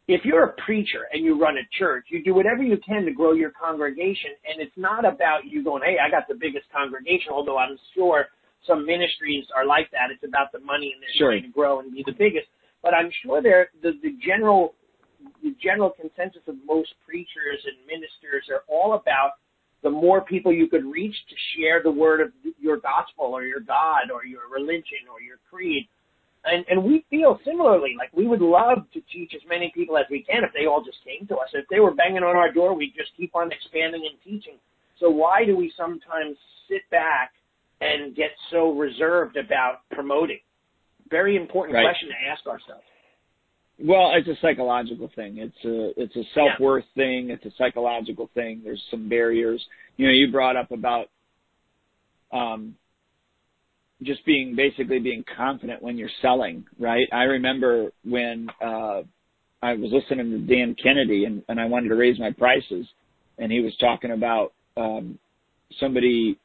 if 0.09 0.25
you're 0.25 0.44
a 0.44 0.53
preacher 0.64 1.07
and 1.12 1.25
you 1.25 1.40
run 1.40 1.57
a 1.57 1.79
church, 1.79 2.07
you 2.09 2.23
do 2.25 2.35
whatever 2.35 2.62
you 2.62 2.79
can 2.87 3.05
to 3.05 3.12
grow 3.12 3.33
your 3.33 3.53
congregation. 3.53 4.31
And 4.49 4.61
it's 4.61 4.77
not 4.77 5.05
about 5.05 5.44
you 5.46 5.62
going, 5.62 5.83
hey, 5.85 5.96
I 6.05 6.11
got 6.11 6.27
the 6.29 6.35
biggest 6.35 6.66
congregation, 6.73 7.33
although 7.33 7.59
I'm 7.59 7.79
sure 7.94 8.27
some 8.66 8.85
ministries 8.87 9.44
are 9.55 9.64
like 9.66 9.90
that. 9.92 10.11
It's 10.12 10.25
about 10.25 10.53
the 10.53 10.61
money 10.61 10.92
and 10.92 11.03
they're 11.03 11.16
Sure. 11.16 11.31
trying 11.33 11.42
to 11.42 11.49
grow 11.49 11.81
and 11.81 11.92
be 11.92 12.03
the 12.05 12.12
biggest. 12.12 12.46
But 12.83 12.94
I'm 12.94 13.11
sure 13.23 13.42
there 13.42 13.70
the, 13.83 13.92
the 14.03 14.16
general 14.25 14.75
the 15.42 15.55
general 15.62 15.90
consensus 15.90 16.42
of 16.49 16.57
most 16.64 16.94
preachers 17.05 17.61
and 17.66 17.77
ministers 17.87 18.49
are 18.51 18.64
all 18.68 18.94
about 18.94 19.33
the 19.83 19.90
more 19.90 20.20
people 20.23 20.53
you 20.53 20.68
could 20.68 20.85
reach 20.85 21.14
to 21.29 21.37
share 21.57 21.83
the 21.83 21.90
word 21.90 22.20
of 22.20 22.33
your 22.59 22.79
gospel 22.79 23.27
or 23.27 23.44
your 23.44 23.61
God 23.61 24.11
or 24.12 24.25
your 24.25 24.49
religion 24.53 25.09
or 25.12 25.20
your 25.20 25.37
creed. 25.51 25.88
And, 26.44 26.64
and 26.70 26.83
we 26.83 27.05
feel 27.11 27.38
similarly, 27.44 27.94
like 27.99 28.11
we 28.14 28.27
would 28.27 28.40
love 28.40 28.79
to 28.94 29.01
teach 29.12 29.33
as 29.35 29.42
many 29.49 29.70
people 29.75 29.99
as 29.99 30.07
we 30.11 30.23
can 30.23 30.42
if 30.44 30.53
they 30.55 30.66
all 30.66 30.83
just 30.83 30.99
came 31.05 31.27
to 31.29 31.37
us. 31.37 31.49
If 31.53 31.66
they 31.68 31.81
were 31.81 31.94
banging 31.94 32.23
on 32.23 32.37
our 32.37 32.51
door, 32.53 32.75
we'd 32.75 32.94
just 32.96 33.11
keep 33.16 33.35
on 33.37 33.53
expanding 33.53 34.09
and 34.09 34.16
teaching. 34.25 34.57
So 34.99 35.11
why 35.11 35.44
do 35.44 35.57
we 35.57 35.73
sometimes 35.77 36.37
sit 36.68 36.83
back 36.90 37.33
and 37.81 38.14
get 38.14 38.31
so 38.51 38.73
reserved 38.73 39.37
about 39.37 39.81
promoting? 39.90 40.40
Very 41.11 41.37
important 41.37 41.75
Right. 41.75 41.85
question 41.85 42.09
to 42.09 42.29
ask 42.29 42.47
ourselves. 42.47 42.85
Well, 43.83 44.12
it's 44.14 44.29
a 44.29 44.37
psychological 44.43 45.09
thing. 45.16 45.38
It's 45.38 45.64
a 45.64 46.01
it's 46.01 46.14
a 46.14 46.25
self 46.35 46.61
worth 46.61 46.85
thing. 46.95 47.31
It's 47.31 47.45
a 47.47 47.51
psychological 47.57 48.29
thing. 48.35 48.61
There's 48.62 48.83
some 48.90 49.09
barriers. 49.09 49.64
You 49.97 50.07
know, 50.07 50.12
you 50.12 50.31
brought 50.31 50.57
up 50.57 50.71
about 50.71 51.09
um, 52.31 52.77
just 54.03 54.25
being 54.27 54.55
basically 54.55 54.99
being 54.99 55.25
confident 55.37 55.83
when 55.83 55.97
you're 55.97 56.11
selling, 56.23 56.64
right? 56.79 57.07
I 57.12 57.25
remember 57.25 57.90
when 58.05 58.49
uh, 58.62 59.03
I 59.62 59.75
was 59.75 59.90
listening 59.93 60.31
to 60.31 60.38
Dan 60.38 60.75
Kennedy 60.83 61.25
and, 61.25 61.43
and 61.49 61.61
I 61.61 61.66
wanted 61.66 61.88
to 61.88 61.97
raise 61.97 62.19
my 62.19 62.31
prices, 62.33 62.87
and 63.38 63.51
he 63.51 63.61
was 63.61 63.75
talking 63.77 64.11
about 64.12 64.53
um, 64.77 65.19
somebody 65.79 66.38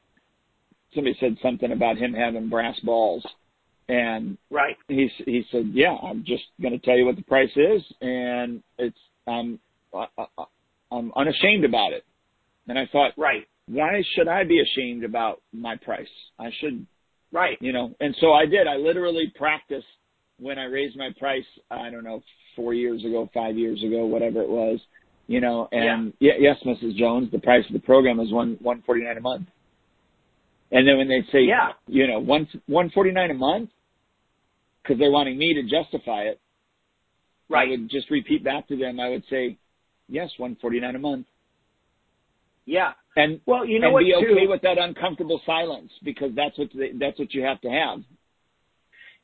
somebody 0.95 1.15
said 1.19 1.37
something 1.41 1.71
about 1.71 1.97
him 1.97 2.13
having 2.13 2.49
brass 2.49 2.79
balls, 2.81 3.25
and 3.87 4.37
Right. 4.49 4.77
he 4.87 5.07
he 5.25 5.45
said, 5.51 5.71
"Yeah, 5.73 5.95
I'm 5.95 6.23
just 6.23 6.43
going 6.61 6.73
to 6.73 6.83
tell 6.85 6.97
you 6.97 7.05
what 7.05 7.15
the 7.17 7.21
price 7.23 7.55
is, 7.55 7.83
and 8.01 8.63
it's 8.79 8.97
I'm 9.27 9.59
I, 9.93 10.07
I, 10.17 10.45
I'm 10.91 11.11
unashamed 11.15 11.65
about 11.65 11.93
it." 11.93 12.03
And 12.67 12.79
I 12.79 12.87
thought, 12.87 13.11
Right. 13.15 13.47
why 13.67 14.01
should 14.15 14.27
I 14.27 14.43
be 14.43 14.59
ashamed 14.59 15.03
about 15.03 15.41
my 15.53 15.75
price? 15.75 16.09
I 16.39 16.49
should, 16.59 16.85
Right. 17.31 17.57
you 17.61 17.73
know. 17.73 17.93
And 17.99 18.15
so 18.19 18.33
I 18.33 18.45
did. 18.47 18.65
I 18.67 18.77
literally 18.77 19.31
practiced 19.35 19.85
when 20.39 20.57
I 20.57 20.65
raised 20.65 20.97
my 20.97 21.11
price. 21.19 21.45
I 21.69 21.91
don't 21.91 22.03
know, 22.03 22.23
four 22.55 22.73
years 22.73 23.03
ago, 23.05 23.29
five 23.33 23.55
years 23.57 23.83
ago, 23.83 24.05
whatever 24.05 24.41
it 24.41 24.49
was, 24.49 24.79
you 25.27 25.41
know. 25.41 25.67
And 25.71 26.13
yeah. 26.19 26.33
yes, 26.39 26.57
Mrs. 26.65 26.95
Jones, 26.95 27.29
the 27.31 27.39
price 27.39 27.65
of 27.67 27.73
the 27.73 27.79
program 27.85 28.19
is 28.19 28.31
one 28.31 28.57
one 28.61 28.81
forty 28.81 29.03
nine 29.03 29.17
a 29.17 29.21
month. 29.21 29.47
And 30.71 30.87
then 30.87 30.97
when 30.97 31.07
they 31.07 31.21
say, 31.31 31.41
Yeah. 31.41 31.73
you 31.87 32.07
know, 32.07 32.19
one 32.19 32.47
one 32.67 32.89
forty 32.89 33.11
nine 33.11 33.31
a 33.31 33.35
month, 33.35 33.69
because 34.81 34.97
they're 34.99 35.11
wanting 35.11 35.37
me 35.37 35.53
to 35.53 35.63
justify 35.63 36.23
it, 36.23 36.39
I 37.53 37.65
would 37.65 37.89
just 37.89 38.09
repeat 38.09 38.43
back 38.43 38.67
to 38.69 38.75
them. 38.75 38.99
I 38.99 39.09
would 39.09 39.23
say, 39.29 39.57
yes, 40.09 40.29
one 40.37 40.55
forty 40.61 40.79
nine 40.79 40.95
a 40.95 40.99
month, 40.99 41.27
Yeah. 42.65 42.93
and 43.15 43.39
Well, 43.45 43.65
you 43.65 43.79
know 43.79 43.87
and 43.87 43.93
what, 43.93 43.99
be 44.03 44.13
okay 44.15 44.45
too? 44.45 44.49
with 44.49 44.61
that 44.63 44.77
uncomfortable 44.79 45.39
silence 45.45 45.91
because 46.03 46.31
that's 46.35 46.57
what 46.57 46.69
they, 46.73 46.91
that's 46.99 47.19
what 47.19 47.33
you 47.33 47.43
have 47.43 47.61
to 47.61 47.69
have. 47.69 47.99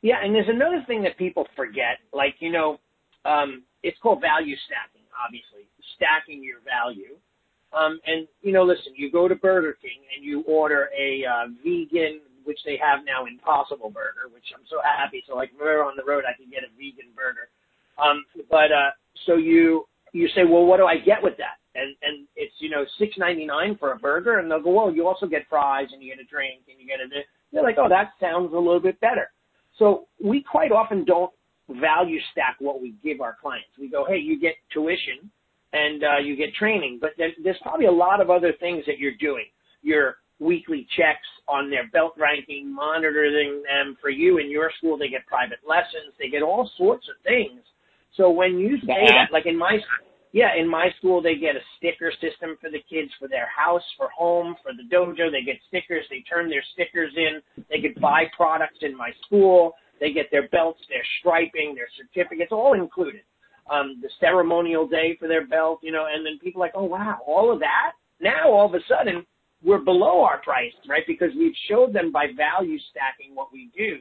Yeah, 0.04 0.16
and 0.24 0.34
there's 0.34 0.50
another 0.50 0.84
thing 0.88 1.04
that 1.04 1.18
people 1.18 1.48
forget. 1.56 1.98
Like, 2.12 2.36
you 2.40 2.52
know, 2.52 2.80
um, 3.26 3.64
it's 3.84 3.98
called 4.02 4.22
value 4.22 4.56
stacking, 4.66 5.06
obviously, 5.26 5.68
stacking 5.96 6.44
your 6.44 6.58
value. 6.66 7.18
Um, 7.74 8.00
and, 8.06 8.28
you 8.42 8.52
know, 8.52 8.64
listen, 8.64 8.94
you 8.96 9.12
go 9.12 9.28
to 9.28 9.36
Burger 9.36 9.78
King 9.82 10.04
and 10.16 10.26
you 10.26 10.42
order 10.42 10.90
a 10.98 11.24
uh, 11.26 11.48
vegan, 11.64 12.20
which 12.44 12.60
they 12.66 12.78
have 12.78 13.06
now, 13.06 13.26
Impossible 13.26 13.90
Burger, 13.90 14.34
which 14.34 14.44
I'm 14.54 14.66
so 14.70 14.78
happy. 14.84 15.24
So, 15.28 15.36
like, 15.36 15.52
whenever 15.58 15.84
on 15.84 15.94
the 15.96 16.04
road, 16.04 16.24
I 16.28 16.36
can 16.36 16.50
get 16.50 16.64
a 16.64 16.72
vegan 16.76 17.14
burger. 17.16 17.48
Um, 18.02 18.26
but 18.50 18.72
uh, 18.72 18.92
so 19.26 19.36
you 19.36 19.86
you 20.14 20.28
say, 20.36 20.42
well, 20.44 20.66
what 20.66 20.78
do 20.78 20.86
I 20.86 20.98
get 20.98 21.22
with 21.22 21.38
that? 21.38 21.60
And 21.76 21.96
and 22.02 22.28
it's 22.36 22.54
you 22.60 22.70
know 22.70 22.84
six 23.00 23.16
ninety 23.18 23.46
nine 23.46 23.78
for 23.80 23.94
a 23.94 23.98
burger, 23.98 24.40
and 24.40 24.50
they'll 24.50 24.62
go, 24.62 24.72
well, 24.72 24.92
you 24.92 25.08
also 25.08 25.26
get 25.26 25.44
fries 25.50 25.88
and 25.94 26.02
you 26.04 26.14
get 26.14 26.22
a 26.22 26.28
drink 26.28 26.64
and 26.70 26.80
you 26.80 26.88
get 26.88 27.00
a. 27.00 27.24
They're 27.54 27.64
like, 27.64 27.78
oh, 27.78 27.90
that 27.90 28.12
sounds 28.20 28.54
a 28.54 28.58
little 28.58 28.80
bit 28.80 29.00
better. 29.00 29.30
So 29.78 30.08
we 30.24 30.44
quite 30.44 30.72
often 30.72 31.06
don't 31.06 31.32
value 31.70 32.20
stack 32.32 32.58
what 32.60 32.82
we 32.82 32.96
give 33.04 33.22
our 33.22 33.38
clients. 33.42 33.70
We 33.80 33.90
go, 33.90 34.06
hey, 34.08 34.18
you 34.18 34.40
get 34.40 34.56
tuition 34.74 35.32
and 35.74 36.04
uh, 36.04 36.18
you 36.24 36.36
get 36.36 36.54
training, 36.56 37.00
but 37.00 37.12
there, 37.18 37.30
there's 37.44 37.60
probably 37.62 37.86
a 37.86 37.92
lot 37.92 38.22
of 38.22 38.30
other 38.30 38.54
things 38.60 38.84
that 38.88 39.00
you're 39.00 39.16
doing. 39.20 39.46
Your 39.82 40.18
weekly 40.40 40.88
checks 40.98 41.28
on 41.48 41.70
their 41.70 41.88
belt 41.90 42.14
ranking, 42.18 42.74
monitoring 42.74 43.64
them 43.64 43.96
for 44.02 44.10
you 44.10 44.40
in 44.40 44.50
your 44.50 44.72
school. 44.78 44.98
They 44.98 45.10
get 45.10 45.26
private 45.28 45.60
lessons. 45.68 46.14
They 46.20 46.30
get 46.30 46.42
all 46.42 46.70
sorts 46.78 47.08
of 47.08 47.16
things. 47.24 47.62
So 48.18 48.30
when 48.30 48.58
you 48.58 48.78
say 48.86 49.06
app. 49.08 49.30
that, 49.30 49.34
like 49.34 49.46
in 49.46 49.58
my 49.58 49.78
yeah, 50.34 50.56
in 50.58 50.68
my 50.68 50.90
school 50.98 51.22
they 51.22 51.36
get 51.36 51.56
a 51.56 51.64
sticker 51.78 52.12
system 52.12 52.58
for 52.60 52.70
the 52.70 52.84
kids 52.90 53.12
for 53.20 53.28
their 53.28 53.48
house, 53.48 53.84
for 53.98 54.10
home, 54.10 54.56
for 54.64 54.72
the 54.74 54.84
dojo. 54.94 55.32
They 55.32 55.44
get 55.44 55.58
stickers. 55.68 56.06
They 56.10 56.24
turn 56.28 56.50
their 56.50 56.64
stickers 56.74 57.14
in. 57.16 57.64
They 57.70 57.80
could 57.82 58.00
buy 58.02 58.26
products 58.36 58.80
in 58.82 58.96
my 58.96 59.12
school. 59.26 59.74
They 60.00 60.12
get 60.12 60.28
their 60.32 60.50
belts, 60.50 60.80
their 60.90 61.04
striping, 61.20 61.76
their 61.76 61.88
certificates, 61.96 62.52
all 62.52 62.74
included. 62.74 63.22
Um, 63.72 64.00
the 64.02 64.10
ceremonial 64.20 64.86
day 64.86 65.16
for 65.18 65.30
their 65.30 65.48
belt, 65.48 65.80
you 65.82 65.94
know, 65.94 66.06
and 66.14 66.26
then 66.26 66.40
people 66.40 66.60
like, 66.60 66.74
oh 66.76 66.84
wow, 66.84 67.20
all 67.26 67.54
of 67.54 67.60
that. 67.60 67.94
Now 68.20 68.52
all 68.52 68.66
of 68.68 68.74
a 68.74 68.84
sudden 68.88 69.26
we're 69.64 69.80
below 69.80 70.24
our 70.24 70.42
price, 70.42 70.74
right? 70.90 71.04
Because 71.08 71.30
we've 71.38 71.56
showed 71.70 71.94
them 71.94 72.12
by 72.12 72.26
value 72.36 72.78
stacking 72.90 73.34
what 73.34 73.48
we 73.54 73.70
do, 73.78 74.00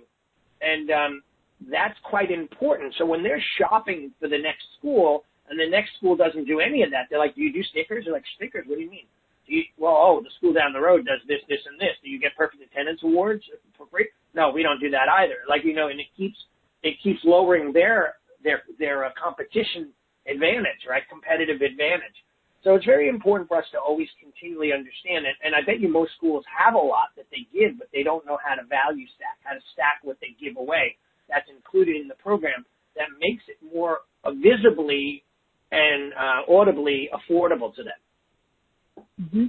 and 0.61 0.91
um, 0.91 1.23
that's 1.71 1.99
quite 2.03 2.31
important. 2.31 2.95
So 2.99 3.05
when 3.05 3.23
they're 3.23 3.43
shopping 3.59 4.12
for 4.18 4.29
the 4.29 4.39
next 4.39 4.64
school 4.79 5.25
and 5.49 5.59
the 5.59 5.68
next 5.68 5.91
school 5.99 6.16
doesn't 6.16 6.47
do 6.47 6.61
any 6.61 6.83
of 6.83 6.91
that, 6.91 7.07
they're 7.11 7.18
like, 7.18 7.35
do 7.35 7.43
you 7.43 7.53
do 7.53 7.62
stickers? 7.62 8.05
They're 8.05 8.14
like, 8.14 8.25
stickers? 8.37 8.64
What 8.66 8.77
do 8.77 8.83
you 8.83 8.91
mean? 8.91 9.07
You, 9.47 9.62
well, 9.79 9.95
oh, 9.99 10.21
the 10.23 10.31
school 10.39 10.53
down 10.53 10.73
the 10.73 10.81
road 10.81 11.05
does 11.07 11.21
this, 11.27 11.41
this, 11.49 11.59
and 11.66 11.79
this. 11.79 11.99
Do 12.05 12.09
you 12.09 12.21
get 12.21 12.37
perfect 12.37 12.62
attendance 12.62 13.01
awards 13.03 13.43
for 13.77 13.87
free? 13.91 14.09
No, 14.33 14.51
we 14.51 14.62
don't 14.62 14.79
do 14.79 14.91
that 14.91 15.09
either. 15.09 15.43
Like 15.49 15.64
you 15.64 15.75
know, 15.75 15.89
and 15.89 15.99
it 15.99 16.07
keeps 16.16 16.37
it 16.83 16.95
keeps 17.03 17.21
lowering 17.25 17.73
their 17.73 18.14
their 18.43 18.62
their 18.78 19.05
uh, 19.05 19.11
competition 19.16 19.93
advantage, 20.26 20.86
right? 20.88 21.03
Competitive 21.09 21.61
advantage. 21.62 22.16
So 22.62 22.74
it's 22.74 22.84
very 22.84 23.09
important 23.09 23.49
for 23.49 23.57
us 23.57 23.64
to 23.72 23.78
always 23.80 24.09
continually 24.20 24.72
understand 24.72 25.24
it. 25.24 25.32
And 25.43 25.55
I 25.55 25.64
bet 25.64 25.80
you 25.80 25.88
most 25.88 26.12
schools 26.16 26.45
have 26.53 26.74
a 26.74 26.78
lot 26.78 27.09
that 27.16 27.24
they 27.30 27.49
give, 27.57 27.78
but 27.78 27.88
they 27.93 28.03
don't 28.03 28.26
know 28.26 28.36
how 28.36 28.55
to 28.55 28.64
value 28.68 29.07
stack, 29.16 29.41
how 29.43 29.55
to 29.55 29.64
stack 29.72 30.01
what 30.03 30.18
they 30.20 30.36
give 30.36 30.59
away. 30.59 30.97
That's 31.28 31.49
included 31.49 31.97
in 31.97 32.09
the 32.09 32.20
program 32.20 32.66
that 32.97 33.09
makes 33.18 33.45
it 33.49 33.57
more 33.64 34.01
visibly 34.26 35.24
and 35.72 36.12
uh, 36.12 36.53
audibly 36.53 37.09
affordable 37.14 37.74
to 37.76 37.82
them. 37.82 39.07
Mm-hmm. 39.22 39.47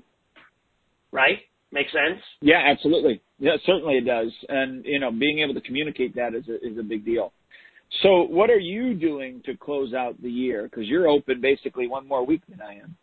Right? 1.12 1.39
Make 1.74 1.88
sense? 1.88 2.22
Yeah, 2.42 2.64
absolutely. 2.66 3.22
Yeah, 3.39 3.58
certainly 3.66 3.96
it 3.96 4.06
does. 4.06 4.32
And 4.48 4.86
you 4.86 5.00
know, 5.00 5.12
being 5.12 5.39
able 5.39 5.54
to 5.54 5.62
communicate 5.62 6.16
that 6.16 6.36
is 6.36 6.48
a, 6.48 6.56
is 6.66 6.78
a 6.78 6.84
big 6.84 7.04
deal. 7.04 7.34
So, 8.02 8.24
what 8.24 8.50
are 8.50 8.60
you 8.60 8.94
doing 8.94 9.42
to 9.46 9.56
close 9.58 9.94
out 9.94 10.22
the 10.22 10.32
year? 10.32 10.64
Because 10.64 10.88
you're 10.88 11.08
open 11.10 11.42
basically 11.42 11.88
one 11.88 12.08
more 12.08 12.26
week 12.26 12.42
than 12.48 12.62
I 12.62 12.76
am. 12.76 12.96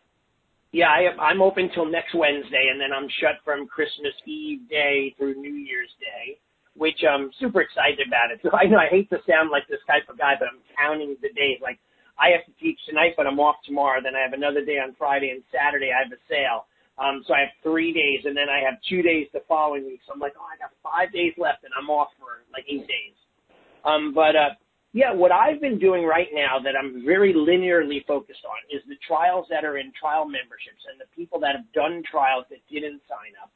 Yeah, 0.73 0.89
I 0.89 1.01
am, 1.13 1.21
I'm 1.21 1.43
open 1.43 1.71
till 1.73 1.87
next 1.87 2.15
Wednesday, 2.15 2.69
and 2.71 2.81
then 2.81 2.93
I'm 2.93 3.09
shut 3.21 3.37
from 3.45 3.67
Christmas 3.67 4.13
Eve 4.27 4.69
day 4.69 5.15
through 5.17 5.35
New 5.35 5.55
Year's 5.55 5.91
Day, 6.01 6.39
which 6.77 7.01
I'm 7.09 7.31
super 7.41 7.61
excited 7.61 8.07
about 8.07 8.31
it. 8.33 8.41
So 8.43 8.51
I 8.53 8.65
know 8.65 8.77
I 8.77 8.89
hate 8.89 9.09
to 9.11 9.19
sound 9.29 9.51
like 9.51 9.69
this 9.69 9.81
type 9.87 10.09
of 10.09 10.19
guy, 10.19 10.35
but 10.39 10.49
I'm 10.49 10.61
counting 10.77 11.17
the 11.21 11.33
days. 11.33 11.59
Like 11.63 11.79
I 12.19 12.31
have 12.31 12.45
to 12.45 12.53
teach 12.61 12.79
tonight, 12.87 13.15
but 13.17 13.27
I'm 13.27 13.41
off 13.41 13.57
tomorrow. 13.65 14.01
Then 14.03 14.17
I 14.17 14.21
have 14.21 14.33
another 14.33 14.65
day 14.65 14.79
on 14.79 14.95
Friday 14.99 15.31
and 15.31 15.43
Saturday. 15.53 15.91
I 15.93 16.05
have 16.05 16.13
a 16.13 16.21
sale. 16.29 16.67
Um, 16.99 17.23
so 17.27 17.33
I 17.33 17.41
have 17.41 17.55
three 17.63 17.93
days, 17.93 18.27
and 18.27 18.37
then 18.37 18.49
I 18.51 18.59
have 18.59 18.75
two 18.89 19.03
days 19.03 19.29
the 19.33 19.41
following 19.47 19.87
week. 19.87 20.01
So 20.05 20.13
I'm 20.13 20.21
like, 20.21 20.35
oh, 20.37 20.45
I 20.45 20.59
got 20.59 20.75
five 20.83 21.13
days 21.13 21.33
left, 21.39 21.65
and 21.65 21.73
I'm 21.79 21.89
off 21.89 22.09
for 22.19 22.43
like 22.53 22.65
eight 22.69 22.89
days. 22.89 23.15
Um, 23.85 24.13
but 24.13 24.35
uh, 24.35 24.51
yeah, 24.93 25.13
what 25.13 25.33
I've 25.33 25.61
been 25.61 25.79
doing 25.79 26.05
right 26.05 26.29
now 26.33 26.59
that 26.65 26.73
I'm 26.73 27.05
very 27.05 27.35
linearly 27.35 28.05
focused 28.07 28.45
on 28.49 28.57
is 28.73 28.83
the 28.89 28.97
trials 29.07 29.47
that 29.51 29.65
are 29.65 29.77
in 29.77 29.93
trial 29.93 30.25
memberships 30.25 30.81
and 30.91 30.99
the 30.99 31.09
people 31.15 31.39
that 31.41 31.55
have 31.57 31.69
done 31.75 32.03
trials 32.11 32.47
that 32.49 32.65
didn't 32.73 33.03
sign 33.05 33.37
up. 33.43 33.53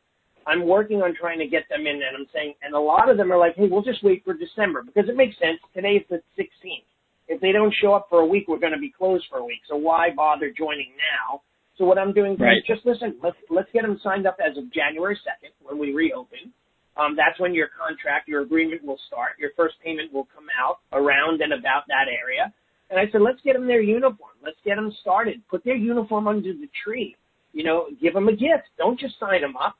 I'm 0.46 0.66
working 0.66 1.00
on 1.00 1.14
trying 1.18 1.38
to 1.38 1.46
get 1.46 1.68
them 1.70 1.86
in 1.86 2.02
and 2.02 2.16
I'm 2.18 2.26
saying, 2.34 2.54
and 2.62 2.74
a 2.74 2.80
lot 2.80 3.08
of 3.08 3.16
them 3.16 3.32
are 3.32 3.38
like, 3.38 3.54
hey, 3.56 3.68
we'll 3.70 3.82
just 3.82 4.04
wait 4.04 4.24
for 4.24 4.34
December 4.34 4.82
because 4.82 5.08
it 5.08 5.16
makes 5.16 5.38
sense. 5.38 5.58
Today's 5.72 6.02
the 6.10 6.20
16th. 6.36 6.84
If 7.28 7.40
they 7.40 7.52
don't 7.52 7.72
show 7.80 7.94
up 7.94 8.08
for 8.10 8.20
a 8.20 8.26
week, 8.26 8.44
we're 8.48 8.58
going 8.58 8.74
to 8.74 8.82
be 8.82 8.92
closed 8.92 9.24
for 9.30 9.38
a 9.38 9.44
week. 9.44 9.62
So 9.70 9.76
why 9.76 10.10
bother 10.14 10.52
joining 10.52 10.92
now? 10.98 11.40
So 11.78 11.86
what 11.86 11.96
I'm 11.96 12.12
doing 12.12 12.36
right. 12.36 12.58
is 12.58 12.64
just 12.66 12.84
listen, 12.84 13.16
let's, 13.22 13.38
let's 13.48 13.68
get 13.72 13.82
them 13.82 13.98
signed 14.02 14.26
up 14.26 14.36
as 14.44 14.58
of 14.58 14.70
January 14.72 15.16
2nd 15.16 15.54
when 15.62 15.78
we 15.78 15.94
reopen 15.94 16.52
um, 16.96 17.16
that's 17.16 17.38
when 17.40 17.54
your 17.54 17.68
contract, 17.68 18.28
your 18.28 18.42
agreement 18.42 18.84
will 18.84 18.98
start. 19.06 19.32
Your 19.38 19.50
first 19.56 19.76
payment 19.84 20.12
will 20.12 20.28
come 20.34 20.46
out 20.60 20.78
around 20.92 21.40
and 21.40 21.52
about 21.52 21.84
that 21.88 22.06
area. 22.08 22.52
And 22.90 23.00
I 23.00 23.10
said, 23.10 23.22
let's 23.22 23.40
get 23.42 23.54
them 23.54 23.66
their 23.66 23.80
uniform. 23.80 24.36
Let's 24.44 24.58
get 24.64 24.76
them 24.76 24.92
started. 25.00 25.40
Put 25.48 25.64
their 25.64 25.76
uniform 25.76 26.28
under 26.28 26.52
the 26.52 26.68
tree. 26.84 27.16
You 27.52 27.64
know, 27.64 27.86
give 28.00 28.12
them 28.12 28.28
a 28.28 28.32
gift. 28.32 28.68
Don't 28.76 29.00
just 29.00 29.18
sign 29.18 29.40
them 29.40 29.56
up. 29.56 29.76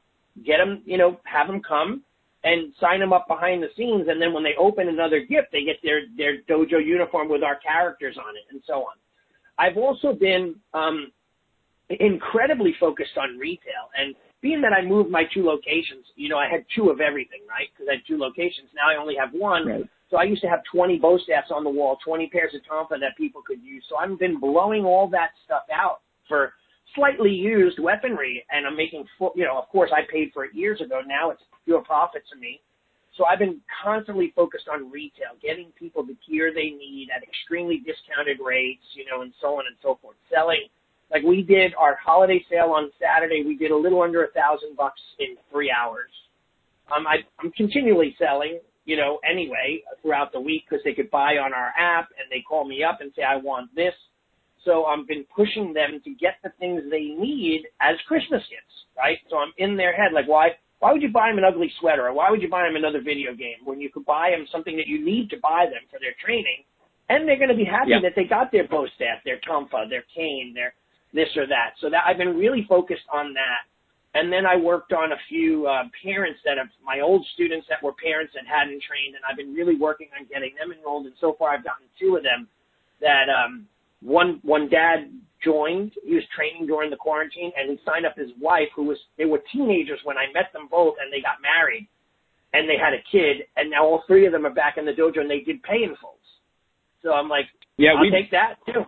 Get 0.47 0.57
them, 0.59 0.83
you 0.87 0.97
know, 0.97 1.21
have 1.25 1.47
them 1.47 1.61
come 1.67 2.03
and 2.45 2.73
sign 2.81 3.01
them 3.01 3.13
up 3.13 3.29
behind 3.29 3.63
the 3.63 3.69
scenes. 3.77 4.09
And 4.09 4.21
then 4.21 4.33
when 4.33 4.43
they 4.43 4.55
open 4.59 4.89
another 4.89 5.21
gift, 5.21 5.49
they 5.53 5.65
get 5.65 5.77
their, 5.83 6.03
their 6.17 6.41
dojo 6.49 6.85
uniform 6.85 7.29
with 7.29 7.43
our 7.43 7.57
characters 7.57 8.17
on 8.19 8.35
it 8.37 8.45
and 8.51 8.63
so 8.67 8.85
on. 8.85 8.95
I've 9.59 9.77
also 9.77 10.15
been, 10.15 10.55
um, 10.73 11.13
incredibly 11.91 12.75
focused 12.81 13.19
on 13.19 13.39
retail 13.39 13.91
and 13.99 14.15
being 14.43 14.61
that 14.61 14.73
I 14.73 14.85
moved 14.85 15.09
my 15.09 15.23
two 15.33 15.45
locations, 15.47 16.05
you 16.17 16.29
know, 16.29 16.37
I 16.37 16.51
had 16.51 16.67
two 16.75 16.91
of 16.91 17.01
everything, 17.01 17.41
right? 17.49 17.69
Because 17.73 17.89
I 17.89 17.95
had 17.95 18.03
two 18.07 18.19
locations. 18.19 18.69
Now 18.75 18.91
I 18.91 19.01
only 19.01 19.15
have 19.15 19.31
one. 19.33 19.67
Right. 19.67 19.89
So 20.11 20.19
I 20.19 20.25
used 20.25 20.43
to 20.43 20.49
have 20.49 20.61
20 20.71 20.99
bow 20.99 21.17
staffs 21.25 21.51
on 21.55 21.65
the 21.65 21.71
wall, 21.71 21.97
20 22.05 22.29
pairs 22.29 22.53
of 22.55 22.61
tonfa 22.69 23.01
that 23.01 23.17
people 23.17 23.41
could 23.47 23.63
use. 23.63 23.83
So 23.89 23.97
I've 23.97 24.19
been 24.19 24.39
blowing 24.39 24.85
all 24.85 25.09
that 25.09 25.31
stuff 25.47 25.63
out 25.73 26.01
for 26.29 26.53
slightly 26.95 27.31
used 27.31 27.79
weaponry, 27.79 28.45
and 28.51 28.67
I'm 28.67 28.77
making 28.77 29.07
full. 29.19 29.33
You 29.35 29.45
know, 29.45 29.57
of 29.57 29.69
course, 29.69 29.91
I 29.95 30.03
paid 30.13 30.31
for 30.35 30.45
it 30.45 30.55
years 30.55 30.83
ago. 30.83 31.01
Now 31.07 31.31
it's 31.31 31.41
pure 31.65 31.81
profit 31.81 32.23
to 32.33 32.39
me. 32.39 32.61
So 33.17 33.25
I've 33.27 33.39
been 33.39 33.61
constantly 33.85 34.33
focused 34.35 34.69
on 34.73 34.91
retail, 34.91 35.37
getting 35.41 35.71
people 35.79 36.05
the 36.05 36.17
gear 36.29 36.53
they 36.53 36.71
need 36.73 37.09
at 37.15 37.23
extremely 37.23 37.79
discounted 37.85 38.39
rates, 38.45 38.85
you 38.95 39.05
know, 39.05 39.21
and 39.21 39.33
so 39.41 39.59
on 39.61 39.65
and 39.69 39.77
so 39.83 39.99
forth. 40.01 40.17
Selling 40.33 40.69
like 41.13 41.23
we 41.23 41.43
did 41.43 41.75
our 41.79 41.97
holiday 42.03 42.45
sale 42.51 42.73
on 42.75 42.91
Saturday. 42.99 43.45
We 43.47 43.57
did 43.57 43.71
a 43.71 43.77
little 43.77 44.03
under 44.03 44.25
a 44.25 44.31
thousand 44.33 44.77
bucks 44.77 45.01
in 45.19 45.37
three 45.51 45.71
hours. 45.71 46.11
Um, 46.95 47.07
I, 47.07 47.19
I'm 47.39 47.53
continually 47.53 48.17
selling, 48.19 48.59
you 48.87 48.97
know, 48.97 49.21
anyway 49.29 49.83
throughout 50.01 50.33
the 50.33 50.41
week 50.41 50.65
because 50.69 50.83
they 50.85 50.95
could 50.95 51.11
buy 51.11 51.37
on 51.37 51.53
our 51.53 51.73
app 51.79 52.09
and 52.19 52.27
they 52.31 52.43
call 52.43 52.67
me 52.67 52.83
up 52.83 52.99
and 53.01 53.13
say 53.15 53.23
I 53.23 53.37
want 53.37 53.75
this. 53.77 53.95
So 54.65 54.85
I've 54.85 55.07
been 55.07 55.25
pushing 55.35 55.75
them 55.75 56.01
to 56.05 56.11
get 56.15 56.35
the 56.43 56.51
things 56.59 56.83
they 56.91 57.13
need 57.19 57.65
as 57.81 57.97
Christmas 58.07 58.43
gifts, 58.49 58.77
right? 58.97 59.19
So 59.29 59.37
I'm 59.37 59.53
in 59.59 59.77
their 59.77 59.93
head 59.93 60.13
like, 60.15 60.27
why? 60.27 60.57
Why 60.79 60.91
would 60.91 61.03
you 61.03 61.13
buy 61.13 61.29
them 61.29 61.39
an 61.39 61.45
ugly 61.45 61.71
sweater 61.79 62.09
or 62.09 62.13
why 62.13 62.29
would 62.29 62.43
you 62.43 62.51
buy 62.51 62.67
them 62.67 62.75
another 62.75 63.01
video 63.01 63.35
game 63.39 63.63
when 63.65 63.81
you 63.81 63.89
could 63.89 64.05
buy 64.05 64.31
them 64.35 64.47
something 64.51 64.77
that 64.77 64.89
you 64.89 64.99
need 64.99 65.31
to 65.31 65.37
buy 65.39 65.67
them 65.71 65.87
for 65.89 66.01
their 66.01 66.15
training? 66.19 66.67
And 67.09 67.29
they're 67.29 67.39
going 67.39 67.55
to 67.55 67.57
be 67.57 67.65
happy 67.65 67.95
yeah. 67.95 68.03
that 68.03 68.15
they 68.17 68.25
got 68.25 68.51
their 68.51 68.67
bow 68.67 68.87
staff, 68.97 69.23
their 69.25 69.39
tonfa, 69.47 69.89
their 69.89 70.03
cane, 70.13 70.51
their 70.55 70.75
this 71.13 71.29
or 71.37 71.47
that. 71.47 71.75
So 71.81 71.91
that 71.91 72.03
I've 72.07 72.19
been 72.19 72.37
really 72.37 72.67
focused 72.69 73.07
on 73.13 73.33
that. 73.35 73.69
And 74.15 74.31
then 74.31 74.45
I 74.45 74.57
worked 74.57 74.93
on 74.93 75.13
a 75.13 75.21
few 75.29 75.67
uh, 75.67 75.85
parents 76.05 76.41
that 76.45 76.59
have 76.59 76.69
my 76.85 77.01
old 77.01 77.25
students 77.33 77.67
that 77.71 77.83
were 77.83 77.95
parents 77.97 78.35
that 78.37 78.45
hadn't 78.45 78.83
trained, 78.85 79.17
and 79.17 79.25
I've 79.25 79.39
been 79.41 79.55
really 79.55 79.77
working 79.77 80.09
on 80.19 80.27
getting 80.29 80.53
them 80.61 80.69
enrolled. 80.69 81.07
And 81.07 81.15
so 81.19 81.35
far, 81.39 81.57
I've 81.57 81.65
gotten 81.65 81.87
two 81.99 82.17
of 82.17 82.23
them. 82.23 82.47
That 83.01 83.33
um, 83.33 83.67
one 84.03 84.39
one 84.43 84.69
dad 84.69 85.09
joined. 85.43 85.93
He 86.05 86.15
was 86.15 86.25
training 86.37 86.67
during 86.67 86.91
the 86.91 87.01
quarantine, 87.01 87.53
and 87.57 87.71
he 87.71 87.81
signed 87.87 88.05
up 88.05 88.15
his 88.17 88.29
wife, 88.39 88.69
who 88.77 88.85
was 88.85 88.99
they 89.17 89.25
were 89.25 89.41
teenagers 89.51 90.01
when 90.05 90.19
I 90.19 90.29
met 90.33 90.53
them 90.53 90.69
both, 90.71 90.95
and 91.01 91.11
they 91.11 91.25
got 91.25 91.41
married, 91.41 91.89
and 92.53 92.69
they 92.69 92.77
had 92.77 92.93
a 92.93 93.03
kid, 93.11 93.49
and 93.57 93.71
now 93.71 93.85
all 93.85 94.05
three 94.07 94.27
of 94.27 94.33
them 94.33 94.45
are 94.45 94.53
back 94.55 94.77
in 94.77 94.85
the 94.85 94.93
dojo, 94.93 95.21
and 95.21 95.31
they 95.31 95.41
did 95.41 95.63
pay 95.63 95.83
in 95.83 95.97
fulls. 96.01 96.21
So 97.01 97.13
I'm 97.13 97.29
like, 97.29 97.47
yeah, 97.79 97.97
I'll 97.97 98.03
we 98.03 98.11
take 98.11 98.31
that 98.31 98.61
too 98.67 98.85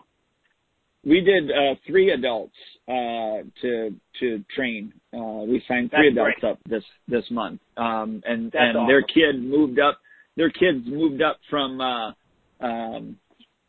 we 1.04 1.20
did 1.20 1.50
uh, 1.50 1.74
three 1.86 2.10
adults 2.12 2.54
uh, 2.88 3.42
to 3.62 3.94
to 4.20 4.44
train. 4.54 4.92
Uh, 5.12 5.44
we 5.46 5.62
signed 5.68 5.90
three 5.90 6.10
That's 6.14 6.20
adults 6.20 6.40
great. 6.40 6.50
up 6.52 6.58
this 6.68 6.84
this 7.08 7.24
month, 7.30 7.60
um, 7.76 8.22
and 8.26 8.52
That's 8.52 8.56
and 8.60 8.76
awesome. 8.78 8.88
their 8.88 9.02
kid 9.02 9.42
moved 9.42 9.78
up. 9.78 9.98
Their 10.36 10.50
kids 10.50 10.84
moved 10.86 11.22
up 11.22 11.38
from 11.48 11.80
uh, 11.80 12.12
um, 12.60 13.16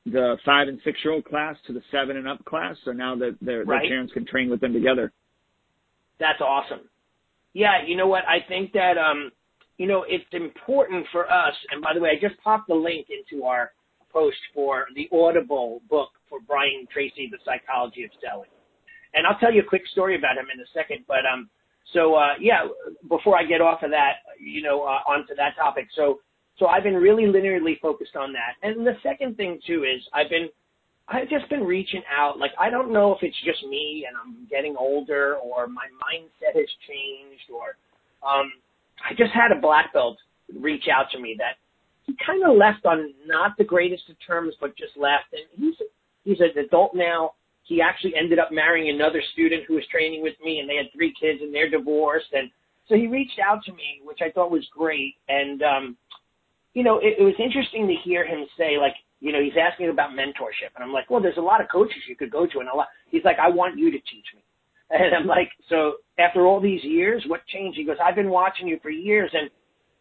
the 0.06 0.38
five 0.46 0.68
and 0.68 0.80
six 0.84 1.00
year 1.04 1.14
old 1.14 1.26
class 1.26 1.56
to 1.68 1.74
the 1.74 1.82
seven 1.92 2.18
and 2.18 2.28
up 2.28 2.44
class. 2.46 2.76
So 2.86 2.92
now 2.92 3.16
that 3.18 3.38
their, 3.42 3.64
Right. 3.64 3.82
their 3.82 3.90
parents 3.90 4.14
can 4.14 4.26
train 4.26 4.50
with 4.50 4.62
them 4.62 4.74
together. 4.74 5.12
That's 6.20 6.42
awesome. 6.42 6.82
Yeah, 7.54 7.86
you 7.86 7.96
know 7.96 8.08
what? 8.08 8.24
I 8.28 8.40
think 8.48 8.74
that 8.74 8.98
um, 8.98 9.32
you 9.78 9.88
know, 9.88 10.06
it's 10.08 10.26
important 10.32 11.06
for 11.12 11.30
us. 11.32 11.54
And 11.72 11.82
by 11.82 11.94
the 11.94 12.00
way, 12.00 12.10
I 12.18 12.28
just 12.28 12.42
popped 12.42 12.68
the 12.68 12.76
link 12.76 13.08
into 13.10 13.46
our 13.46 13.72
post 14.16 14.38
for 14.54 14.88
the 14.96 15.10
Audible 15.12 15.82
book 15.90 16.10
for 16.30 16.40
Brian 16.48 16.88
Tracy, 16.92 17.28
The 17.30 17.38
Psychology 17.44 18.06
of 18.06 18.12
Selling. 18.24 18.50
And 19.14 19.28
I'll 19.28 19.38
tell 19.40 19.54
you 19.54 19.62
a 19.62 19.66
quick 19.66 19.84
story 19.92 20.16
about 20.16 20.38
him 20.38 20.48
in 20.54 20.60
a 20.60 20.70
second. 20.74 21.04
But 21.08 21.28
um, 21.32 21.50
so 21.92 22.16
uh, 22.16 22.40
yeah, 22.40 22.68
before 23.10 23.38
I 23.38 23.44
get 23.44 23.60
off 23.60 23.84
of 23.84 23.92
that, 23.92 24.24
you 24.40 24.62
know, 24.62 24.84
uh, 24.84 25.04
onto 25.12 25.36
that 25.36 25.56
topic. 25.58 25.88
So 25.96 26.20
so 26.58 26.68
I've 26.68 26.84
been 26.84 26.96
really 26.96 27.24
linearly 27.24 27.80
focused 27.82 28.16
on 28.16 28.32
that. 28.32 28.56
And 28.64 28.88
the 28.88 28.96
second 29.04 29.36
thing 29.36 29.60
too 29.68 29.84
is 29.84 30.02
I've 30.14 30.30
been 30.30 30.48
I've 31.08 31.30
just 31.30 31.50
been 31.50 31.64
reaching 31.64 32.02
out. 32.10 32.40
Like 32.40 32.52
I 32.60 32.70
don't 32.70 32.92
know 32.92 33.14
if 33.14 33.20
it's 33.22 33.38
just 33.44 33.64
me 33.70 34.08
and 34.08 34.16
I'm 34.16 34.48
getting 34.50 34.76
older 34.80 35.36
or 35.36 35.68
my 35.68 35.88
mindset 36.00 36.56
has 36.56 36.72
changed 36.88 37.52
or 37.54 37.76
um 38.24 38.52
I 39.04 39.12
just 39.12 39.32
had 39.34 39.52
a 39.52 39.60
black 39.60 39.94
belt 39.94 40.18
reach 40.58 40.86
out 40.88 41.08
to 41.12 41.20
me 41.20 41.36
that 41.38 41.60
he 42.06 42.16
kind 42.26 42.44
of 42.44 42.56
left 42.56 42.86
on 42.86 43.14
not 43.26 43.58
the 43.58 43.64
greatest 43.64 44.10
of 44.10 44.16
terms, 44.26 44.54
but 44.60 44.78
just 44.78 44.96
left. 44.98 45.34
And 45.34 45.44
he's 45.58 45.76
he's 46.24 46.40
an 46.40 46.58
adult 46.58 46.96
now. 46.96 47.34
He 47.64 47.82
actually 47.82 48.14
ended 48.16 48.38
up 48.38 48.52
marrying 48.52 48.94
another 48.94 49.22
student 49.34 49.64
who 49.68 49.74
was 49.76 49.84
training 49.90 50.22
with 50.22 50.36
me, 50.44 50.60
and 50.60 50.70
they 50.70 50.76
had 50.76 50.86
three 50.94 51.14
kids, 51.20 51.40
and 51.42 51.54
they're 51.54 51.70
divorced. 51.70 52.28
And 52.34 52.52
so 52.88 52.96
he 52.96 53.08
reached 53.08 53.40
out 53.40 53.64
to 53.66 53.72
me, 53.72 54.02
which 54.04 54.20
I 54.22 54.30
thought 54.30 54.52
was 54.52 54.66
great. 54.72 55.16
And 55.28 55.64
um, 55.64 55.98
you 56.74 56.84
know, 56.84 57.00
it, 57.00 57.16
it 57.18 57.24
was 57.24 57.34
interesting 57.40 57.88
to 57.88 57.96
hear 58.04 58.26
him 58.26 58.46
say, 58.58 58.78
like, 58.80 58.94
you 59.20 59.32
know, 59.32 59.42
he's 59.42 59.58
asking 59.60 59.90
about 59.90 60.12
mentorship, 60.12 60.76
and 60.76 60.84
I'm 60.84 60.94
like, 60.94 61.10
well, 61.10 61.22
there's 61.22 61.38
a 61.38 61.42
lot 61.42 61.62
of 61.62 61.68
coaches 61.72 62.04
you 62.08 62.16
could 62.16 62.30
go 62.30 62.46
to, 62.46 62.60
and 62.60 62.70
a 62.70 62.76
lot. 62.76 62.88
He's 63.10 63.24
like, 63.24 63.38
I 63.42 63.50
want 63.50 63.80
you 63.80 63.90
to 63.92 63.98
teach 63.98 64.28
me. 64.36 64.42
And 64.88 65.16
I'm 65.16 65.26
like, 65.26 65.50
so 65.68 65.94
after 66.20 66.46
all 66.46 66.62
these 66.62 66.84
years, 66.84 67.24
what 67.26 67.42
changed? 67.48 67.76
He 67.76 67.86
goes, 67.86 67.98
I've 68.04 68.14
been 68.14 68.30
watching 68.30 68.68
you 68.68 68.78
for 68.84 68.92
years, 68.92 69.32
and 69.34 69.50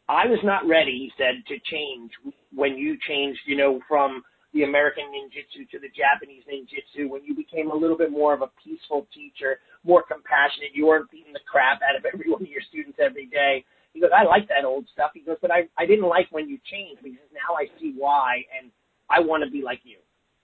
I 0.09 0.27
was 0.27 0.39
not 0.45 0.67
ready, 0.69 0.93
he 0.93 1.13
said, 1.17 1.43
to 1.49 1.57
change 1.71 2.11
when 2.53 2.77
you 2.77 2.97
changed, 3.09 3.41
you 3.47 3.57
know, 3.57 3.81
from 3.89 4.23
the 4.53 4.63
American 4.63 5.05
ninjutsu 5.11 5.69
to 5.71 5.79
the 5.81 5.89
Japanese 5.91 6.45
ninjutsu 6.47 7.09
when 7.09 7.25
you 7.25 7.35
became 7.35 7.71
a 7.71 7.75
little 7.75 7.97
bit 7.97 8.13
more 8.13 8.35
of 8.35 8.43
a 8.43 8.51
peaceful 8.63 9.07
teacher, 9.13 9.59
more 9.83 10.03
compassionate. 10.03 10.71
You 10.75 10.87
weren't 10.87 11.11
beating 11.11 11.33
the 11.33 11.41
crap 11.51 11.81
out 11.83 11.97
of 11.97 12.05
every 12.13 12.31
one 12.31 12.43
of 12.43 12.49
your 12.49 12.63
students 12.69 12.99
every 13.01 13.27
day. 13.27 13.65
He 13.93 14.01
goes, 14.01 14.11
I 14.15 14.25
like 14.25 14.49
that 14.49 14.65
old 14.65 14.87
stuff. 14.93 15.11
He 15.15 15.21
goes, 15.21 15.37
but 15.41 15.51
I, 15.51 15.69
I 15.79 15.87
didn't 15.87 16.09
like 16.09 16.29
when 16.31 16.49
you 16.49 16.59
changed 16.71 17.03
because 17.03 17.27
now 17.33 17.55
I 17.57 17.67
see 17.81 17.95
why 17.97 18.45
and 18.61 18.71
I 19.11 19.21
want 19.21 19.45
to 19.45 19.51
be 19.51 19.63
like 19.63 19.81
you. 19.85 19.99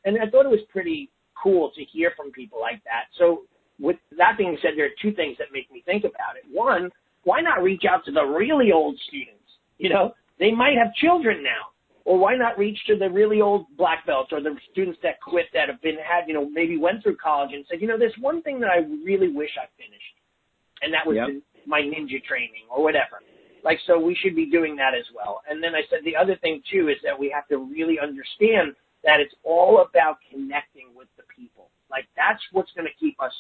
And 0.04 0.16
I 0.16 0.30
thought 0.30 0.46
it 0.46 0.50
was 0.50 0.64
pretty 0.70 1.10
cool 1.40 1.70
to 1.74 1.84
hear 1.84 2.12
from 2.16 2.32
people 2.32 2.60
like 2.60 2.82
that. 2.84 3.12
So 3.18 3.42
with 3.78 3.96
that 4.16 4.38
being 4.38 4.56
said, 4.62 4.72
there 4.76 4.86
are 4.86 5.00
two 5.02 5.12
things 5.12 5.36
that 5.38 5.48
make 5.52 5.70
me 5.70 5.82
think 5.84 6.04
about 6.04 6.36
it. 6.36 6.44
One, 6.50 6.90
why 7.24 7.40
not 7.40 7.62
reach 7.62 7.82
out 7.88 8.04
to 8.06 8.12
the 8.12 8.24
really 8.24 8.72
old 8.72 8.98
students? 9.08 9.39
You 9.80 9.88
know, 9.88 10.12
they 10.38 10.52
might 10.52 10.76
have 10.76 10.94
children 10.94 11.42
now. 11.42 11.72
Or 12.04 12.18
why 12.18 12.34
not 12.34 12.58
reach 12.58 12.78
to 12.86 12.96
the 12.96 13.10
really 13.10 13.40
old 13.40 13.66
black 13.76 14.06
belts 14.06 14.32
or 14.32 14.40
the 14.40 14.56
students 14.72 14.98
that 15.02 15.20
quit 15.20 15.46
that 15.52 15.68
have 15.68 15.80
been 15.82 15.96
had, 15.96 16.26
you 16.26 16.34
know, 16.34 16.48
maybe 16.48 16.76
went 16.76 17.02
through 17.02 17.16
college 17.16 17.50
and 17.52 17.64
said, 17.68 17.80
you 17.80 17.86
know, 17.86 17.98
there's 17.98 18.16
one 18.20 18.42
thing 18.42 18.58
that 18.60 18.70
I 18.70 18.78
really 19.04 19.28
wish 19.28 19.50
I 19.60 19.68
finished. 19.76 20.14
And 20.82 20.92
that 20.94 21.06
was 21.06 21.16
yep. 21.16 21.28
the, 21.28 21.42
my 21.68 21.80
ninja 21.80 22.24
training 22.24 22.64
or 22.72 22.82
whatever. 22.82 23.20
Like, 23.62 23.78
so 23.86 24.00
we 24.00 24.16
should 24.16 24.34
be 24.34 24.46
doing 24.46 24.74
that 24.76 24.94
as 24.96 25.04
well. 25.14 25.42
And 25.48 25.62
then 25.62 25.74
I 25.74 25.82
said 25.90 26.00
the 26.04 26.16
other 26.16 26.36
thing 26.36 26.62
too 26.72 26.88
is 26.88 26.96
that 27.04 27.16
we 27.16 27.30
have 27.30 27.46
to 27.48 27.58
really 27.58 28.00
understand 28.00 28.74
that 29.04 29.20
it's 29.20 29.34
all 29.44 29.84
about 29.84 30.16
connecting 30.32 30.88
with 30.96 31.08
the 31.16 31.24
people. 31.36 31.68
Like 31.90 32.08
that's 32.16 32.40
what's 32.52 32.72
going 32.72 32.88
to 32.88 32.96
keep 32.98 33.20
us 33.20 33.36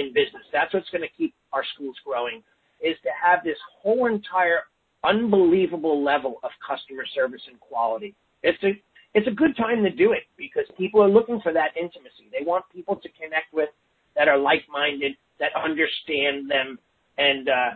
in 0.00 0.16
business. 0.16 0.48
That's 0.50 0.72
what's 0.72 0.88
going 0.90 1.04
to 1.04 1.12
keep 1.16 1.34
our 1.52 1.62
schools 1.74 1.96
growing 2.04 2.42
is 2.80 2.96
to 3.04 3.10
have 3.12 3.44
this 3.44 3.58
whole 3.82 4.06
entire 4.06 4.64
unbelievable 5.04 6.02
level 6.02 6.40
of 6.42 6.50
customer 6.66 7.04
service 7.14 7.42
and 7.48 7.58
quality. 7.60 8.14
It's 8.42 8.62
a 8.62 8.80
it's 9.14 9.26
a 9.26 9.30
good 9.30 9.56
time 9.56 9.82
to 9.84 9.90
do 9.90 10.12
it 10.12 10.24
because 10.36 10.64
people 10.76 11.02
are 11.02 11.08
looking 11.08 11.40
for 11.40 11.52
that 11.52 11.70
intimacy. 11.76 12.28
They 12.30 12.44
want 12.44 12.64
people 12.72 12.96
to 12.96 13.08
connect 13.20 13.52
with 13.52 13.70
that 14.16 14.28
are 14.28 14.38
like-minded, 14.38 15.12
that 15.40 15.50
understand 15.56 16.50
them, 16.50 16.78
and 17.16 17.48
uh, 17.48 17.70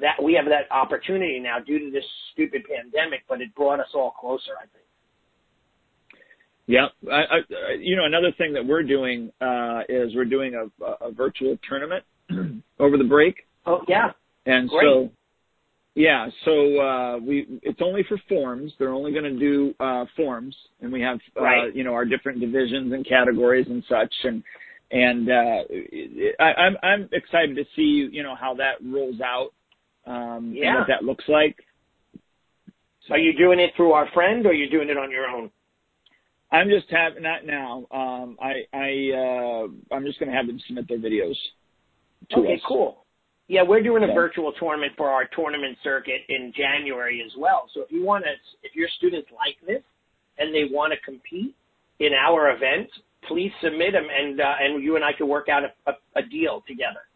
that 0.00 0.22
we 0.22 0.32
have 0.34 0.46
that 0.46 0.70
opportunity 0.74 1.38
now 1.40 1.58
due 1.58 1.78
to 1.78 1.90
this 1.90 2.04
stupid 2.32 2.62
pandemic. 2.64 3.20
But 3.28 3.40
it 3.42 3.54
brought 3.54 3.80
us 3.80 3.88
all 3.94 4.12
closer, 4.12 4.52
I 4.58 4.62
think. 4.62 4.84
Yeah, 6.66 6.86
I, 7.10 7.16
I, 7.16 7.38
you 7.80 7.96
know, 7.96 8.04
another 8.04 8.30
thing 8.36 8.52
that 8.52 8.64
we're 8.64 8.82
doing 8.82 9.30
uh, 9.40 9.80
is 9.88 10.14
we're 10.14 10.26
doing 10.26 10.54
a, 10.54 11.06
a 11.06 11.10
virtual 11.10 11.56
tournament 11.66 12.04
over 12.78 12.98
the 12.98 13.04
break. 13.04 13.36
Oh 13.64 13.80
yeah, 13.88 14.10
and 14.44 14.68
Great. 14.68 14.84
so 14.84 15.10
yeah, 15.98 16.28
so 16.44 16.78
uh, 16.80 17.18
we 17.18 17.58
it's 17.64 17.80
only 17.82 18.04
for 18.08 18.18
forms. 18.28 18.72
They're 18.78 18.94
only 18.94 19.10
going 19.10 19.24
to 19.24 19.36
do 19.36 19.74
uh, 19.80 20.04
forms, 20.16 20.54
and 20.80 20.92
we 20.92 21.00
have 21.00 21.18
uh, 21.36 21.42
right. 21.42 21.74
you 21.74 21.82
know 21.82 21.92
our 21.92 22.04
different 22.04 22.38
divisions 22.38 22.92
and 22.92 23.04
categories 23.04 23.66
and 23.68 23.82
such. 23.88 24.14
And 24.22 24.44
and 24.92 25.28
uh, 25.28 25.62
I, 26.38 26.52
I'm 26.54 26.76
I'm 26.84 27.08
excited 27.10 27.56
to 27.56 27.64
see 27.74 28.08
you 28.12 28.22
know 28.22 28.36
how 28.40 28.54
that 28.54 28.74
rolls 28.80 29.20
out. 29.20 29.48
Um, 30.06 30.52
yeah. 30.54 30.68
and 30.68 30.78
what 30.78 30.86
that 30.86 31.04
looks 31.04 31.24
like. 31.26 31.56
So, 33.08 33.14
are 33.14 33.18
you 33.18 33.36
doing 33.36 33.58
it 33.58 33.72
through 33.76 33.90
our 33.90 34.08
friend, 34.14 34.46
or 34.46 34.50
are 34.50 34.52
you're 34.52 34.70
doing 34.70 34.90
it 34.90 34.96
on 34.96 35.10
your 35.10 35.26
own? 35.26 35.50
I'm 36.52 36.68
just 36.68 36.86
having 36.90 37.24
not 37.24 37.44
now. 37.44 37.86
Um, 37.90 38.38
I 38.40 38.62
I 38.72 39.10
uh, 39.16 39.94
I'm 39.96 40.04
just 40.06 40.20
going 40.20 40.30
to 40.30 40.36
have 40.36 40.46
them 40.46 40.60
submit 40.68 40.86
their 40.88 40.98
videos. 40.98 41.34
okay, 42.32 42.54
us. 42.54 42.60
cool. 42.68 43.04
Yeah, 43.48 43.62
we're 43.62 43.82
doing 43.82 44.04
a 44.04 44.12
virtual 44.12 44.52
tournament 44.52 44.92
for 44.96 45.08
our 45.08 45.24
tournament 45.34 45.78
circuit 45.82 46.20
in 46.28 46.52
January 46.54 47.22
as 47.24 47.32
well. 47.38 47.64
So 47.72 47.80
if 47.80 47.90
you 47.90 48.04
want 48.04 48.24
to, 48.24 48.30
if 48.62 48.76
your 48.76 48.88
students 48.98 49.28
like 49.32 49.56
this 49.66 49.82
and 50.36 50.54
they 50.54 50.68
want 50.70 50.92
to 50.92 51.00
compete 51.00 51.56
in 51.98 52.12
our 52.12 52.54
event, 52.54 52.90
please 53.26 53.50
submit 53.62 53.92
them 53.92 54.04
and 54.04 54.38
uh, 54.38 54.54
and 54.60 54.84
you 54.84 54.96
and 54.96 55.04
I 55.04 55.12
can 55.16 55.28
work 55.28 55.48
out 55.48 55.62
a, 55.64 55.90
a, 55.90 56.20
a 56.20 56.22
deal 56.28 56.62
together. 56.68 57.08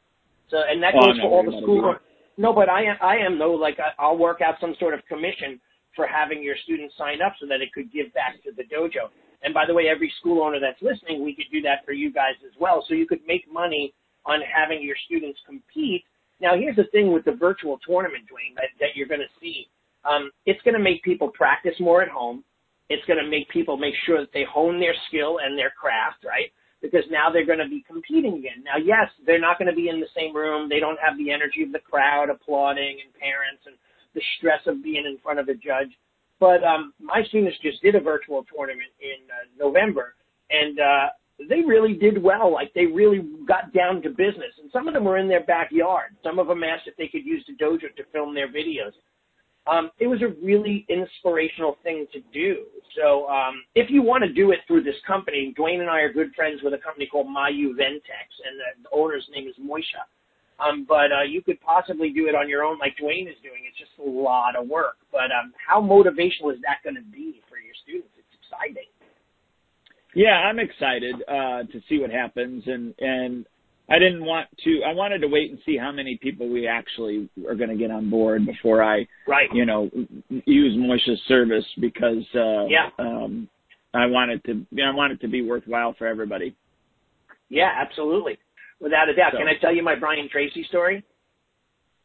So 0.50 0.56
and 0.66 0.82
that 0.82 0.94
oh, 0.96 1.06
goes 1.06 1.20
for 1.20 1.28
all 1.28 1.44
the 1.44 1.60
school. 1.60 1.94
No, 2.38 2.54
but 2.54 2.70
I 2.70 2.84
am 2.84 2.96
I 3.02 3.16
am 3.16 3.38
though 3.38 3.52
like 3.52 3.76
I, 3.78 3.92
I'll 4.02 4.16
work 4.16 4.40
out 4.40 4.54
some 4.58 4.74
sort 4.80 4.94
of 4.94 5.04
commission 5.04 5.60
for 5.94 6.06
having 6.06 6.42
your 6.42 6.56
students 6.64 6.94
sign 6.96 7.20
up 7.20 7.34
so 7.40 7.46
that 7.46 7.60
it 7.60 7.72
could 7.74 7.92
give 7.92 8.12
back 8.14 8.42
to 8.44 8.52
the 8.56 8.64
dojo. 8.64 9.12
And 9.42 9.52
by 9.52 9.66
the 9.66 9.74
way, 9.74 9.84
every 9.92 10.10
school 10.18 10.42
owner 10.42 10.60
that's 10.60 10.80
listening, 10.80 11.22
we 11.22 11.34
could 11.34 11.52
do 11.52 11.60
that 11.62 11.84
for 11.84 11.92
you 11.92 12.10
guys 12.10 12.40
as 12.46 12.52
well. 12.58 12.82
So 12.88 12.94
you 12.94 13.06
could 13.06 13.20
make 13.26 13.44
money 13.52 13.92
on 14.24 14.40
having 14.40 14.82
your 14.82 14.96
students 15.04 15.38
compete 15.44 16.04
now, 16.42 16.58
here's 16.58 16.74
the 16.74 16.90
thing 16.90 17.12
with 17.12 17.24
the 17.24 17.38
virtual 17.38 17.78
tournament, 17.86 18.26
Duane, 18.26 18.56
that, 18.56 18.74
that 18.80 18.96
you're 18.96 19.06
going 19.06 19.22
to 19.22 19.40
see. 19.40 19.68
Um, 20.04 20.30
it's 20.44 20.60
going 20.62 20.74
to 20.74 20.82
make 20.82 21.02
people 21.04 21.28
practice 21.28 21.78
more 21.78 22.02
at 22.02 22.08
home. 22.08 22.42
It's 22.90 23.06
going 23.06 23.22
to 23.22 23.30
make 23.30 23.48
people 23.48 23.76
make 23.76 23.94
sure 24.04 24.18
that 24.18 24.34
they 24.34 24.44
hone 24.44 24.80
their 24.80 24.94
skill 25.06 25.38
and 25.38 25.56
their 25.56 25.70
craft, 25.70 26.26
right? 26.26 26.50
Because 26.82 27.06
now 27.08 27.30
they're 27.30 27.46
going 27.46 27.62
to 27.62 27.70
be 27.70 27.86
competing 27.86 28.42
again. 28.42 28.66
Now, 28.66 28.82
yes, 28.82 29.06
they're 29.24 29.40
not 29.40 29.56
going 29.56 29.70
to 29.70 29.74
be 29.74 29.88
in 29.88 30.00
the 30.00 30.10
same 30.18 30.34
room. 30.34 30.68
They 30.68 30.80
don't 30.80 30.98
have 30.98 31.16
the 31.16 31.30
energy 31.30 31.62
of 31.62 31.70
the 31.70 31.78
crowd 31.78 32.28
applauding 32.28 32.98
and 32.98 33.14
parents 33.14 33.62
and 33.70 33.78
the 34.14 34.22
stress 34.36 34.60
of 34.66 34.82
being 34.82 35.06
in 35.06 35.16
front 35.22 35.38
of 35.38 35.48
a 35.48 35.54
judge. 35.54 35.94
But 36.40 36.58
um, 36.66 36.92
my 36.98 37.22
students 37.28 37.56
just 37.62 37.80
did 37.86 37.94
a 37.94 38.00
virtual 38.00 38.44
tournament 38.50 38.90
in 38.98 39.22
uh, 39.30 39.46
November, 39.54 40.18
and 40.50 40.74
uh, 40.80 41.06
they 41.48 41.62
really 41.62 41.94
did 41.94 42.22
well. 42.22 42.52
Like 42.52 42.72
they 42.74 42.86
really 42.86 43.22
got 43.46 43.72
down 43.72 44.02
to 44.02 44.10
business. 44.10 44.52
And 44.60 44.70
some 44.72 44.88
of 44.88 44.94
them 44.94 45.04
were 45.04 45.18
in 45.18 45.28
their 45.28 45.44
backyard. 45.44 46.16
Some 46.22 46.38
of 46.38 46.46
them 46.46 46.62
asked 46.64 46.86
if 46.86 46.96
they 46.96 47.08
could 47.08 47.24
use 47.24 47.44
the 47.46 47.54
dojo 47.62 47.94
to 47.96 48.04
film 48.12 48.34
their 48.34 48.48
videos. 48.48 48.92
Um, 49.66 49.90
it 50.00 50.08
was 50.08 50.22
a 50.22 50.34
really 50.44 50.84
inspirational 50.88 51.78
thing 51.84 52.06
to 52.12 52.20
do. 52.32 52.66
So 52.96 53.28
um, 53.28 53.62
if 53.74 53.90
you 53.90 54.02
want 54.02 54.24
to 54.24 54.32
do 54.32 54.50
it 54.50 54.58
through 54.66 54.82
this 54.82 54.98
company, 55.06 55.52
Duane 55.56 55.80
and 55.80 55.90
I 55.90 56.00
are 56.00 56.12
good 56.12 56.34
friends 56.34 56.60
with 56.64 56.74
a 56.74 56.78
company 56.78 57.06
called 57.06 57.28
Mayu 57.28 57.70
Ventex, 57.78 58.26
and 58.42 58.58
the, 58.58 58.82
the 58.82 58.88
owner's 58.92 59.26
name 59.32 59.46
is 59.46 59.54
Moisha. 59.62 60.02
Um, 60.58 60.84
but 60.86 61.10
uh, 61.10 61.22
you 61.26 61.42
could 61.42 61.60
possibly 61.60 62.10
do 62.10 62.28
it 62.28 62.34
on 62.34 62.48
your 62.48 62.62
own, 62.64 62.78
like 62.78 62.96
Duane 62.96 63.26
is 63.26 63.38
doing. 63.42 63.62
It's 63.66 63.78
just 63.78 63.92
a 63.98 64.08
lot 64.08 64.54
of 64.56 64.68
work. 64.68 64.98
But 65.10 65.30
um, 65.32 65.52
how 65.56 65.80
motivational 65.80 66.52
is 66.52 66.60
that 66.62 66.82
going 66.84 66.96
to 66.96 67.06
be 67.10 67.40
for 67.48 67.58
your 67.58 67.74
students? 67.82 68.10
It's 68.18 68.34
exciting. 68.42 68.90
Yeah, 70.14 70.30
I'm 70.30 70.58
excited 70.58 71.16
uh, 71.26 71.64
to 71.72 71.80
see 71.88 71.98
what 71.98 72.10
happens, 72.10 72.64
and 72.66 72.94
and 72.98 73.46
I 73.88 73.98
didn't 73.98 74.24
want 74.24 74.48
to. 74.64 74.80
I 74.86 74.92
wanted 74.94 75.20
to 75.20 75.28
wait 75.28 75.50
and 75.50 75.58
see 75.64 75.76
how 75.76 75.90
many 75.90 76.18
people 76.22 76.48
we 76.48 76.66
actually 76.66 77.28
are 77.48 77.54
going 77.54 77.70
to 77.70 77.76
get 77.76 77.90
on 77.90 78.10
board 78.10 78.46
before 78.46 78.82
I, 78.82 79.06
right. 79.26 79.48
you 79.52 79.66
know, 79.66 79.90
use 80.28 80.76
Moisha's 80.76 81.20
service 81.28 81.64
because 81.80 82.24
uh, 82.34 82.66
yeah, 82.66 82.90
um, 82.98 83.48
I 83.94 84.06
want 84.06 84.30
it 84.30 84.44
to. 84.44 84.66
I 84.82 84.94
want 84.94 85.12
it 85.12 85.20
to 85.22 85.28
be 85.28 85.42
worthwhile 85.42 85.94
for 85.98 86.06
everybody. 86.06 86.54
Yeah, 87.48 87.70
absolutely, 87.74 88.38
without 88.80 89.08
a 89.08 89.14
doubt. 89.14 89.32
So, 89.32 89.38
Can 89.38 89.48
I 89.48 89.60
tell 89.60 89.74
you 89.74 89.82
my 89.82 89.94
Brian 89.94 90.28
Tracy 90.30 90.64
story? 90.68 91.04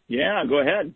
Yeah, 0.07 0.43
go 0.47 0.59
ahead. 0.59 0.93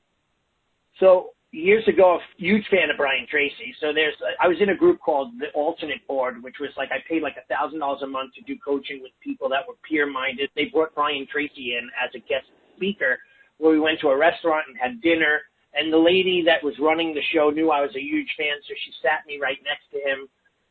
So 0.99 1.31
years 1.51 1.87
ago, 1.87 2.17
a 2.19 2.41
huge 2.41 2.65
fan 2.71 2.89
of 2.89 2.97
Brian 2.97 3.27
Tracy. 3.29 3.75
So 3.79 3.91
there's, 3.93 4.15
I 4.39 4.47
was 4.47 4.57
in 4.59 4.69
a 4.69 4.75
group 4.75 4.99
called 4.99 5.31
the 5.39 5.47
Alternate 5.53 6.05
Board, 6.07 6.41
which 6.41 6.55
was 6.59 6.71
like 6.77 6.89
I 6.91 7.03
paid 7.07 7.21
like 7.21 7.35
a 7.35 7.45
thousand 7.53 7.79
dollars 7.79 8.01
a 8.03 8.07
month 8.07 8.33
to 8.35 8.41
do 8.41 8.55
coaching 8.63 8.99
with 9.01 9.11
people 9.21 9.49
that 9.49 9.67
were 9.67 9.75
peer 9.87 10.07
minded. 10.07 10.49
They 10.55 10.65
brought 10.65 10.95
Brian 10.95 11.27
Tracy 11.31 11.75
in 11.77 11.89
as 12.01 12.09
a 12.15 12.19
guest 12.19 12.47
speaker, 12.75 13.19
where 13.57 13.71
we 13.71 13.79
went 13.79 13.99
to 14.01 14.09
a 14.09 14.17
restaurant 14.17 14.65
and 14.67 14.77
had 14.79 15.01
dinner. 15.01 15.41
And 15.73 15.91
the 15.91 15.99
lady 15.99 16.43
that 16.47 16.63
was 16.63 16.75
running 16.79 17.13
the 17.13 17.23
show 17.31 17.49
knew 17.49 17.71
I 17.71 17.79
was 17.79 17.95
a 17.95 18.01
huge 18.01 18.27
fan, 18.37 18.59
so 18.67 18.73
she 18.75 18.91
sat 19.01 19.23
me 19.27 19.39
right 19.39 19.59
next 19.63 19.87
to 19.91 19.99
him. 19.99 20.27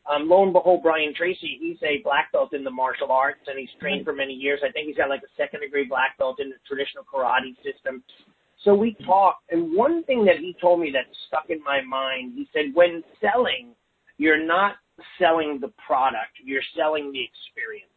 Um, 0.09 0.27
lo 0.27 0.41
and 0.43 0.53
behold, 0.53 0.81
Brian 0.81 1.13
Tracy, 1.13 1.57
he's 1.61 1.77
a 1.83 2.01
black 2.03 2.31
belt 2.31 2.53
in 2.53 2.63
the 2.63 2.73
martial 2.73 3.11
arts 3.11 3.45
and 3.45 3.57
he's 3.57 3.69
trained 3.79 4.03
for 4.03 4.13
many 4.13 4.33
years. 4.33 4.59
I 4.65 4.71
think 4.71 4.87
he's 4.87 4.97
got 4.97 5.09
like 5.09 5.21
a 5.21 5.33
second 5.37 5.61
degree 5.61 5.85
black 5.85 6.17
belt 6.17 6.39
in 6.39 6.49
the 6.49 6.57
traditional 6.65 7.05
karate 7.05 7.53
system. 7.61 8.01
So 8.63 8.75
we 8.75 8.95
talked, 9.05 9.51
and 9.51 9.75
one 9.75 10.03
thing 10.03 10.23
that 10.25 10.37
he 10.37 10.55
told 10.61 10.79
me 10.79 10.91
that 10.93 11.05
stuck 11.27 11.49
in 11.49 11.63
my 11.63 11.81
mind, 11.81 12.33
he 12.35 12.47
said, 12.53 12.73
when 12.73 13.03
selling, 13.19 13.73
you're 14.17 14.43
not 14.43 14.75
selling 15.19 15.59
the 15.59 15.71
product, 15.85 16.37
you're 16.43 16.61
selling 16.77 17.11
the 17.11 17.21
experience, 17.23 17.87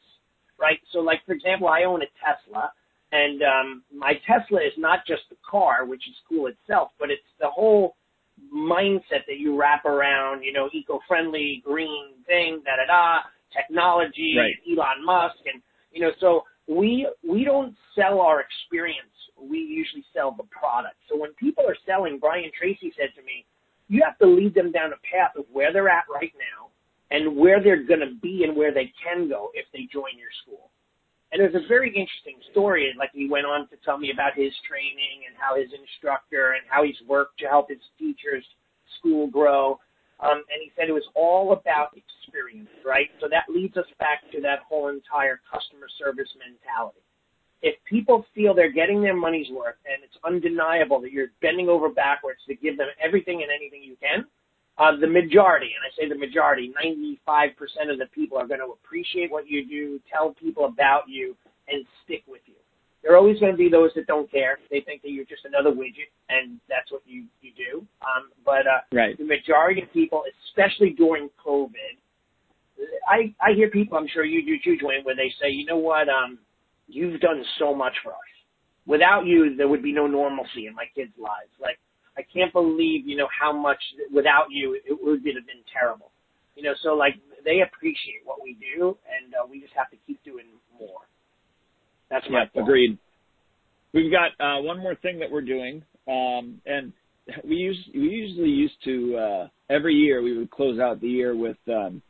right? 0.59 0.79
So 0.93 1.01
like, 1.01 1.21
for 1.27 1.33
example, 1.33 1.69
I 1.69 1.85
own 1.85 2.01
a 2.01 2.07
Tesla, 2.17 2.73
and 3.13 3.43
um, 3.43 3.83
my 3.95 4.15
Tesla 4.27 4.61
is 4.61 4.73
not 4.79 5.01
just 5.07 5.23
the 5.29 5.37
car, 5.49 5.85
which 5.85 6.09
is 6.09 6.15
cool 6.29 6.47
itself, 6.47 6.91
but 6.99 7.11
it's 7.11 7.23
the 7.41 7.49
whole 7.49 7.97
mindset 8.53 9.27
that 9.29 9.39
you 9.39 9.59
wrap 9.59 9.85
around, 9.85 10.43
you 10.43 10.53
know, 10.53 10.69
eco-friendly, 10.73 11.63
green 11.65 12.15
thing, 12.27 12.63
da 12.65 12.77
da 12.77 12.87
da, 12.87 13.19
technology, 13.55 14.35
right. 14.39 14.55
Elon 14.67 15.05
Musk, 15.05 15.37
and 15.53 15.63
you 15.93 16.01
know, 16.01 16.11
so 16.21 16.43
we 16.67 17.09
we 17.29 17.45
don't 17.45 17.75
sell 17.95 18.21
our 18.21 18.41
experience 18.41 19.09
we 19.41 19.59
usually 19.59 20.05
sell 20.15 20.33
the 20.33 20.45
product. 20.45 20.97
So 21.09 21.17
when 21.17 21.33
people 21.35 21.65
are 21.67 21.77
selling, 21.87 22.19
Brian 22.19 22.51
Tracy 22.57 22.93
said 22.97 23.11
to 23.17 23.23
me, 23.23 23.45
you 23.89 24.03
have 24.05 24.19
to 24.19 24.27
lead 24.27 24.55
them 24.55 24.73
down 24.73 24.93
a 24.93 25.01
path 25.05 25.37
of 25.37 25.45
where 25.53 25.73
they're 25.73 25.89
at 25.89 26.05
right 26.13 26.33
now 26.39 26.71
and 27.11 27.37
where 27.37 27.63
they're 27.63 27.85
going 27.85 28.01
to 28.01 28.15
be 28.23 28.45
and 28.45 28.57
where 28.57 28.73
they 28.73 28.93
can 29.03 29.29
go 29.29 29.51
if 29.55 29.67
they 29.73 29.89
join 29.93 30.17
your 30.17 30.33
school. 30.43 30.71
And 31.33 31.41
there's 31.41 31.55
a 31.55 31.69
very 31.69 31.89
interesting 31.89 32.39
story. 32.51 32.95
Like 32.99 33.11
he 33.13 33.29
went 33.29 33.47
on 33.47 33.69
to 33.69 33.77
tell 33.85 33.99
me 33.99 34.11
about 34.13 34.35
his 34.35 34.53
training 34.69 35.27
and 35.29 35.37
how 35.37 35.59
his 35.59 35.69
instructor 35.75 36.53
and 36.53 36.63
how 36.69 36.85
he's 36.85 37.01
worked 37.07 37.39
to 37.41 37.47
help 37.47 37.69
his 37.69 37.83
teachers 37.99 38.45
school 38.99 39.27
grow. 39.27 39.79
Um, 40.25 40.41
and 40.49 40.59
he 40.63 40.73
said 40.75 40.89
it 40.89 40.97
was 40.97 41.07
all 41.15 41.53
about 41.53 41.93
experience, 41.93 42.71
right? 42.85 43.11
So 43.21 43.29
that 43.29 43.45
leads 43.53 43.77
us 43.77 43.87
back 43.99 44.25
to 44.33 44.41
that 44.41 44.61
whole 44.67 44.89
entire 44.89 45.41
customer 45.45 45.87
service 45.99 46.29
mentality. 46.41 47.05
If 47.61 47.77
people 47.85 48.25
feel 48.35 48.55
they're 48.55 48.73
getting 48.73 49.03
their 49.03 49.17
money's 49.17 49.51
worth 49.51 49.77
and 49.85 50.03
it's 50.03 50.17
undeniable 50.25 51.01
that 51.03 51.13
you're 51.13 51.33
bending 51.41 51.69
over 51.69 51.89
backwards 51.89 52.41
to 52.49 52.55
give 52.55 52.77
them 52.79 52.89
everything 53.03 53.43
and 53.43 53.51
anything 53.53 53.83
you 53.83 53.97
can, 54.01 54.25
uh, 54.79 54.97
the 54.97 55.07
majority, 55.07 55.71
and 55.77 55.85
I 55.85 55.91
say 55.97 56.09
the 56.09 56.19
majority, 56.19 56.73
95% 57.29 57.93
of 57.93 57.99
the 57.99 58.07
people 58.13 58.39
are 58.39 58.47
going 58.47 58.61
to 58.61 58.73
appreciate 58.73 59.31
what 59.31 59.49
you 59.49 59.67
do, 59.67 60.01
tell 60.11 60.33
people 60.35 60.65
about 60.65 61.03
you, 61.07 61.37
and 61.69 61.85
stick 62.05 62.25
with 62.27 62.43
you. 62.47 62.55
There 63.05 63.13
are 63.13 63.19
always 63.19 63.39
going 63.39 63.53
to 63.53 63.59
be 63.59 63.69
those 63.69 63.91
that 63.97 64.07
don't 64.07 64.31
care. 64.31 64.59
They 64.71 64.81
think 64.81 65.03
that 65.03 65.11
you're 65.11 65.27
just 65.27 65.45
another 65.45 65.69
widget, 65.69 66.09
and 66.31 66.59
that's 66.71 66.91
what 66.91 67.03
you 67.05 67.27
you 67.43 67.53
do. 67.53 67.87
Um, 68.01 68.33
but 68.47 68.67
uh, 68.67 68.81
right. 68.93 69.17
the 69.19 69.25
majority 69.25 69.83
of 69.83 69.93
people, 69.93 70.23
especially 70.49 70.97
during 70.97 71.29
COVID, 71.45 72.01
I 73.07 73.35
I 73.45 73.53
hear 73.55 73.69
people. 73.69 73.99
I'm 73.99 74.09
sure 74.09 74.25
you 74.25 74.41
do 74.43 74.57
too, 74.65 74.79
Duane, 74.79 75.05
where 75.05 75.15
they 75.15 75.31
say, 75.39 75.51
you 75.51 75.67
know 75.67 75.77
what, 75.77 76.09
um, 76.09 76.39
you've 76.89 77.21
done 77.21 77.45
so 77.59 77.75
much 77.75 77.93
for 78.03 78.13
us. 78.13 78.33
Without 78.87 79.27
you, 79.27 79.55
there 79.55 79.69
would 79.69 79.83
be 79.83 79.93
no 79.93 80.07
normalcy 80.07 80.67
in 80.67 80.75
my 80.75 80.87
kids' 80.95 81.13
lives. 81.19 81.53
Like 81.61 81.79
I 82.17 82.23
can't 82.33 82.55
believe, 82.55 83.07
you 83.07 83.17
know, 83.17 83.29
how 83.29 83.53
much 83.53 83.83
without 84.15 84.47
you 84.51 84.81
it 84.83 84.97
would 85.03 85.17
have 85.17 85.47
been 85.47 85.65
terrible. 85.71 86.11
You 86.57 86.63
know, 86.63 86.75
so 86.83 86.95
like 86.95 87.17
they 87.45 87.61
appreciate 87.61 88.25
what 88.25 88.39
we 88.43 88.57
do, 88.57 88.97
and 89.05 89.35
uh, 89.35 89.45
we 89.45 89.61
just 89.61 89.75
have 89.77 89.91
to 89.91 89.97
keep 90.07 90.25
doing 90.25 90.47
more. 90.81 91.05
That's 92.15 92.31
my 92.31 92.45
yeah, 92.55 92.63
agreed. 92.63 92.97
We've 93.93 94.11
got 94.11 94.31
uh, 94.39 94.63
one 94.63 94.79
more 94.79 94.95
thing 94.95 95.19
that 95.19 95.31
we're 95.31 95.43
doing, 95.43 95.83
um, 96.07 96.61
and 96.65 96.93
we 97.43 97.57
use 97.57 97.79
we 97.93 98.03
usually 98.03 98.51
used 98.51 98.75
to 98.85 99.17
uh, 99.17 99.49
every 99.69 99.95
year 99.95 100.23
we 100.23 100.39
would 100.39 100.51
close 100.51 100.79
out 100.79 101.01
the 101.01 101.09
year 101.09 101.37
with 101.37 101.57
um, 101.69 102.01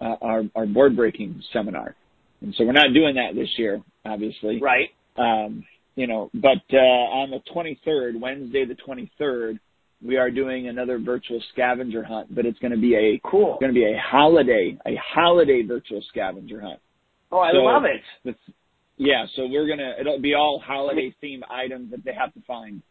uh, 0.00 0.14
our 0.22 0.42
our 0.54 0.66
board 0.66 0.94
breaking 0.94 1.42
seminar, 1.52 1.96
and 2.40 2.54
so 2.56 2.64
we're 2.64 2.72
not 2.72 2.94
doing 2.94 3.16
that 3.16 3.34
this 3.34 3.48
year, 3.56 3.82
obviously. 4.04 4.60
Right. 4.60 4.90
Um, 5.18 5.64
you 5.96 6.06
know, 6.06 6.30
but 6.32 6.62
uh, 6.72 6.76
on 6.76 7.30
the 7.30 7.40
23rd, 7.54 8.18
Wednesday 8.18 8.64
the 8.64 8.76
23rd, 8.76 9.58
we 10.02 10.16
are 10.16 10.30
doing 10.30 10.68
another 10.68 10.98
virtual 10.98 11.42
scavenger 11.52 12.02
hunt, 12.02 12.34
but 12.34 12.46
it's 12.46 12.58
going 12.60 12.70
to 12.70 12.80
be 12.80 12.94
a 12.94 13.20
cool, 13.28 13.58
going 13.60 13.74
to 13.74 13.78
be 13.78 13.84
a 13.84 14.00
holiday, 14.02 14.78
a 14.86 14.94
holiday 14.96 15.62
virtual 15.62 16.02
scavenger 16.08 16.60
hunt. 16.62 16.80
Oh, 17.30 17.40
I 17.40 17.52
so 17.52 17.58
love 17.58 17.84
it. 17.84 18.00
The, 18.24 18.34
yeah, 19.02 19.26
so 19.34 19.46
we're 19.46 19.66
gonna 19.66 19.94
it'll 20.00 20.20
be 20.20 20.34
all 20.34 20.62
holiday 20.64 21.12
themed 21.22 21.42
items 21.50 21.90
that 21.90 22.04
they 22.04 22.14
have 22.14 22.32
to 22.34 22.40
find. 22.42 22.82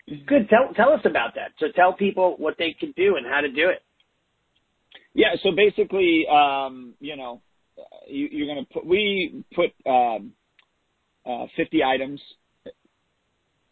Good. 0.28 0.50
Tell 0.50 0.74
tell 0.76 0.92
us 0.92 1.00
about 1.06 1.36
that. 1.36 1.52
So 1.60 1.68
tell 1.74 1.94
people 1.94 2.36
what 2.38 2.56
they 2.60 2.76
can 2.78 2.92
do 2.98 3.16
and 3.16 3.26
how 3.26 3.40
to 3.40 3.50
do 3.50 3.70
it. 3.70 3.82
Yeah. 5.14 5.36
So 5.42 5.52
basically, 5.56 6.26
um, 6.30 6.96
you 7.00 7.16
know, 7.16 7.42
you, 8.06 8.28
you're 8.30 8.48
gonna 8.48 8.68
put 8.74 8.86
we 8.86 9.46
put 9.56 9.72
um, 9.90 10.34
uh, 11.26 11.46
50 11.56 11.82
items 11.82 12.20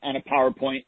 on 0.01 0.15
a 0.15 0.21
PowerPoint, 0.21 0.85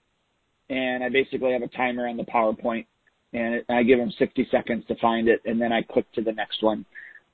and 0.69 1.03
I 1.03 1.09
basically 1.09 1.51
have 1.51 1.63
a 1.63 1.67
timer 1.67 2.07
on 2.07 2.15
the 2.15 2.23
PowerPoint 2.23 2.85
and 3.33 3.63
I 3.69 3.83
give 3.83 3.99
them 3.99 4.11
60 4.17 4.47
seconds 4.51 4.83
to 4.87 4.95
find 4.95 5.27
it, 5.27 5.41
and 5.45 5.61
then 5.61 5.71
I 5.71 5.81
click 5.81 6.11
to 6.13 6.21
the 6.21 6.31
next 6.31 6.63
one. 6.63 6.85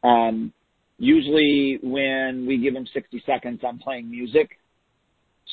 Um, 0.03 0.53
usually, 0.97 1.79
when 1.81 2.45
we 2.45 2.57
give 2.57 2.73
them 2.73 2.87
60 2.93 3.23
seconds, 3.25 3.61
I'm 3.65 3.79
playing 3.79 4.09
music 4.09 4.57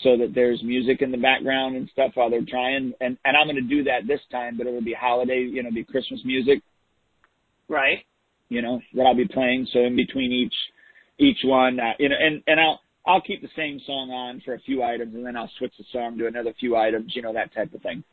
so 0.03 0.17
that 0.17 0.33
there's 0.35 0.63
music 0.63 1.03
in 1.03 1.13
the 1.13 1.19
background 1.19 1.77
and 1.77 1.89
stuff 1.93 2.13
while 2.15 2.31
they're 2.31 2.45
trying. 2.47 2.93
And 3.01 3.17
and 3.25 3.37
I'm 3.37 3.47
going 3.47 3.57
to 3.57 3.63
do 3.63 3.85
that 3.85 4.07
this 4.07 4.21
time, 4.31 4.57
but 4.57 4.67
it'll 4.67 4.83
be 4.83 4.97
holiday, 4.99 5.41
you 5.41 5.63
know, 5.63 5.71
be 5.71 5.85
Christmas 5.85 6.21
music, 6.25 6.63
right? 7.69 8.05
You 8.49 8.63
know 8.63 8.81
that 8.95 9.03
I'll 9.03 9.15
be 9.15 9.29
playing. 9.29 9.67
So 9.73 9.81
in 9.81 9.97
between 9.97 10.33
each 10.33 10.55
each 11.19 11.39
one, 11.45 11.79
uh, 11.79 11.93
you 11.99 12.09
know, 12.09 12.17
and 12.19 12.43
and 12.47 12.61
I'll 12.61 12.81
I'll 13.07 13.21
keep 13.21 13.43
the 13.43 13.49
same 13.57 13.81
song 13.87 14.11
on 14.11 14.43
for 14.45 14.55
a 14.55 14.61
few 14.61 14.83
items, 14.83 15.15
and 15.15 15.25
then 15.25 15.37
I'll 15.37 15.51
switch 15.59 15.73
the 15.79 15.85
song 15.93 16.19
to 16.19 16.27
another 16.27 16.53
few 16.59 16.77
items, 16.77 17.13
you 17.15 17.23
know, 17.23 17.33
that 17.33 17.55
type 17.55 17.73
of 17.75 17.83
thing. 17.83 18.05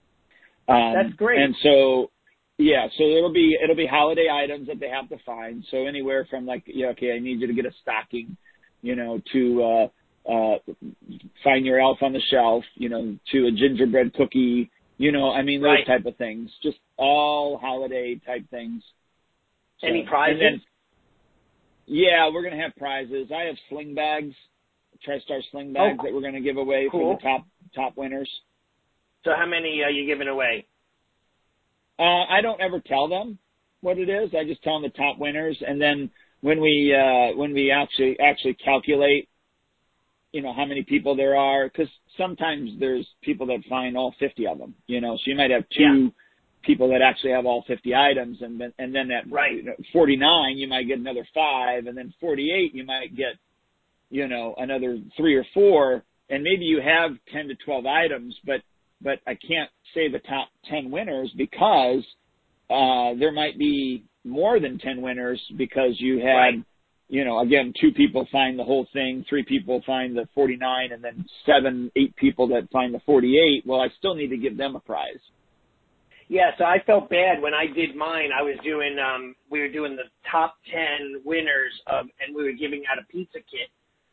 Um, 0.68 0.94
That's 0.96 1.16
great. 1.16 1.40
And 1.40 1.56
so 1.64 2.12
yeah, 2.60 2.88
so 2.97 3.03
it'll 3.05 3.32
be 3.32 3.57
it'll 3.64 3.76
be 3.76 3.88
holiday 3.88 4.28
items 4.30 4.68
that 4.68 4.82
they 4.82 4.89
have 4.89 5.07
to 5.10 5.18
find. 5.26 5.64
So 5.72 5.88
anywhere 5.88 6.28
from 6.30 6.45
like, 6.45 6.64
yeah, 6.68 6.88
okay, 6.88 7.14
I 7.16 7.20
need 7.20 7.39
you 7.39 7.47
to 7.47 7.53
get 7.53 7.66
a 7.66 7.72
stocking, 7.82 8.36
you 8.82 8.97
know, 8.97 9.22
to 9.32 9.64
uh 9.64 10.30
uh 10.30 10.57
find 11.41 11.66
your 11.66 11.80
elf 11.80 11.99
on 12.01 12.12
the 12.12 12.22
shelf, 12.30 12.66
you 12.76 12.89
know, 12.89 13.18
to 13.32 13.47
a 13.47 13.51
gingerbread 13.51 14.14
cookie, 14.14 14.70
you 14.97 15.14
know, 15.14 15.32
I 15.32 15.41
mean 15.41 15.62
those 15.62 15.70
right. 15.70 15.88
type 15.88 16.05
of 16.05 16.18
things. 16.18 16.51
Just 16.62 16.78
all 16.97 17.57
holiday 17.57 18.20
type 18.26 18.43
things. 18.51 18.84
So, 19.80 19.88
Any 19.88 20.05
prizes? 20.05 20.41
Then, 20.41 20.62
yeah, 21.86 22.30
we're 22.30 22.43
gonna 22.43 22.62
have 22.62 22.76
prizes. 22.76 23.30
I 23.34 23.43
have 23.43 23.55
sling 23.70 23.95
bags, 23.95 24.36
TriStar 25.07 25.39
sling 25.51 25.72
bags 25.72 25.97
oh, 26.01 26.03
that 26.03 26.14
we're 26.14 26.22
gonna 26.22 26.41
give 26.41 26.57
away 26.57 26.89
cool. 26.91 27.14
for 27.14 27.16
the 27.16 27.24
top 27.24 27.47
top 27.74 27.95
winners. 27.95 28.30
So 29.24 29.32
how 29.34 29.45
many 29.45 29.82
are 29.82 29.91
you 29.91 30.05
giving 30.05 30.28
away? 30.28 30.66
Uh, 32.00 32.24
I 32.30 32.39
don't 32.41 32.62
ever 32.62 32.80
tell 32.80 33.10
them 33.10 33.38
what 33.82 33.97
it 33.97 34.10
is. 34.10 34.30
I 34.34 34.45
just 34.45 34.64
tell 34.64 34.80
them 34.80 34.89
the 34.89 34.97
top 34.97 35.18
winners, 35.20 35.58
and 35.68 35.82
then 35.82 36.10
when 36.41 36.62
we 36.62 36.95
uh, 36.95 37.38
when 37.38 37.54
we 37.54 37.72
actually 37.72 38.18
actually 38.20 38.54
calculate, 38.54 39.28
you 40.32 40.41
know, 40.41 40.54
how 40.54 40.66
many 40.66 40.84
people 40.84 41.16
there 41.16 41.36
are, 41.36 41.68
because 41.68 41.89
sometimes 42.18 42.72
there's 42.80 43.06
people 43.22 43.47
that 43.47 43.60
find 43.70 43.97
all 43.97 44.16
50 44.20 44.47
of 44.47 44.58
them. 44.58 44.76
You 44.88 45.02
know, 45.02 45.18
so 45.18 45.24
you 45.26 45.36
might 45.36 45.52
have 45.52 45.64
two 45.76 45.84
yeah. 46.04 46.10
people 46.64 46.89
that 46.89 47.02
actually 47.02 47.32
have 47.32 47.45
all 47.45 47.66
50 47.68 47.93
items, 47.93 48.38
and 48.41 48.60
then 48.60 48.74
and 48.80 48.95
then 48.95 49.12
at 49.12 49.30
right. 49.30 49.64
49 49.91 50.58
you 50.58 50.68
might 50.70 50.88
get 50.88 51.00
another 51.00 51.28
five, 51.34 51.88
and 51.88 51.97
then 51.97 52.14
48 52.22 52.74
you 52.74 52.86
might 52.86 53.16
get, 53.16 53.36
you 54.10 54.28
know, 54.30 54.56
another 54.58 55.00
three 55.18 55.36
or 55.36 55.45
four, 55.54 56.04
and 56.30 56.43
maybe 56.43 56.64
you 56.64 56.80
have 56.80 57.12
10 57.34 57.50
to 57.50 57.56
12 57.66 57.86
items, 57.86 58.36
but 58.45 58.62
but 59.02 59.20
I 59.28 59.36
can't 59.36 59.70
say 59.93 60.10
the 60.10 60.20
top 60.20 60.50
10 60.70 60.91
winners 60.91 61.32
because 61.38 62.04
uh, 62.70 63.18
there 63.20 63.32
might 63.32 63.58
be 63.58 64.04
more 64.24 64.60
than 64.60 64.78
10 64.78 65.02
winners 65.02 65.41
because 65.58 65.95
you 65.97 66.20
had, 66.20 66.26
right. 66.26 66.64
you 67.08 67.26
know, 67.26 67.39
again, 67.39 67.74
two 67.80 67.91
people 67.91 68.28
find 68.32 68.60
the 68.60 68.64
whole 68.64 68.88
thing, 68.93 69.26
three 69.28 69.43
people 69.43 69.82
find 69.86 70.16
the 70.16 70.28
49, 70.36 70.91
and 70.91 71.04
then 71.04 71.26
seven, 71.45 71.91
eight 71.95 72.16
people 72.16 72.47
that 72.50 72.70
find 72.72 72.93
the 72.93 73.00
48. 73.06 73.64
Well, 73.66 73.82
I 73.82 73.88
still 73.97 74.16
need 74.16 74.30
to 74.30 74.38
give 74.38 74.58
them 74.58 74.76
a 74.76 74.80
prize. 74.80 75.20
Yeah, 76.28 76.52
so 76.60 76.64
I 76.64 76.78
felt 76.86 77.10
bad 77.10 77.41
when 77.41 77.56
I 77.56 77.66
did 77.66 77.95
mine. 77.95 78.30
I 78.38 78.43
was 78.43 78.56
doing, 78.64 78.97
um, 79.00 79.36
we 79.50 79.62
were 79.62 79.70
doing 79.70 79.95
the 79.95 80.04
top 80.30 80.58
10 80.72 81.24
winners 81.26 81.74
of, 81.88 82.06
and 82.22 82.36
we 82.36 82.43
were 82.43 82.52
giving 82.52 82.84
out 82.91 83.02
a 83.02 83.08
pizza 83.12 83.39
kit 83.39 83.70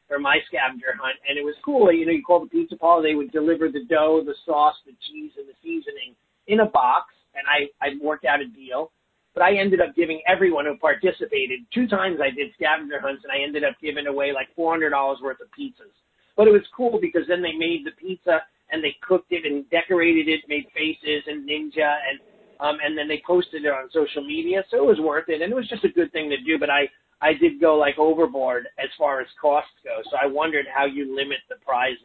for 0.09 0.19
my 0.19 0.39
scavenger 0.47 0.95
hunt, 0.95 1.19
and 1.29 1.39
it 1.39 1.45
was 1.45 1.55
cool. 1.65 1.93
You 1.93 2.07
know, 2.07 2.13
you 2.13 2.23
call 2.23 2.41
the 2.41 2.51
pizza 2.51 2.77
parlor, 2.77 3.03
they 3.03 3.15
would 3.15 3.33
deliver 3.33 3.69
the 3.69 3.85
dough, 3.89 4.23
the 4.25 4.35
sauce, 4.45 4.77
the 4.87 4.95
cheese, 5.11 5.33
and 5.37 5.49
the 5.49 5.59
seasoning 5.63 6.15
in 6.47 6.61
a 6.61 6.67
box, 6.67 7.13
and 7.35 7.45
I 7.47 7.67
I 7.85 7.99
worked 8.03 8.25
out 8.25 8.41
a 8.41 8.47
deal. 8.47 8.93
But 9.35 9.45
I 9.45 9.59
ended 9.59 9.83
up 9.83 9.95
giving 9.95 10.23
everyone 10.27 10.65
who 10.65 10.79
participated 10.79 11.61
two 11.75 11.87
times. 11.87 12.21
I 12.25 12.31
did 12.31 12.55
scavenger 12.55 13.01
hunts, 13.01 13.23
and 13.23 13.33
I 13.33 13.45
ended 13.45 13.65
up 13.65 13.77
giving 13.83 14.07
away 14.07 14.33
like 14.33 14.49
four 14.57 14.73
hundred 14.73 14.91
dollars 14.91 15.19
worth 15.23 15.41
of 15.41 15.49
pizzas. 15.53 15.93
But 16.37 16.49
it 16.49 16.53
was 16.53 16.65
cool 16.77 16.99
because 17.01 17.23
then 17.29 17.43
they 17.43 17.53
made 17.53 17.85
the 17.85 17.93
pizza 18.01 18.41
and 18.71 18.83
they 18.83 18.97
cooked 19.03 19.31
it 19.31 19.45
and 19.45 19.69
decorated 19.71 20.29
it, 20.29 20.41
made 20.49 20.67
faces 20.75 21.23
and 21.27 21.49
ninja 21.49 21.97
and 22.09 22.19
um 22.61 22.79
and 22.85 22.97
then 22.97 23.09
they 23.09 23.23
posted 23.27 23.65
it 23.65 23.69
on 23.69 23.91
social 23.93 24.25
media. 24.25 24.65
So 24.71 24.79
it 24.79 24.87
was 24.87 25.01
worth 25.01 25.29
it, 25.29 25.43
and 25.43 25.53
it 25.53 25.57
was 25.57 25.69
just 25.69 25.85
a 25.85 25.93
good 25.93 26.13
thing 26.13 26.31
to 26.31 26.39
do. 26.41 26.59
But 26.59 26.71
I 26.71 26.89
I 27.21 27.33
did 27.33 27.61
go 27.61 27.77
like 27.77 27.99
overboard 27.99 28.69
as 28.79 28.91
far 28.99 29.21
as 29.21 29.27
costs 29.41 29.71
go. 29.85 30.03
So 30.11 30.17
I 30.23 30.27
wondered 30.27 30.67
how 30.73 30.85
you 30.85 31.17
limit 31.17 31.39
the 31.49 31.57
prizes. 31.64 31.99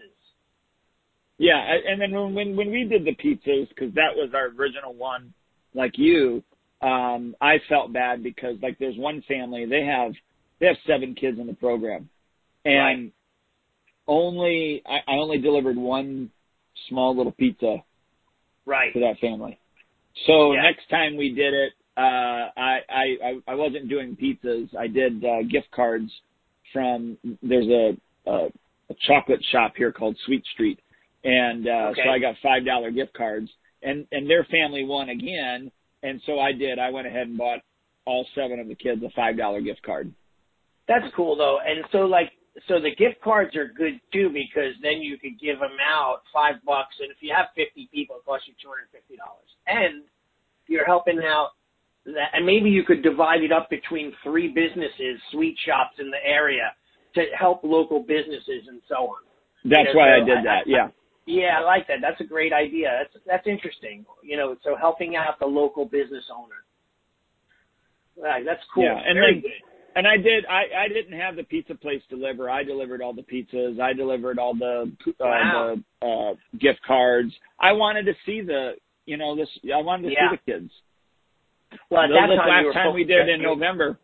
Yeah, 1.37 1.57
and 1.57 1.99
then 1.99 2.11
when 2.11 2.33
when, 2.35 2.55
when 2.55 2.71
we 2.71 2.85
did 2.85 3.03
the 3.03 3.15
pizzas, 3.15 3.67
because 3.69 3.93
that 3.95 4.15
was 4.15 4.29
our 4.33 4.47
original 4.47 4.93
one, 4.93 5.33
like 5.73 5.97
you, 5.97 6.43
um, 6.81 7.35
I 7.41 7.59
felt 7.67 7.91
bad 7.91 8.23
because 8.23 8.57
like 8.61 8.77
there's 8.79 8.97
one 8.97 9.23
family 9.27 9.65
they 9.65 9.83
have 9.83 10.13
they 10.59 10.67
have 10.67 10.77
seven 10.85 11.15
kids 11.15 11.39
in 11.39 11.47
the 11.47 11.53
program, 11.53 12.09
and 12.63 12.75
right. 12.77 13.13
only 14.07 14.83
I, 14.85 15.11
I 15.11 15.15
only 15.15 15.39
delivered 15.39 15.77
one 15.77 16.29
small 16.89 17.17
little 17.17 17.31
pizza 17.31 17.77
right 18.65 18.93
to 18.93 18.99
that 18.99 19.19
family. 19.19 19.59
So 20.27 20.53
yeah. 20.53 20.61
next 20.61 20.89
time 20.89 21.17
we 21.17 21.33
did 21.33 21.53
it, 21.53 21.73
uh, 21.97 22.01
I, 22.57 22.79
I, 22.89 23.41
I 23.47 23.55
wasn't 23.55 23.89
doing 23.89 24.15
pizzas. 24.15 24.75
I 24.77 24.87
did 24.87 25.23
uh, 25.23 25.43
gift 25.43 25.69
cards 25.75 26.11
from 26.73 27.17
there's 27.41 27.67
a, 27.67 28.29
a, 28.29 28.47
a 28.89 28.95
chocolate 29.07 29.43
shop 29.51 29.73
here 29.75 29.91
called 29.91 30.17
Sweet 30.25 30.43
Street, 30.53 30.79
and 31.23 31.67
uh, 31.67 31.91
okay. 31.91 32.01
so 32.05 32.09
I 32.09 32.19
got 32.19 32.35
five 32.41 32.65
dollar 32.65 32.91
gift 32.91 33.13
cards, 33.13 33.49
and 33.83 34.07
and 34.11 34.29
their 34.29 34.45
family 34.45 34.85
won 34.85 35.09
again, 35.09 35.71
and 36.03 36.21
so 36.25 36.39
I 36.39 36.53
did. 36.53 36.79
I 36.79 36.89
went 36.91 37.07
ahead 37.07 37.27
and 37.27 37.37
bought 37.37 37.59
all 38.05 38.25
seven 38.35 38.59
of 38.59 38.67
the 38.67 38.75
kids 38.75 39.03
a 39.03 39.09
five 39.15 39.37
dollar 39.37 39.61
gift 39.61 39.83
card. 39.83 40.13
That's 40.87 41.05
cool 41.15 41.35
though, 41.35 41.59
and 41.65 41.83
so 41.91 41.99
like 41.99 42.31
so 42.67 42.79
the 42.79 42.95
gift 42.95 43.21
cards 43.23 43.55
are 43.55 43.67
good 43.67 43.99
too 44.11 44.29
because 44.29 44.75
then 44.81 45.01
you 45.01 45.17
could 45.17 45.39
give 45.39 45.59
them 45.59 45.77
out 45.83 46.21
five 46.33 46.55
bucks, 46.65 46.95
and 46.99 47.11
if 47.11 47.17
you 47.21 47.33
have 47.35 47.47
50 47.55 47.89
people, 47.93 48.17
it 48.17 48.25
costs 48.25 48.47
you 48.47 48.53
$250. 48.59 49.17
And 49.67 50.03
you're 50.67 50.85
helping 50.85 51.19
out 51.19 51.51
that, 52.05 52.29
and 52.33 52.45
maybe 52.45 52.69
you 52.69 52.83
could 52.83 53.01
divide 53.03 53.43
it 53.43 53.51
up 53.51 53.69
between 53.69 54.13
three 54.23 54.47
businesses, 54.47 55.19
sweet 55.31 55.55
shops 55.65 55.95
in 55.99 56.09
the 56.09 56.17
area 56.25 56.71
to 57.15 57.21
help 57.37 57.61
local 57.63 57.99
businesses 57.99 58.67
and 58.67 58.81
so 58.87 58.95
on. 58.95 59.17
That's 59.63 59.89
You 59.89 59.93
know, 59.93 59.99
why 59.99 60.15
I 60.15 60.19
did 60.19 60.45
that. 60.45 60.63
Yeah. 60.65 60.87
Yeah, 61.27 61.59
I 61.59 61.63
like 61.63 61.87
that. 61.87 61.97
That's 62.01 62.19
a 62.19 62.23
great 62.23 62.51
idea. 62.51 62.89
That's 63.03 63.23
that's 63.27 63.47
interesting. 63.47 64.05
You 64.23 64.37
know, 64.37 64.55
so 64.63 64.75
helping 64.75 65.15
out 65.15 65.39
the 65.39 65.45
local 65.45 65.85
business 65.85 66.23
owner. 66.35 66.55
Right, 68.21 68.43
that's 68.45 68.61
cool. 68.73 68.83
Yeah, 68.83 68.97
and 69.05 69.15
Very 69.15 69.33
then- 69.35 69.41
good. 69.41 69.51
And 69.93 70.07
I 70.07 70.15
did. 70.15 70.45
I 70.45 70.85
I 70.85 70.87
didn't 70.87 71.19
have 71.19 71.35
the 71.35 71.43
pizza 71.43 71.75
place 71.75 72.01
deliver. 72.09 72.49
I 72.49 72.63
delivered 72.63 73.01
all 73.01 73.11
the 73.13 73.23
pizzas. 73.23 73.77
I 73.81 73.91
delivered 73.91 74.39
all 74.39 74.53
the 74.55 74.89
uh, 75.05 75.11
Wow. 75.19 75.75
the 76.01 76.07
uh, 76.07 76.33
gift 76.57 76.79
cards. 76.87 77.33
I 77.59 77.73
wanted 77.73 78.05
to 78.05 78.13
see 78.25 78.39
the 78.39 78.75
you 79.05 79.17
know 79.17 79.35
this. 79.35 79.49
I 79.65 79.81
wanted 79.81 80.03
to 80.07 80.13
Yeah. 80.13 80.31
see 80.31 80.37
the 80.45 80.51
kids. 80.59 80.71
Well, 81.89 82.01
that 82.07 82.27
the 82.29 82.35
time 82.35 82.65
last 82.65 82.73
time 82.73 82.93
we 82.93 83.03
did 83.03 83.29
in. 83.29 83.41
November. 83.41 83.97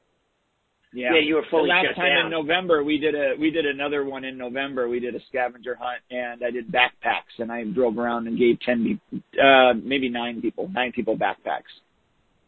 Yeah. 0.93 1.13
Yeah, 1.13 1.19
you 1.19 1.35
were 1.35 1.43
fully 1.51 1.63
the 1.69 1.75
last 1.75 1.95
time 1.95 2.09
down. 2.15 2.25
in 2.25 2.31
November 2.31 2.83
we 2.83 2.97
did 2.97 3.13
a 3.13 3.35
we 3.37 3.51
did 3.51 3.65
another 3.65 4.05
one 4.05 4.23
in 4.23 4.37
November. 4.37 4.87
We 4.87 4.99
did 4.99 5.15
a 5.15 5.19
scavenger 5.27 5.75
hunt 5.79 5.99
and 6.09 6.43
I 6.43 6.49
did 6.49 6.71
backpacks 6.71 7.35
and 7.39 7.51
I 7.51 7.65
drove 7.65 7.97
around 7.97 8.27
and 8.27 8.37
gave 8.37 8.59
ten 8.61 8.99
uh 9.41 9.73
maybe 9.83 10.07
nine 10.09 10.41
people 10.41 10.69
nine 10.73 10.91
people 10.93 11.17
backpacks. 11.17 11.69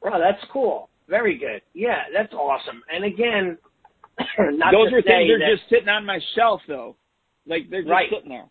Wow, 0.01 0.19
that's 0.19 0.41
cool. 0.51 0.89
Very 1.09 1.37
good. 1.37 1.61
Yeah, 1.73 2.03
that's 2.13 2.33
awesome. 2.33 2.81
And 2.93 3.03
again, 3.03 3.57
not 4.57 4.71
Those 4.71 4.89
to 4.91 4.95
are 4.97 5.01
things 5.01 5.29
that, 5.29 5.43
are 5.45 5.55
just 5.57 5.69
sitting 5.69 5.89
on 5.89 6.05
my 6.05 6.19
shelf 6.35 6.61
though. 6.67 6.95
Like 7.45 7.69
they're 7.69 7.81
just 7.81 7.91
Right. 7.91 8.09
sitting 8.11 8.29
there. 8.29 8.45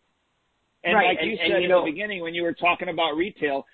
And 0.84 0.94
Right, 0.94 1.08
like 1.08 1.18
and- 1.22 1.30
you 1.30 1.38
and 1.40 1.52
said 1.52 1.58
you 1.58 1.64
in 1.64 1.68
know- 1.70 1.84
the 1.84 1.90
beginning 1.90 2.20
when 2.22 2.34
you 2.34 2.42
were 2.42 2.52
talking 2.52 2.88
about 2.90 3.16
retail, 3.16 3.66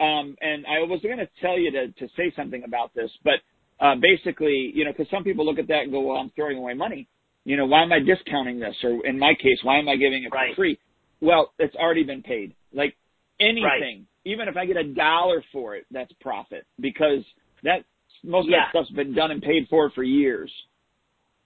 um, 0.00 0.36
and 0.40 0.64
I 0.66 0.80
was 0.86 1.00
going 1.02 1.18
to 1.18 1.28
tell 1.40 1.58
you 1.58 1.70
to, 1.72 1.88
to 1.88 2.08
say 2.16 2.32
something 2.36 2.62
about 2.64 2.94
this, 2.94 3.10
but 3.24 3.40
uh, 3.80 3.94
basically, 4.00 4.72
you 4.74 4.84
know, 4.84 4.92
because 4.92 5.10
some 5.10 5.24
people 5.24 5.44
look 5.44 5.58
at 5.58 5.68
that 5.68 5.82
and 5.82 5.92
go, 5.92 6.00
well, 6.00 6.16
I'm 6.16 6.30
throwing 6.36 6.58
away 6.58 6.74
money. 6.74 7.08
You 7.44 7.56
know, 7.56 7.66
why 7.66 7.82
am 7.82 7.92
I 7.92 7.98
discounting 8.00 8.58
this? 8.60 8.74
Or 8.84 9.06
in 9.06 9.18
my 9.18 9.34
case, 9.34 9.58
why 9.62 9.78
am 9.78 9.88
I 9.88 9.96
giving 9.96 10.24
it 10.24 10.32
Right. 10.32 10.50
for 10.52 10.56
free? 10.56 10.78
Well, 11.20 11.52
it's 11.58 11.74
already 11.76 12.04
been 12.04 12.22
paid. 12.22 12.54
Like 12.72 12.96
anything, 13.40 14.06
even 14.24 14.48
if 14.48 14.56
I 14.56 14.66
get 14.66 14.76
a 14.76 14.84
dollar 14.84 15.42
for 15.52 15.76
it, 15.76 15.86
that's 15.90 16.12
profit 16.20 16.66
because 16.80 17.24
that 17.62 17.84
most 18.24 18.46
of 18.46 18.50
Yeah. 18.50 18.64
that 18.64 18.70
stuff's 18.70 18.90
been 18.90 19.14
done 19.14 19.30
and 19.30 19.42
paid 19.42 19.68
for 19.68 19.90
for 19.90 20.02
years. 20.02 20.52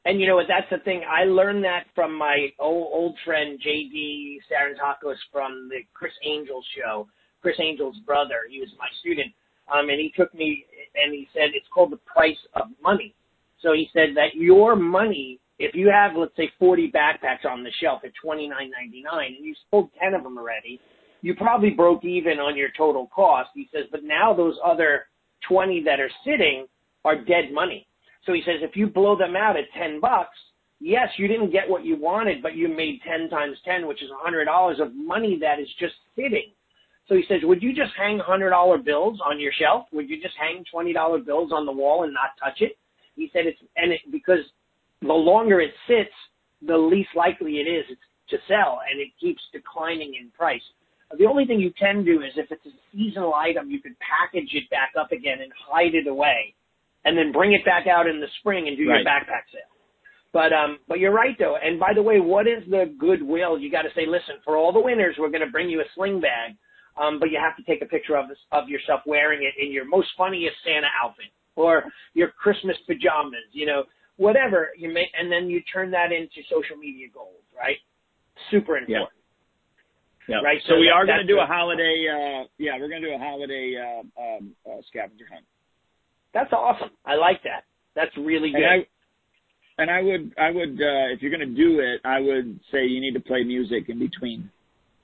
and 0.04 0.20
you 0.20 0.26
know 0.26 0.34
what? 0.34 0.48
That's 0.48 0.68
the 0.68 0.78
thing. 0.78 1.04
I 1.08 1.24
learned 1.24 1.62
that 1.62 1.86
from 1.94 2.12
my 2.18 2.48
old 2.58 2.88
old 2.92 3.16
friend 3.24 3.60
JD 3.60 4.40
Sarantakos 4.50 5.14
from 5.30 5.68
the 5.68 5.84
Criss 5.94 6.12
Angel 6.24 6.60
show. 6.76 7.08
Criss 7.42 7.56
Angel's 7.60 7.98
brother. 8.06 8.46
He 8.48 8.60
was 8.60 8.70
my 8.78 8.88
student. 9.00 9.32
Um, 9.72 9.90
and 9.90 10.00
he 10.00 10.12
took 10.16 10.32
me 10.34 10.64
and 10.94 11.12
he 11.12 11.28
said 11.32 11.50
it's 11.54 11.66
called 11.72 11.92
the 11.92 11.98
price 11.98 12.38
of 12.54 12.68
money. 12.82 13.14
So 13.60 13.72
he 13.72 13.88
said 13.92 14.10
that 14.16 14.34
your 14.34 14.76
money, 14.76 15.40
if 15.58 15.74
you 15.74 15.88
have 15.88 16.12
let's 16.16 16.36
say 16.36 16.50
40 16.58 16.92
backpacks 16.92 17.48
on 17.48 17.62
the 17.62 17.70
shelf 17.80 18.02
at 18.04 18.12
29.99 18.24 19.26
and 19.26 19.44
you 19.44 19.54
sold 19.70 19.90
10 20.00 20.14
of 20.14 20.22
them 20.22 20.38
already, 20.38 20.80
you 21.20 21.34
probably 21.34 21.70
broke 21.70 22.04
even 22.04 22.38
on 22.38 22.56
your 22.56 22.70
total 22.76 23.08
cost. 23.14 23.50
He 23.54 23.68
says, 23.72 23.84
but 23.90 24.02
now 24.02 24.34
those 24.34 24.56
other 24.64 25.06
20 25.48 25.82
that 25.84 26.00
are 26.00 26.10
sitting 26.24 26.66
are 27.04 27.16
dead 27.16 27.52
money. 27.52 27.86
So 28.26 28.32
he 28.32 28.42
says 28.44 28.56
if 28.60 28.76
you 28.76 28.88
blow 28.88 29.16
them 29.16 29.36
out 29.36 29.56
at 29.56 29.64
10 29.76 30.00
bucks, 30.00 30.36
yes, 30.80 31.08
you 31.16 31.28
didn't 31.28 31.52
get 31.52 31.68
what 31.68 31.84
you 31.84 31.96
wanted, 31.96 32.42
but 32.42 32.56
you 32.56 32.68
made 32.68 33.00
10 33.06 33.30
times 33.30 33.56
10, 33.64 33.86
which 33.86 34.02
is 34.02 34.10
$100 34.10 34.80
of 34.80 34.94
money 34.94 35.38
that 35.40 35.60
is 35.60 35.68
just 35.78 35.94
sitting. 36.16 36.52
So 37.12 37.16
he 37.16 37.24
says, 37.28 37.40
would 37.42 37.62
you 37.62 37.74
just 37.74 37.92
hang 37.94 38.20
$100 38.26 38.84
bills 38.86 39.18
on 39.22 39.38
your 39.38 39.52
shelf? 39.60 39.84
Would 39.92 40.08
you 40.08 40.16
just 40.16 40.32
hang 40.40 40.64
$20 40.74 41.26
bills 41.26 41.52
on 41.52 41.66
the 41.66 41.72
wall 41.72 42.04
and 42.04 42.14
not 42.14 42.30
touch 42.42 42.62
it? 42.62 42.78
He 43.16 43.28
said 43.34 43.42
it's, 43.44 43.58
and 43.76 43.92
it, 43.92 44.00
because 44.10 44.40
the 45.02 45.12
longer 45.12 45.60
it 45.60 45.72
sits, 45.86 46.14
the 46.66 46.74
least 46.78 47.10
likely 47.14 47.60
it 47.60 47.68
is 47.68 47.84
to 48.30 48.38
sell 48.48 48.80
and 48.90 48.98
it 48.98 49.08
keeps 49.20 49.42
declining 49.52 50.14
in 50.18 50.30
price. 50.30 50.62
The 51.18 51.26
only 51.26 51.44
thing 51.44 51.60
you 51.60 51.70
can 51.78 52.02
do 52.02 52.22
is 52.22 52.32
if 52.36 52.50
it's 52.50 52.64
a 52.64 52.72
seasonal 52.90 53.34
item, 53.34 53.70
you 53.70 53.82
could 53.82 53.92
package 54.00 54.48
it 54.54 54.70
back 54.70 54.92
up 54.98 55.12
again 55.12 55.42
and 55.42 55.52
hide 55.68 55.94
it 55.94 56.06
away 56.06 56.54
and 57.04 57.12
then 57.18 57.30
bring 57.30 57.52
it 57.52 57.62
back 57.66 57.86
out 57.86 58.06
in 58.06 58.20
the 58.20 58.28
spring 58.40 58.68
and 58.68 58.76
do 58.78 58.88
Right. 58.88 59.04
your 59.04 59.04
backpack 59.04 59.52
sale. 59.52 59.68
But 60.32 60.54
um, 60.54 60.78
but 60.88 60.98
you're 60.98 61.12
right 61.12 61.36
though. 61.38 61.56
And 61.62 61.78
by 61.78 61.92
the 61.94 62.02
way, 62.02 62.20
what 62.20 62.46
is 62.46 62.62
the 62.70 62.88
goodwill? 62.98 63.58
You 63.58 63.70
got 63.70 63.82
to 63.82 63.92
say, 63.94 64.06
listen, 64.08 64.36
for 64.46 64.56
all 64.56 64.72
the 64.72 64.80
winners, 64.80 65.16
we're 65.18 65.28
going 65.28 65.44
to 65.44 65.52
bring 65.52 65.68
you 65.68 65.82
a 65.82 65.84
sling 65.94 66.22
bag, 66.22 66.56
um, 66.96 67.18
but 67.18 67.30
you 67.30 67.38
have 67.40 67.56
to 67.56 67.62
take 67.62 67.82
a 67.82 67.86
picture 67.86 68.16
of 68.16 68.28
this, 68.28 68.38
of 68.52 68.68
yourself 68.68 69.00
wearing 69.06 69.42
it 69.42 69.54
in 69.62 69.72
your 69.72 69.84
most 69.84 70.08
funniest 70.16 70.56
Santa 70.64 70.88
outfit 71.02 71.26
or 71.56 71.84
your 72.14 72.28
Christmas 72.28 72.76
pajamas, 72.86 73.44
you 73.52 73.66
know, 73.66 73.84
whatever 74.16 74.70
you 74.76 74.92
make, 74.92 75.08
and 75.18 75.30
then 75.30 75.48
you 75.48 75.60
turn 75.72 75.90
that 75.90 76.12
into 76.12 76.42
social 76.50 76.76
media 76.76 77.06
goals, 77.12 77.42
right? 77.56 77.76
Super 78.50 78.76
important. 78.78 79.10
Yeah. 80.28 80.36
Right, 80.42 80.60
So, 80.66 80.74
so 80.74 80.78
we 80.80 80.86
that- 80.86 80.92
are 80.92 81.04
going 81.06 81.18
to 81.18 81.26
do 81.26 81.38
a 81.38 81.42
a- 81.42 81.46
holiday. 81.46 82.06
Uh, 82.08 82.46
yeah, 82.58 82.78
we're 82.78 82.88
going 82.88 83.02
to 83.02 83.08
do 83.08 83.14
a 83.14 83.18
holiday 83.18 83.74
uh, 83.76 84.22
um, 84.22 84.54
uh, 84.64 84.80
scavenger 84.88 85.24
hunt. 85.30 85.44
That's 86.32 86.52
awesome. 86.52 86.90
I 87.04 87.16
like 87.16 87.42
that. 87.42 87.64
That's 87.94 88.16
really 88.16 88.50
good. 88.52 88.62
And 88.62 88.66
I 88.66 88.86
and 89.78 89.90
I 89.90 90.00
would 90.00 90.32
I 90.38 90.50
would 90.50 90.80
uh, 90.80 91.12
if 91.12 91.20
you're 91.22 91.30
going 91.30 91.40
to 91.46 91.54
do 91.54 91.80
it, 91.80 92.00
I 92.04 92.20
would 92.20 92.58
say 92.70 92.86
you 92.86 93.00
need 93.00 93.14
to 93.14 93.20
play 93.20 93.42
music 93.44 93.88
in 93.88 93.98
between. 93.98 94.48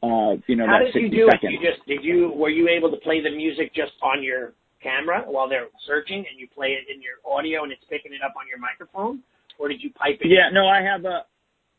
Uh, 0.03 0.39
you 0.47 0.55
know, 0.55 0.67
How 0.67 0.79
that 0.79 0.93
did 0.93 1.03
you 1.03 1.11
do 1.11 1.27
seconds. 1.31 1.53
it? 1.53 1.53
You 1.53 1.71
just 1.71 1.87
did 1.87 2.05
you 2.05 2.31
were 2.37 2.51
you 2.51 2.69
able 2.69 2.91
to 2.91 2.97
play 2.99 3.21
the 3.23 3.31
music 3.31 3.75
just 3.75 3.93
on 4.03 4.23
your 4.23 4.53
camera 4.83 5.25
while 5.27 5.49
they're 5.49 5.67
searching, 5.87 6.19
and 6.19 6.39
you 6.39 6.47
play 6.55 6.69
it 6.79 6.87
in 6.95 7.03
your 7.03 7.19
audio 7.27 7.65
and 7.65 7.73
it's 7.73 7.83
picking 7.91 8.13
it 8.13 8.23
up 8.25 8.35
on 8.39 8.47
your 8.49 8.59
microphone, 8.59 9.21
or 9.59 9.69
did 9.69 9.83
you 9.83 9.91
pipe 9.93 10.19
it? 10.21 10.29
Yeah, 10.29 10.51
no, 10.53 10.69
I 10.69 10.83
have 10.83 11.05
a 11.05 11.25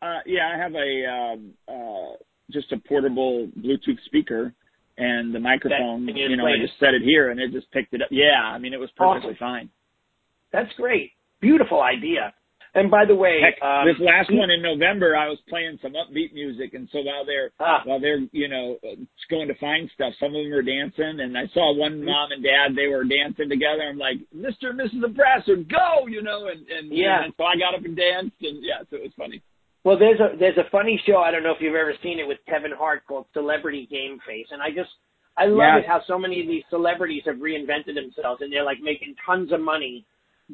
uh, 0.05 0.19
yeah, 0.25 0.51
I 0.53 0.57
have 0.57 0.73
a 0.75 1.05
um, 1.07 1.53
uh, 1.67 2.15
just 2.51 2.71
a 2.73 2.77
portable 2.87 3.47
Bluetooth 3.57 4.03
speaker 4.05 4.53
and 4.97 5.33
the 5.33 5.39
microphone. 5.39 6.07
and 6.09 6.17
you 6.17 6.27
you 6.27 6.35
know, 6.35 6.45
I 6.45 6.57
just 6.61 6.77
set 6.79 6.93
it 6.93 7.01
here 7.03 7.31
and 7.31 7.39
it 7.39 7.53
just 7.53 7.71
picked 7.71 7.93
it 7.93 8.01
up. 8.01 8.09
Yeah, 8.11 8.43
I 8.43 8.57
mean 8.57 8.73
it 8.73 8.79
was 8.79 8.89
perfectly 8.97 9.29
Awesome. 9.31 9.37
fine. 9.39 9.69
That's 10.51 10.73
great. 10.75 11.11
Beautiful 11.39 11.81
idea. 11.81 12.33
And 12.75 12.91
by 12.91 13.03
the 13.05 13.15
way, 13.15 13.41
Heck, 13.41 13.57
um, 13.63 13.87
this 13.87 13.97
last 13.99 14.29
one 14.31 14.51
in 14.51 14.61
November, 14.61 15.15
I 15.15 15.27
was 15.27 15.39
playing 15.49 15.79
some 15.81 15.93
upbeat 15.93 16.33
music, 16.33 16.75
and 16.75 16.87
so 16.91 16.99
while 17.01 17.25
they're 17.25 17.49
Ah. 17.59 17.81
while 17.83 17.99
they're 17.99 18.19
you 18.31 18.47
know 18.47 18.77
uh, 18.85 18.95
going 19.29 19.47
to 19.47 19.55
find 19.55 19.89
stuff, 19.95 20.13
some 20.19 20.35
of 20.35 20.43
them 20.43 20.53
are 20.53 20.61
dancing, 20.61 21.19
and 21.19 21.35
I 21.37 21.47
saw 21.53 21.71
Mm-hmm. 21.73 21.79
one 21.79 22.05
mom 22.05 22.31
and 22.31 22.43
dad 22.43 22.75
they 22.75 22.87
were 22.87 23.03
dancing 23.03 23.49
together. 23.49 23.83
I'm 23.89 23.97
like, 23.97 24.17
Mister 24.33 24.69
and 24.69 24.79
Mrs. 24.79 25.01
Nebraska, 25.01 25.55
go, 25.57 26.05
you 26.07 26.21
know, 26.21 26.47
and 26.47 26.61
and 26.69 26.91
Yeah. 26.93 27.23
and 27.23 27.33
so 27.37 27.43
I 27.45 27.55
got 27.57 27.73
up 27.73 27.83
and 27.85 27.95
danced, 27.97 28.37
and 28.41 28.63
yeah, 28.63 28.81
so 28.89 28.97
it 28.97 29.03
was 29.03 29.13
funny. 29.17 29.41
Well, 29.83 29.97
there's 29.97 30.19
a 30.19 30.37
there's 30.37 30.57
a 30.57 30.69
funny 30.71 31.01
show. 31.07 31.17
I 31.17 31.31
don't 31.31 31.41
know 31.41 31.51
if 31.51 31.61
you've 31.61 31.73
ever 31.73 31.93
seen 32.03 32.19
it 32.19 32.27
with 32.27 32.37
Kevin 32.47 32.71
Hart 32.77 33.01
called 33.07 33.25
Celebrity 33.33 33.87
Game 33.89 34.19
Face, 34.27 34.47
and 34.51 34.61
I 34.61 34.69
just 34.69 34.91
I 35.37 35.45
love 35.45 35.57
Yeah. 35.73 35.77
it 35.79 35.87
how 35.87 36.01
so 36.05 36.19
many 36.19 36.41
of 36.41 36.47
these 36.47 36.63
celebrities 36.69 37.23
have 37.25 37.37
reinvented 37.37 37.95
themselves, 37.95 38.41
and 38.41 38.53
they're 38.53 38.63
like 38.63 38.79
making 38.81 39.15
tons 39.25 39.51
of 39.51 39.59
money 39.61 40.05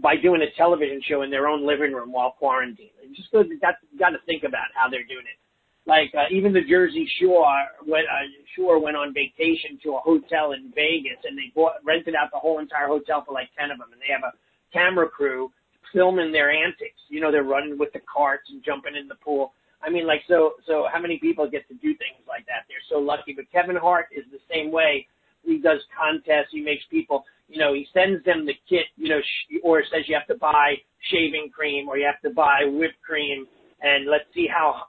by 0.01 0.15
doing 0.15 0.41
a 0.41 0.57
television 0.57 1.01
show 1.07 1.21
in 1.21 1.29
their 1.29 1.47
own 1.47 1.65
living 1.65 1.93
room 1.93 2.11
while 2.11 2.31
quarantined. 2.37 2.89
Just 3.15 3.31
got 3.31 3.75
got 3.97 4.09
to 4.09 4.19
think 4.25 4.43
about 4.43 4.67
how 4.73 4.89
they're 4.89 5.05
doing 5.05 5.25
it. 5.25 5.39
Like 5.87 6.11
uh, 6.15 6.25
even 6.31 6.51
the 6.51 6.61
Jersey 6.67 7.07
Shore 7.19 7.45
went 7.85 8.05
uh, 8.05 8.27
Shore 8.55 8.79
went 8.79 8.97
on 8.97 9.13
vacation 9.13 9.79
to 9.83 9.95
a 9.95 9.99
hotel 9.99 10.53
in 10.53 10.71
Vegas, 10.73 11.21
and 11.23 11.37
they 11.37 11.51
bought 11.55 11.75
rented 11.85 12.15
out 12.15 12.29
the 12.33 12.39
whole 12.39 12.59
entire 12.59 12.87
hotel 12.87 13.23
for 13.25 13.33
like 13.33 13.49
ten 13.57 13.71
of 13.71 13.77
them, 13.77 13.89
and 13.93 14.01
they 14.01 14.11
have 14.11 14.23
a 14.23 14.33
camera 14.73 15.07
crew 15.07 15.51
filming 15.93 16.31
their 16.31 16.51
antics. 16.51 16.99
You 17.07 17.21
know, 17.21 17.31
they're 17.31 17.43
running 17.43 17.77
with 17.77 17.93
the 17.93 18.01
carts 18.11 18.49
and 18.49 18.63
jumping 18.63 18.95
in 18.95 19.07
the 19.07 19.15
pool. 19.15 19.53
I 19.81 19.89
mean, 19.89 20.07
like, 20.07 20.21
so, 20.27 20.53
so 20.65 20.87
how 20.91 20.99
many 20.99 21.19
people 21.19 21.47
get 21.49 21.67
to 21.67 21.75
do 21.75 21.93
things 21.95 22.25
like 22.27 22.45
that? 22.47 22.65
They're 22.67 22.83
so 22.89 22.97
lucky. 22.97 23.33
But 23.33 23.45
Kevin 23.51 23.75
Hart 23.75 24.07
is 24.11 24.25
the 24.31 24.39
same 24.51 24.71
way. 24.71 25.07
He 25.45 25.59
does 25.59 25.79
contests. 25.97 26.51
He 26.51 26.61
makes 26.61 26.83
people, 26.89 27.23
you 27.47 27.59
know, 27.59 27.73
he 27.73 27.87
sends 27.93 28.23
them 28.25 28.45
the 28.45 28.53
kit, 28.67 28.85
you 28.97 29.09
know, 29.09 29.19
sh- 29.21 29.59
or 29.63 29.83
says 29.91 30.03
you 30.07 30.15
have 30.15 30.27
to 30.27 30.35
buy 30.35 30.75
shaving 31.11 31.49
cream 31.53 31.87
or 31.87 31.97
you 31.97 32.05
have 32.05 32.21
to 32.21 32.33
buy 32.35 32.65
whipped 32.65 33.01
cream 33.01 33.45
and 33.81 34.09
let's 34.09 34.25
see 34.33 34.47
how 34.47 34.83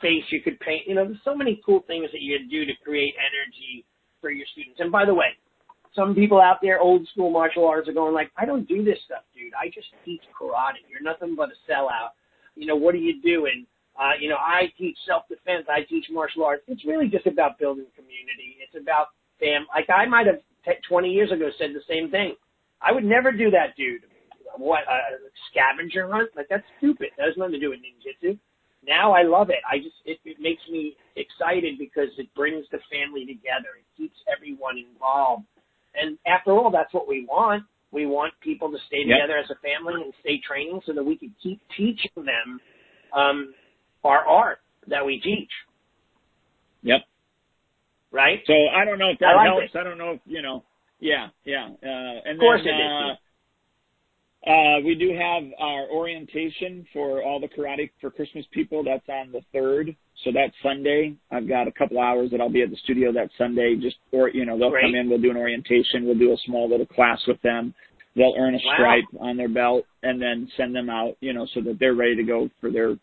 face 0.00 0.24
you 0.30 0.42
could 0.42 0.58
paint. 0.60 0.86
You 0.86 0.94
know, 0.94 1.04
there's 1.04 1.24
so 1.24 1.34
many 1.34 1.60
cool 1.64 1.82
things 1.86 2.08
that 2.12 2.20
you 2.20 2.38
can 2.38 2.48
do 2.48 2.64
to 2.64 2.72
create 2.84 3.14
energy 3.18 3.84
for 4.20 4.30
your 4.30 4.46
students. 4.52 4.80
And 4.80 4.92
by 4.92 5.04
the 5.04 5.14
way, 5.14 5.34
some 5.94 6.14
people 6.14 6.40
out 6.40 6.58
there, 6.60 6.78
old 6.78 7.08
school 7.08 7.30
martial 7.30 7.66
arts, 7.66 7.88
are 7.88 7.94
going 7.94 8.14
like, 8.14 8.30
I 8.36 8.44
don't 8.44 8.68
do 8.68 8.84
this 8.84 8.98
stuff, 9.06 9.24
dude. 9.34 9.54
I 9.54 9.68
just 9.68 9.88
teach 10.04 10.20
karate. 10.38 10.84
You're 10.88 11.02
nothing 11.02 11.34
but 11.34 11.48
a 11.48 11.58
sellout. 11.70 12.12
You 12.54 12.66
know, 12.66 12.76
what 12.76 12.94
are 12.94 12.98
you 12.98 13.20
doing? 13.22 13.66
Uh, 13.98 14.12
you 14.20 14.28
know, 14.28 14.36
I 14.36 14.68
teach 14.76 14.96
self-defense. 15.08 15.66
I 15.70 15.88
teach 15.88 16.04
martial 16.10 16.44
arts. 16.44 16.62
It's 16.68 16.84
really 16.84 17.08
just 17.08 17.26
about 17.26 17.58
building 17.58 17.86
community. 17.96 18.60
It's 18.60 18.76
about 18.80 19.15
fam. 19.40 19.66
Like 19.74 19.88
I 19.90 20.06
might 20.06 20.26
have 20.26 20.40
t- 20.64 20.80
20 20.88 21.08
years 21.10 21.32
ago 21.32 21.50
said 21.58 21.70
the 21.74 21.82
same 21.88 22.10
thing. 22.10 22.34
I 22.82 22.92
would 22.92 23.04
never 23.04 23.32
do 23.32 23.50
that, 23.50 23.76
dude. 23.76 24.02
What 24.56 24.80
a 24.88 24.98
scavenger 25.50 26.10
hunt? 26.10 26.30
Like 26.36 26.46
that's 26.48 26.64
stupid. 26.78 27.08
That 27.18 27.26
has 27.26 27.36
nothing 27.36 27.52
to 27.54 27.60
do 27.60 27.70
with 27.70 27.80
ninjutsu. 27.80 28.38
now 28.86 29.12
I 29.12 29.22
love 29.22 29.50
it. 29.50 29.60
I 29.70 29.78
just 29.78 29.96
it, 30.04 30.18
it 30.24 30.38
makes 30.40 30.62
me 30.70 30.96
excited 31.16 31.78
because 31.78 32.08
it 32.18 32.32
brings 32.34 32.64
the 32.70 32.78
family 32.90 33.26
together. 33.26 33.76
It 33.80 33.86
keeps 33.96 34.16
everyone 34.34 34.76
involved. 34.78 35.44
And 35.94 36.18
after 36.26 36.52
all, 36.52 36.70
that's 36.70 36.92
what 36.92 37.08
we 37.08 37.26
want. 37.28 37.64
We 37.90 38.06
want 38.06 38.34
people 38.40 38.70
to 38.70 38.78
stay 38.86 38.98
Yep. 39.06 39.16
together 39.16 39.38
as 39.38 39.50
a 39.50 39.54
family 39.60 40.02
and 40.02 40.12
stay 40.20 40.40
training 40.46 40.80
so 40.84 40.92
that 40.92 41.02
we 41.04 41.16
can 41.16 41.34
keep 41.42 41.60
teaching 41.76 42.10
them 42.16 42.60
um, 43.14 43.54
our 44.04 44.24
art 44.26 44.58
that 44.88 45.04
we 45.04 45.20
teach. 45.20 45.50
Yep. 46.82 47.00
Right? 48.12 48.40
So 48.46 48.54
I 48.74 48.84
don't 48.84 48.98
know 48.98 49.10
if 49.10 49.18
that 49.18 49.26
I 49.30 49.34
like 49.36 49.46
helps. 49.46 49.74
it. 49.74 49.78
I 49.78 49.84
don't 49.84 49.98
know 49.98 50.12
if 50.12 50.20
you 50.26 50.42
know. 50.42 50.64
Yeah, 51.00 51.28
yeah. 51.44 51.66
Uh, 51.66 52.20
and 52.24 52.34
Of 52.34 52.40
course 52.40 52.62
then, 52.64 52.74
it 52.74 52.80
uh. 53.12 53.14
Uh, 54.46 54.78
we 54.84 54.94
do 54.94 55.10
have 55.12 55.42
our 55.58 55.88
orientation 55.90 56.86
for 56.92 57.20
all 57.20 57.40
the 57.40 57.48
karate 57.48 57.90
for 58.00 58.10
Christmas 58.12 58.44
people. 58.52 58.84
That's 58.84 59.02
on 59.08 59.32
the 59.32 59.40
third, 59.52 59.96
so 60.24 60.30
that's 60.32 60.54
Sunday. 60.62 61.16
I've 61.32 61.48
got 61.48 61.66
a 61.66 61.72
couple 61.72 61.98
hours 62.00 62.30
that 62.30 62.40
I'll 62.40 62.48
be 62.48 62.62
at 62.62 62.70
the 62.70 62.76
studio 62.84 63.10
that 63.12 63.28
Sunday. 63.36 63.74
Just 63.74 63.96
or 64.12 64.28
you 64.28 64.46
know 64.46 64.56
they'll 64.56 64.70
Great. 64.70 64.84
come 64.84 64.94
in. 64.94 65.08
We'll 65.10 65.20
do 65.20 65.30
an 65.32 65.36
orientation. 65.36 66.04
We'll 66.06 66.18
do 66.18 66.32
a 66.32 66.36
small 66.46 66.70
little 66.70 66.86
class 66.86 67.18
with 67.26 67.42
them. 67.42 67.74
They'll 68.14 68.34
earn 68.38 68.54
a 68.54 68.58
Wow. 68.58 68.74
stripe 68.74 69.20
on 69.20 69.36
their 69.36 69.48
belt 69.48 69.84
and 70.04 70.22
then 70.22 70.48
send 70.56 70.74
them 70.76 70.88
out. 70.88 71.16
You 71.20 71.32
know 71.32 71.46
so 71.52 71.60
that 71.62 71.78
they're 71.80 71.94
ready 71.94 72.14
to 72.14 72.22
go 72.22 72.48
for 72.60 72.70
their 72.70 72.96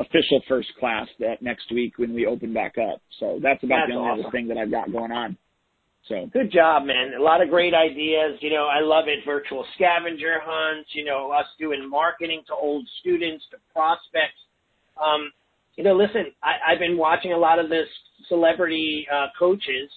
official 0.00 0.40
first 0.48 0.68
class 0.78 1.06
that 1.18 1.42
next 1.42 1.70
week 1.70 1.98
when 1.98 2.14
we 2.14 2.26
open 2.26 2.52
back 2.52 2.76
up. 2.78 3.00
So 3.18 3.38
that's 3.42 3.62
about 3.62 3.86
That's 3.86 3.92
the 3.92 3.96
only 3.96 4.10
awesome. 4.10 4.24
other 4.26 4.32
thing 4.32 4.48
that 4.48 4.56
I've 4.56 4.70
got 4.70 4.90
going 4.90 5.12
on. 5.12 5.36
So 6.08 6.28
Good 6.32 6.50
job, 6.50 6.84
man. 6.86 7.12
A 7.18 7.22
lot 7.22 7.42
of 7.42 7.50
great 7.50 7.74
ideas. 7.74 8.38
You 8.40 8.50
know, 8.50 8.66
I 8.66 8.80
love 8.80 9.04
it. 9.06 9.18
Virtual 9.26 9.64
scavenger 9.74 10.40
hunts, 10.42 10.88
you 10.94 11.04
know, 11.04 11.30
us 11.30 11.46
doing 11.58 11.88
marketing 11.88 12.42
to 12.48 12.54
old 12.54 12.88
students, 13.00 13.44
to 13.50 13.58
prospects. 13.72 14.40
Um, 14.96 15.30
you 15.76 15.84
know, 15.84 15.94
listen, 15.94 16.32
I, 16.42 16.72
I've 16.72 16.78
been 16.78 16.96
watching 16.96 17.32
a 17.32 17.38
lot 17.38 17.58
of 17.58 17.68
this 17.68 17.86
celebrity 18.28 19.06
uh, 19.12 19.26
coaches, 19.38 19.90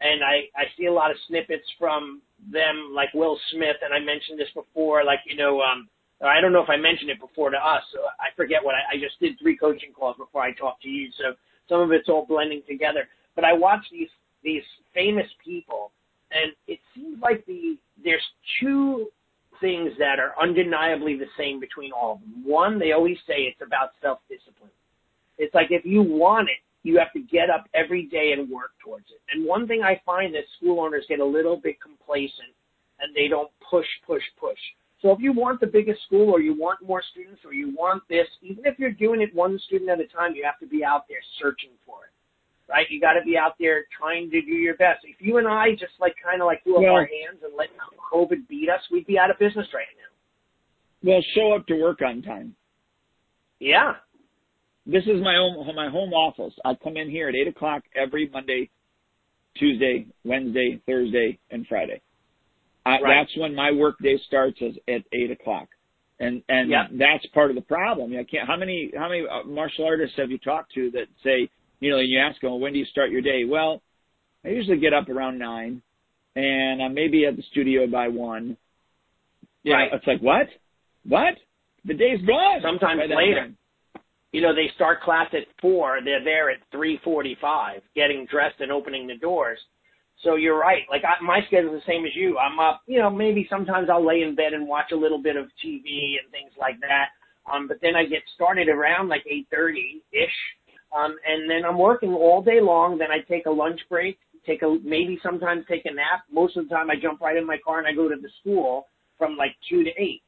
and 0.00 0.22
I, 0.22 0.48
I 0.54 0.64
see 0.78 0.86
a 0.86 0.92
lot 0.92 1.10
of 1.10 1.16
snippets 1.26 1.64
from 1.78 2.20
them, 2.52 2.92
like 2.94 3.08
Will 3.14 3.38
Smith, 3.52 3.76
and 3.82 3.94
I 3.94 3.98
mentioned 3.98 4.38
this 4.38 4.52
before, 4.54 5.04
like, 5.04 5.20
you 5.26 5.36
know, 5.36 5.60
um, 5.60 5.88
Uh, 6.22 6.26
I 6.26 6.40
don't 6.40 6.52
know 6.52 6.62
if 6.62 6.70
I 6.70 6.76
mentioned 6.76 7.10
it 7.10 7.20
before 7.20 7.50
to 7.50 7.56
us. 7.56 7.82
So 7.92 8.00
I 8.20 8.34
forget 8.36 8.64
what 8.64 8.74
I, 8.74 8.96
I 8.96 9.00
just 9.00 9.18
did 9.20 9.38
three 9.38 9.56
coaching 9.56 9.92
calls 9.92 10.16
before 10.16 10.42
I 10.42 10.52
talked 10.52 10.82
to 10.82 10.88
you. 10.88 11.10
So 11.18 11.34
some 11.68 11.80
of 11.80 11.92
it's 11.92 12.08
all 12.08 12.26
blending 12.26 12.62
together. 12.68 13.08
But 13.34 13.44
I 13.44 13.52
watch 13.52 13.84
these 13.90 14.08
these 14.42 14.62
famous 14.94 15.26
people, 15.44 15.90
and 16.30 16.52
it 16.66 16.78
seems 16.94 17.20
like 17.20 17.44
the 17.46 17.76
there's 18.02 18.24
two 18.60 19.08
things 19.60 19.90
that 19.98 20.18
are 20.18 20.34
undeniably 20.40 21.16
the 21.16 21.26
same 21.38 21.60
between 21.60 21.92
all 21.92 22.14
of 22.14 22.20
them. 22.20 22.44
One, 22.44 22.78
they 22.78 22.92
always 22.92 23.16
say 23.26 23.42
it's 23.42 23.60
about 23.64 23.90
self 24.02 24.18
discipline. 24.28 24.70
It's 25.38 25.54
like 25.54 25.68
if 25.70 25.84
you 25.84 26.02
want 26.02 26.48
it, 26.48 26.58
you 26.82 26.98
have 26.98 27.12
to 27.12 27.20
get 27.20 27.50
up 27.50 27.68
every 27.74 28.04
day 28.06 28.32
and 28.32 28.48
work 28.48 28.70
towards 28.82 29.06
it. 29.10 29.20
And 29.32 29.44
one 29.44 29.66
thing 29.66 29.82
I 29.82 30.00
find 30.06 30.34
that 30.34 30.44
school 30.56 30.80
owners 30.80 31.04
get 31.08 31.20
a 31.20 31.24
little 31.24 31.56
bit 31.56 31.80
complacent 31.80 32.54
and 33.00 33.14
they 33.14 33.28
don't 33.28 33.50
push, 33.68 33.86
push, 34.06 34.22
push. 34.38 34.58
So 35.02 35.12
if 35.12 35.18
you 35.20 35.32
want 35.32 35.60
the 35.60 35.66
biggest 35.66 36.02
school 36.06 36.30
or 36.30 36.40
you 36.40 36.58
want 36.58 36.80
more 36.86 37.02
students 37.12 37.40
or 37.44 37.52
you 37.52 37.74
want 37.76 38.02
this, 38.08 38.26
even 38.42 38.64
if 38.64 38.78
you're 38.78 38.92
doing 38.92 39.20
it 39.20 39.34
one 39.34 39.58
student 39.66 39.90
at 39.90 40.00
a 40.00 40.06
time, 40.08 40.34
you 40.34 40.42
have 40.44 40.58
to 40.60 40.66
be 40.66 40.82
out 40.84 41.04
there 41.08 41.18
searching 41.40 41.70
for 41.84 42.04
it. 42.04 42.12
Right? 42.70 42.86
You 42.90 43.00
got 43.00 43.12
to 43.12 43.22
be 43.24 43.36
out 43.36 43.52
there 43.60 43.84
trying 43.96 44.30
to 44.30 44.40
do 44.40 44.52
your 44.52 44.74
best. 44.76 45.04
If 45.04 45.16
you 45.20 45.36
and 45.36 45.46
I 45.46 45.72
just 45.72 45.92
like 46.00 46.14
kind 46.24 46.42
of 46.42 46.46
like 46.46 46.64
threw 46.64 46.78
up 46.78 46.92
our 46.92 47.00
hands 47.06 47.40
and 47.44 47.52
let 47.56 47.68
COVID 48.12 48.48
beat 48.48 48.68
us, 48.68 48.80
we'd 48.90 49.06
be 49.06 49.18
out 49.18 49.30
of 49.30 49.38
business 49.38 49.66
right 49.72 49.86
now. 49.96 51.12
well, 51.12 51.22
show 51.36 51.52
up 51.54 51.66
to 51.68 51.80
work 51.80 52.00
on 52.02 52.22
time. 52.22 52.56
Yeah. 53.60 53.94
this 54.84 55.04
is 55.04 55.22
my 55.22 55.36
own 55.36 55.64
my 55.76 55.88
home 55.88 56.12
office. 56.12 56.54
I 56.64 56.74
come 56.74 56.96
in 56.96 57.08
here 57.10 57.28
at 57.28 57.34
eight 57.34 57.48
o'clock 57.48 57.82
every 57.94 58.28
Monday, 58.28 58.70
Tuesday, 59.56 60.06
Wednesday, 60.24 60.80
Thursday, 60.86 61.38
and 61.50 61.66
Friday. 61.68 62.00
I, 62.86 63.00
Right. 63.00 63.20
That's 63.20 63.36
when 63.36 63.54
my 63.54 63.72
work 63.72 63.96
day 64.00 64.18
starts 64.26 64.58
is 64.62 64.76
at 64.88 65.02
eight 65.12 65.30
o'clock, 65.30 65.68
and 66.20 66.42
and 66.48 66.70
Yep. 66.70 66.86
that's 66.92 67.26
part 67.34 67.50
of 67.50 67.56
the 67.56 67.62
problem. 67.62 68.12
I 68.16 68.24
can't. 68.24 68.46
How 68.46 68.56
many 68.56 68.90
how 68.96 69.08
many 69.08 69.26
uh, 69.26 69.42
martial 69.44 69.84
artists 69.84 70.16
have 70.16 70.30
you 70.30 70.38
talked 70.38 70.72
to 70.74 70.90
that 70.92 71.08
say 71.24 71.48
you 71.80 71.90
know 71.90 71.98
and 71.98 72.08
you 72.08 72.18
ask 72.20 72.40
them 72.40 72.50
well, 72.50 72.60
when 72.60 72.72
do 72.72 72.78
you 72.78 72.84
start 72.86 73.10
your 73.10 73.22
day? 73.22 73.44
Well, 73.44 73.82
I 74.44 74.48
usually 74.50 74.78
get 74.78 74.94
up 74.94 75.08
around 75.08 75.38
nine, 75.38 75.82
and 76.36 76.80
I'm 76.82 76.94
maybe 76.94 77.26
at 77.26 77.36
the 77.36 77.42
studio 77.50 77.86
by 77.88 78.08
one. 78.08 78.56
Know, 79.64 79.72
Right. 79.72 79.92
it's 79.92 80.06
like 80.06 80.20
what? 80.20 80.46
What? 81.08 81.34
The 81.84 81.94
day's 81.94 82.20
gone. 82.24 82.60
Sometimes 82.62 83.00
later. 83.10 83.40
time. 83.40 83.56
you 84.32 84.42
know, 84.42 84.54
they 84.54 84.68
start 84.74 85.00
class 85.02 85.28
at 85.34 85.46
four, 85.60 85.98
they're 86.04 86.22
there 86.22 86.50
at 86.50 86.58
three 86.70 86.98
forty-five, 87.02 87.82
getting 87.94 88.26
dressed 88.26 88.60
and 88.60 88.70
opening 88.70 89.06
the 89.08 89.16
doors. 89.16 89.58
So 90.22 90.36
you're 90.36 90.58
right. 90.58 90.82
Like 90.90 91.02
I, 91.04 91.22
my 91.22 91.40
schedule's 91.46 91.82
the 91.82 91.92
same 91.92 92.04
as 92.04 92.14
you. 92.14 92.38
I'm 92.38 92.58
up, 92.58 92.82
you 92.86 92.98
know, 92.98 93.10
maybe 93.10 93.46
sometimes 93.50 93.88
I'll 93.90 94.04
lay 94.04 94.22
in 94.22 94.34
bed 94.34 94.52
and 94.54 94.66
watch 94.66 94.92
a 94.92 94.96
little 94.96 95.22
bit 95.22 95.36
of 95.36 95.46
TV 95.64 96.16
and 96.18 96.30
things 96.30 96.52
like 96.58 96.80
that. 96.80 97.08
Um, 97.52 97.68
but 97.68 97.78
then 97.80 97.94
I 97.94 98.04
get 98.04 98.22
started 98.34 98.68
around 98.68 99.08
like 99.08 99.24
eight 99.30 99.46
thirty 99.50 100.02
ish, 100.12 100.38
um, 100.96 101.14
and 101.26 101.48
then 101.48 101.64
I'm 101.64 101.78
working 101.78 102.12
all 102.12 102.42
day 102.42 102.60
long. 102.60 102.98
Then 102.98 103.10
I 103.10 103.20
take 103.28 103.46
a 103.46 103.50
lunch 103.50 103.80
break, 103.88 104.18
take 104.44 104.62
a 104.62 104.78
maybe 104.82 105.18
sometimes 105.22 105.64
take 105.68 105.86
a 105.86 105.94
nap. 105.94 106.24
Most 106.32 106.56
of 106.56 106.68
the 106.68 106.74
time 106.74 106.90
I 106.90 106.94
jump 107.00 107.20
right 107.20 107.36
in 107.36 107.46
my 107.46 107.58
car 107.64 107.78
and 107.78 107.86
I 107.86 107.92
go 107.92 108.08
to 108.08 108.16
the 108.16 108.30
school 108.40 108.88
from 109.18 109.36
like 109.36 109.54
two 109.68 109.84
to 109.84 109.90
eight. 109.96 110.22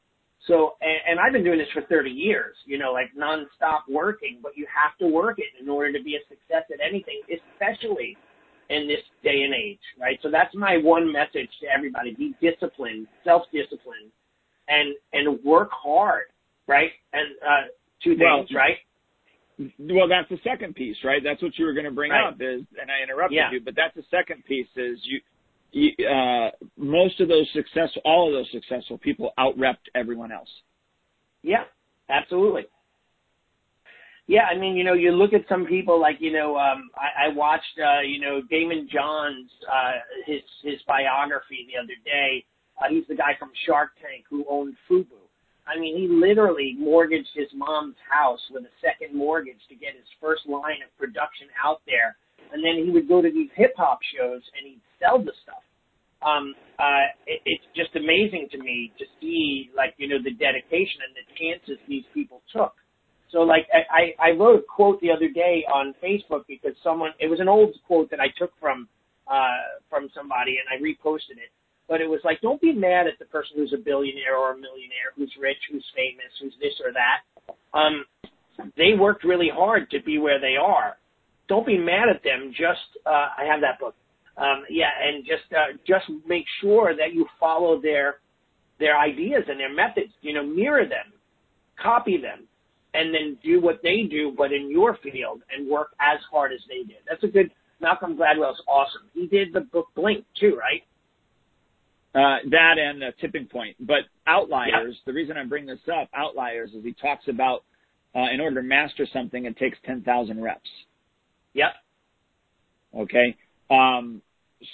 So, 0.47 0.77
and, 0.81 0.99
and 1.11 1.21
I've 1.21 1.33
been 1.33 1.43
doing 1.45 1.59
this 1.59 1.69
for 1.75 1.83
30 1.83 2.11
years, 2.11 2.55
you 2.65 2.79
know, 2.79 2.93
like 2.93 3.11
nonstop 3.19 3.81
working, 3.91 4.39
but 4.41 4.53
you 4.57 4.67
have 4.73 4.97
to 4.99 5.07
work 5.13 5.39
it 5.39 5.61
in 5.61 5.69
order 5.69 5.93
to 5.99 6.03
be 6.03 6.15
a 6.15 6.21
success 6.29 6.63
at 6.73 6.79
anything, 6.81 7.21
especially 7.27 8.17
in 8.71 8.87
this 8.87 9.01
day 9.23 9.43
and 9.45 9.55
age, 9.55 9.81
right? 10.01 10.19
So 10.23 10.31
that's 10.31 10.55
my 10.55 10.77
one 10.77 11.11
message 11.11 11.49
to 11.61 11.67
everybody. 11.75 12.15
Be 12.15 12.35
disciplined, 12.41 13.07
self-disciplined, 13.25 14.11
and, 14.69 14.95
and 15.13 15.43
work 15.45 15.71
hard, 15.73 16.25
right? 16.67 16.91
And, 17.13 17.29
uh, 17.43 17.69
two 18.05 18.17
Well, 18.21 18.41
things, 18.45 18.51
right? 18.55 18.77
Well, 19.79 20.07
that's 20.07 20.29
the 20.29 20.39
second 20.45 20.75
piece, 20.75 20.97
right? 21.03 21.23
That's 21.25 21.43
what 21.43 21.59
you 21.59 21.65
were 21.65 21.73
going 21.73 21.87
to 21.87 21.91
bring 21.91 22.13
Right. 22.13 22.29
up 22.29 22.35
is, 22.35 22.63
and 22.81 22.91
I 22.91 23.03
interrupted 23.03 23.37
Yeah. 23.37 23.51
you, 23.51 23.61
but 23.61 23.75
that's 23.75 23.95
the 23.95 24.05
second 24.11 24.45
piece 24.45 24.69
is 24.77 25.01
you, 25.05 25.21
you 25.73 26.07
uh, 26.07 26.51
most 26.77 27.21
of 27.21 27.29
those 27.29 27.51
successful, 27.53 28.03
all 28.05 28.29
of 28.29 28.35
those 28.35 28.51
successful 28.53 28.99
people 28.99 29.33
outrepped 29.37 29.89
everyone 29.95 30.31
else. 30.31 30.49
Yeah, 31.43 31.65
absolutely. 32.09 32.67
Yeah, 34.29 34.45
I 34.45 34.57
mean, 34.57 34.77
you 34.77 34.85
know, 34.85 34.93
you 34.93 35.11
look 35.11 35.33
at 35.33 35.49
some 35.49 35.65
people 35.65 35.99
like, 36.01 36.17
you 36.21 36.33
know, 36.33 36.57
um, 36.57 36.91
I, 36.95 37.27
I 37.27 37.35
watched, 37.35 37.75
uh, 37.81 38.03
you 38.05 38.21
know, 38.21 38.43
Daymond 38.53 38.89
Johns, 38.93 39.51
uh, 39.65 39.99
his 40.27 40.43
his 40.63 40.79
biography 40.87 41.67
the 41.67 41.81
other 41.81 41.97
day. 42.05 42.45
Uh, 42.79 42.93
he's 42.93 43.09
the 43.09 43.17
guy 43.17 43.35
from 43.39 43.51
Shark 43.67 43.91
Tank 44.01 44.25
who 44.29 44.45
owned 44.49 44.77
Fubu. 44.89 45.19
I 45.67 45.81
mean, 45.81 45.97
he 45.97 46.07
literally 46.09 46.77
mortgaged 46.79 47.33
his 47.35 47.49
mom's 47.55 47.97
house 48.09 48.41
with 48.53 48.65
a 48.65 48.75
second 48.85 49.17
mortgage 49.17 49.61
to 49.69 49.75
get 49.75 49.97
his 49.97 50.07
first 50.21 50.47
line 50.47 50.85
of 50.85 50.93
production 50.97 51.49
out 51.65 51.81
there, 51.87 52.17
and 52.53 52.63
then 52.63 52.85
he 52.85 52.93
would 52.93 53.09
go 53.09 53.21
to 53.21 53.33
these 53.33 53.51
hip 53.57 53.73
hop 53.77 53.99
shows 54.17 54.43
and 54.57 54.69
he'd 54.69 54.85
sell 55.01 55.19
the 55.19 55.33
stuff 55.43 55.65
um, 56.23 56.55
uh, 56.79 57.07
it, 57.27 57.41
it's 57.45 57.65
just 57.77 57.95
amazing 57.95 58.49
to 58.53 58.59
me 58.59 58.93
to 58.99 59.05
see 59.21 59.71
like 59.77 59.95
you 59.99 60.09
know 60.09 60.19
the 60.23 60.35
dedication 60.35 61.07
and 61.07 61.15
the 61.15 61.27
chances 61.39 61.79
these 61.89 62.05
people 62.15 62.43
took. 62.53 62.75
So 63.31 63.41
like 63.41 63.69
I, 63.73 64.15
I 64.19 64.31
wrote 64.33 64.61
a 64.61 64.63
quote 64.63 65.01
the 65.01 65.11
other 65.11 65.29
day 65.29 65.65
on 65.73 65.95
Facebook 66.03 66.45
because 66.49 66.73
someone 66.83 67.11
it 67.21 67.29
was 67.29 67.41
an 67.41 67.49
old 67.49 67.75
quote 67.87 68.11
that 68.11 68.21
I 68.21 68.29
took 68.39 68.53
from 68.61 68.89
uh, 69.27 69.81
from 69.91 70.09
somebody 70.15 70.57
and 70.57 70.67
I 70.69 70.81
reposted 70.83 71.37
it. 71.37 71.53
But 71.89 72.01
it 72.03 72.09
was 72.09 72.21
like, 72.23 72.41
don't 72.43 72.61
be 72.61 72.73
mad 72.73 73.07
at 73.07 73.19
the 73.19 73.25
person 73.25 73.53
who's 73.57 73.73
a 73.73 73.83
billionaire 73.83 74.37
or 74.37 74.53
a 74.53 74.57
millionaire, 74.57 75.17
who's 75.17 75.33
rich, 75.41 75.57
who's 75.73 75.85
famous, 75.97 76.29
who's 76.41 76.53
this 76.61 76.75
or 76.85 76.93
that. 76.93 77.25
Um, 77.73 78.05
they 78.77 78.93
worked 78.99 79.25
really 79.25 79.49
hard 79.53 79.91
to 79.91 80.03
be 80.03 80.19
where 80.19 80.39
they 80.39 80.57
are. 80.61 80.99
Don't 81.49 81.67
be 81.67 81.79
mad 81.79 82.11
at 82.15 82.23
them. 82.23 82.51
Just 82.51 82.93
uh, 83.07 83.29
I 83.39 83.45
have 83.51 83.63
that 83.63 83.81
book 83.81 83.95
um, 84.39 84.65
yeah, 84.71 84.91
and 85.03 85.25
just 85.25 85.53
uh, 85.53 85.77
just 85.87 86.05
make 86.27 86.45
sure 86.61 86.95
that 86.97 87.13
you 87.13 87.27
follow 87.41 87.81
their 87.81 88.17
their 88.79 88.97
ideas 88.97 89.43
and 89.49 89.59
their 89.59 89.75
methods. 89.75 90.13
You 90.21 90.35
know, 90.35 90.45
mirror 90.45 90.85
them, 90.85 91.13
copy 91.83 92.19
them, 92.19 92.47
and 92.95 93.15
then 93.15 93.39
do 93.43 93.61
what 93.61 93.81
they 93.83 94.03
do, 94.03 94.35
but 94.37 94.53
in 94.53 94.71
your 94.71 94.97
field, 95.03 95.43
and 95.55 95.69
work 95.69 95.91
as 96.01 96.19
hard 96.31 96.53
as 96.53 96.61
they 96.69 96.87
did. 96.87 96.99
That's 97.09 97.23
a 97.25 97.29
good. 97.29 97.51
Malcolm 97.81 98.17
Gladwell's 98.17 98.61
awesome. 98.67 99.03
He 99.15 99.27
did 99.29 99.53
the 99.53 99.61
book 99.61 99.87
Blink 99.95 100.25
too, 100.39 100.59
right? 100.59 100.83
Uh, 102.15 102.39
that 102.51 102.75
and 102.79 103.05
uh, 103.05 103.07
tipping 103.21 103.47
point. 103.47 103.77
But 103.79 104.01
outliers, 104.27 104.97
the 105.07 105.13
reason 105.13 105.37
I 105.37 105.45
bring 105.45 105.67
this 105.67 105.79
up, 105.93 106.09
outliers, 106.15 106.71
is 106.75 106.83
he 106.83 106.95
talks 106.95 107.29
about 107.29 107.65
uh, 108.17 108.33
in 108.33 108.41
order 108.41 108.61
to 108.61 108.67
master 108.67 109.07
something, 109.13 109.45
it 109.45 109.57
takes 109.59 109.79
10,000 109.85 110.43
reps. 110.43 110.69
Yep. 111.55 111.73
Okay. 112.97 113.37
Um, 113.71 114.23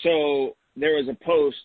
so 0.02 0.56
there 0.76 0.94
was 0.94 1.08
a 1.08 1.24
post, 1.24 1.56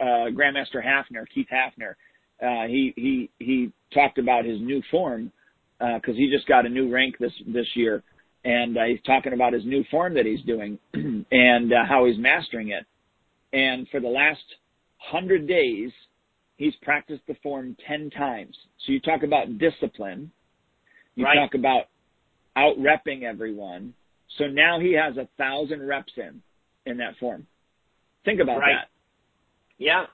uh, 0.00 0.30
Grandmaster 0.30 0.82
Hafner, 0.82 1.24
Keith 1.34 1.48
Hafner. 1.52 1.94
Uh, 2.40 2.68
he 2.68 2.94
he 2.94 3.30
he 3.40 3.72
talked 3.92 4.18
about 4.18 4.44
his 4.44 4.60
new 4.60 4.80
form 4.92 5.32
because 5.78 6.14
uh, 6.14 6.16
he 6.16 6.30
just 6.30 6.46
got 6.46 6.66
a 6.66 6.68
new 6.68 6.90
rank 6.90 7.16
this 7.18 7.32
this 7.46 7.66
year, 7.74 8.02
and 8.44 8.76
uh, 8.76 8.84
he's 8.84 9.00
talking 9.06 9.32
about 9.32 9.52
his 9.52 9.64
new 9.64 9.84
form 9.90 10.14
that 10.14 10.26
he's 10.26 10.42
doing 10.42 10.78
and 10.94 11.72
uh, 11.72 11.84
how 11.88 12.06
he's 12.06 12.18
mastering 12.18 12.68
it. 12.68 12.84
And 13.52 13.88
for 13.90 14.00
the 14.00 14.08
last 14.08 14.42
hundred 14.98 15.46
days, 15.46 15.90
he's 16.56 16.74
practiced 16.82 17.22
the 17.28 17.36
form 17.42 17.76
ten 17.86 18.10
times. 18.10 18.56
So 18.84 18.92
you 18.92 19.00
talk 19.00 19.22
about 19.22 19.58
discipline, 19.58 20.30
you 21.14 21.24
right. 21.24 21.36
talk 21.36 21.54
about 21.54 21.84
out 22.56 22.76
repping 22.78 23.22
everyone. 23.22 23.94
So 24.36 24.46
now 24.46 24.78
he 24.80 24.92
has 24.94 25.16
a 25.16 25.28
thousand 25.38 25.86
reps 25.86 26.12
in 26.16 26.42
in 26.86 26.98
that 26.98 27.16
form. 27.18 27.46
Think 28.24 28.40
about 28.40 28.58
right. 28.58 28.74
that. 28.80 28.88
Yeah, 29.78 30.06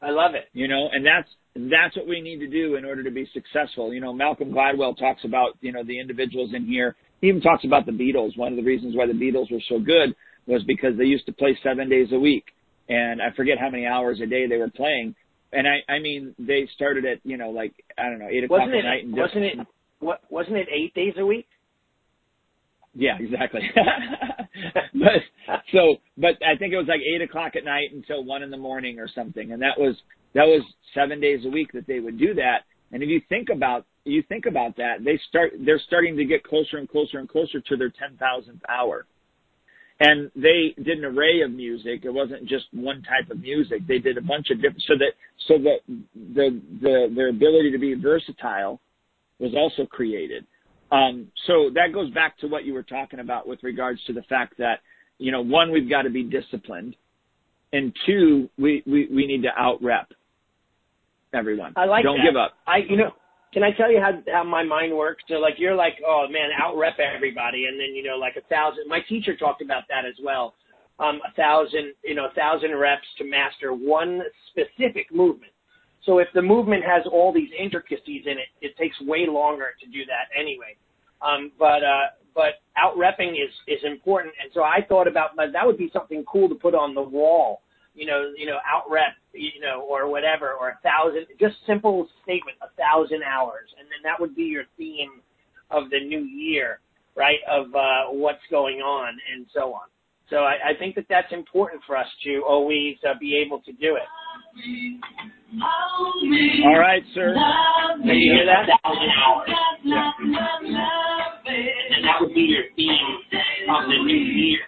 I 0.00 0.10
love 0.10 0.34
it. 0.34 0.48
You 0.52 0.68
know, 0.68 0.88
and 0.92 1.04
that's 1.04 1.28
that's 1.58 1.96
what 1.96 2.06
we 2.06 2.20
need 2.20 2.38
to 2.38 2.46
do 2.46 2.76
in 2.76 2.84
order 2.84 3.02
to 3.02 3.10
be 3.10 3.28
successful. 3.32 3.92
You 3.92 4.00
know, 4.00 4.12
Malcolm 4.12 4.52
Gladwell 4.52 4.96
talks 4.96 5.24
about 5.24 5.58
you 5.60 5.72
know 5.72 5.82
the 5.82 5.98
individuals 5.98 6.50
in 6.54 6.66
here. 6.66 6.94
He 7.20 7.28
even 7.28 7.40
talks 7.40 7.64
about 7.64 7.84
the 7.84 7.92
Beatles. 7.92 8.36
One 8.36 8.52
of 8.52 8.56
the 8.56 8.62
reasons 8.64 8.94
why 8.94 9.06
the 9.06 9.12
Beatles 9.12 9.50
were 9.50 9.62
so 9.68 9.80
good 9.80 10.14
was 10.46 10.62
because 10.64 10.96
they 10.96 11.04
used 11.04 11.26
to 11.26 11.32
play 11.32 11.58
seven 11.62 11.88
days 11.88 12.08
a 12.12 12.18
week, 12.18 12.44
and 12.88 13.20
I 13.20 13.32
forget 13.34 13.58
how 13.58 13.70
many 13.70 13.86
hours 13.86 14.20
a 14.20 14.26
day 14.26 14.46
they 14.46 14.56
were 14.56 14.70
playing. 14.70 15.14
And 15.52 15.66
I, 15.66 15.92
I 15.92 15.98
mean, 15.98 16.34
they 16.38 16.68
started 16.74 17.04
at 17.04 17.18
you 17.24 17.36
know 17.36 17.50
like 17.50 17.72
I 17.98 18.04
don't 18.04 18.18
know 18.18 18.28
eight 18.30 18.44
o'clock 18.44 18.60
wasn't 18.60 18.76
at 18.76 18.84
it, 18.84 18.84
night. 18.84 19.04
And 19.04 19.16
wasn't 19.16 19.44
it? 19.44 19.58
What 20.00 20.20
wasn't 20.30 20.56
it? 20.58 20.68
Eight 20.72 20.94
days 20.94 21.14
a 21.18 21.26
week. 21.26 21.48
Yeah, 22.98 23.16
exactly. 23.20 23.60
but 24.94 25.54
so, 25.70 25.96
but 26.16 26.30
I 26.44 26.58
think 26.58 26.72
it 26.72 26.76
was 26.76 26.88
like 26.88 27.00
eight 27.00 27.22
o'clock 27.22 27.54
at 27.54 27.64
night 27.64 27.90
until 27.94 28.24
one 28.24 28.42
in 28.42 28.50
the 28.50 28.56
morning 28.56 28.98
or 28.98 29.08
something, 29.14 29.52
and 29.52 29.62
that 29.62 29.78
was 29.78 29.94
that 30.34 30.44
was 30.44 30.62
seven 30.94 31.20
days 31.20 31.44
a 31.46 31.48
week 31.48 31.70
that 31.74 31.86
they 31.86 32.00
would 32.00 32.18
do 32.18 32.34
that. 32.34 32.64
And 32.90 33.00
if 33.00 33.08
you 33.08 33.20
think 33.28 33.50
about 33.54 33.86
you 34.04 34.24
think 34.28 34.46
about 34.46 34.76
that, 34.78 35.04
they 35.04 35.16
start 35.28 35.52
they're 35.64 35.80
starting 35.86 36.16
to 36.16 36.24
get 36.24 36.42
closer 36.42 36.78
and 36.78 36.88
closer 36.88 37.18
and 37.18 37.28
closer 37.28 37.60
to 37.60 37.76
their 37.76 37.90
ten 37.90 38.16
thousandth 38.18 38.62
hour. 38.68 39.06
And 40.00 40.30
they 40.34 40.74
did 40.82 40.98
an 40.98 41.04
array 41.04 41.42
of 41.42 41.52
music. 41.52 42.00
It 42.04 42.10
wasn't 42.10 42.46
just 42.46 42.66
one 42.72 43.02
type 43.02 43.30
of 43.30 43.40
music. 43.40 43.86
They 43.86 43.98
did 43.98 44.18
a 44.18 44.22
bunch 44.22 44.50
of 44.50 44.56
different 44.60 44.82
so 44.88 44.94
that 44.98 45.12
so 45.46 45.54
that 45.58 45.78
the 46.34 46.60
the 46.82 47.12
their 47.14 47.28
ability 47.28 47.70
to 47.70 47.78
be 47.78 47.94
versatile 47.94 48.80
was 49.38 49.54
also 49.56 49.86
created. 49.86 50.44
Um, 50.90 51.28
so 51.46 51.70
that 51.74 51.92
goes 51.92 52.10
back 52.12 52.38
to 52.38 52.46
what 52.46 52.64
you 52.64 52.74
were 52.74 52.82
talking 52.82 53.20
about 53.20 53.46
with 53.46 53.62
regards 53.62 54.02
to 54.06 54.12
the 54.12 54.22
fact 54.22 54.54
that, 54.58 54.80
you 55.18 55.32
know, 55.32 55.42
one, 55.42 55.70
we've 55.70 55.90
got 55.90 56.02
to 56.02 56.10
be 56.10 56.22
disciplined, 56.22 56.96
and 57.72 57.94
two, 58.06 58.48
we, 58.56 58.82
we, 58.86 59.08
we 59.10 59.26
need 59.26 59.42
to 59.42 59.50
out 59.56 59.82
rep 59.82 60.08
everyone. 61.34 61.74
I 61.76 61.84
like 61.84 62.04
Don't 62.04 62.22
give 62.24 62.36
up. 62.36 62.54
I, 62.66 62.78
you 62.88 62.96
know, 62.96 63.12
can 63.52 63.62
I 63.62 63.70
tell 63.72 63.90
you 63.90 64.00
how 64.00 64.12
how 64.30 64.44
my 64.44 64.62
mind 64.62 64.94
works? 64.94 65.24
So 65.28 65.34
like 65.34 65.54
you're 65.58 65.74
like, 65.74 65.94
oh 66.06 66.26
man, 66.30 66.50
out 66.62 66.76
rep 66.76 66.98
everybody, 66.98 67.64
and 67.66 67.80
then 67.80 67.94
you 67.94 68.02
know 68.02 68.16
like 68.16 68.36
a 68.36 68.46
thousand. 68.48 68.88
My 68.88 69.00
teacher 69.08 69.36
talked 69.36 69.62
about 69.62 69.84
that 69.88 70.04
as 70.06 70.14
well. 70.22 70.54
Um, 70.98 71.20
a 71.26 71.32
thousand, 71.34 71.94
you 72.04 72.14
know, 72.14 72.26
a 72.26 72.34
thousand 72.34 72.76
reps 72.76 73.06
to 73.18 73.24
master 73.24 73.72
one 73.72 74.20
specific 74.50 75.12
movement. 75.12 75.52
So 76.08 76.20
if 76.20 76.28
the 76.32 76.40
movement 76.40 76.84
has 76.84 77.04
all 77.12 77.34
these 77.34 77.50
intricacies 77.52 78.22
in 78.24 78.38
it, 78.38 78.48
it 78.62 78.74
takes 78.78 78.98
way 79.02 79.26
longer 79.28 79.76
to 79.78 79.86
do 79.86 80.06
that 80.06 80.32
anyway. 80.34 80.74
Um, 81.20 81.52
but 81.58 81.84
uh, 81.84 82.16
but 82.34 82.64
out 82.78 82.96
repping 82.96 83.32
is 83.32 83.52
is 83.66 83.84
important, 83.84 84.32
and 84.42 84.50
so 84.54 84.62
I 84.62 84.78
thought 84.88 85.06
about 85.06 85.36
that 85.36 85.66
would 85.66 85.76
be 85.76 85.90
something 85.92 86.24
cool 86.24 86.48
to 86.48 86.54
put 86.54 86.74
on 86.74 86.94
the 86.94 87.02
wall. 87.02 87.60
You 87.94 88.06
know, 88.06 88.32
you 88.38 88.46
know, 88.46 88.56
out 88.64 88.84
rep, 88.90 89.20
you 89.34 89.60
know, 89.60 89.82
or 89.82 90.08
whatever, 90.08 90.52
or 90.52 90.70
a 90.70 90.78
thousand, 90.82 91.26
just 91.38 91.56
simple 91.66 92.08
statement, 92.22 92.56
a 92.62 92.70
thousand 92.80 93.22
hours, 93.22 93.68
and 93.78 93.86
then 93.86 94.00
that 94.02 94.18
would 94.18 94.34
be 94.34 94.44
your 94.44 94.64
theme 94.78 95.20
of 95.70 95.90
the 95.90 96.00
new 96.00 96.20
year, 96.20 96.80
right? 97.16 97.40
Of 97.50 97.74
uh, 97.74 98.12
what's 98.12 98.46
going 98.50 98.78
on 98.78 99.18
and 99.34 99.44
so 99.52 99.74
on. 99.74 99.88
So 100.30 100.36
I, 100.36 100.70
I 100.70 100.78
think 100.78 100.94
that 100.94 101.04
that's 101.10 101.32
important 101.32 101.82
for 101.86 101.98
us 101.98 102.08
to 102.24 102.42
always 102.48 102.96
uh, 103.06 103.18
be 103.20 103.36
able 103.44 103.60
to 103.60 103.72
do 103.72 103.96
it. 103.96 104.08
All 105.50 106.78
right, 106.78 107.02
sir. 107.14 107.34
Can 108.02 108.08
you 108.08 108.34
hear 108.34 108.46
that? 108.46 108.68
Yeah. 109.84 110.10
And 111.48 112.04
that 112.04 112.20
would 112.20 112.34
be 112.34 112.42
your 112.42 112.64
theme 112.76 112.90
of 113.70 113.88
the 113.88 114.04
new 114.04 114.14
year. 114.14 114.60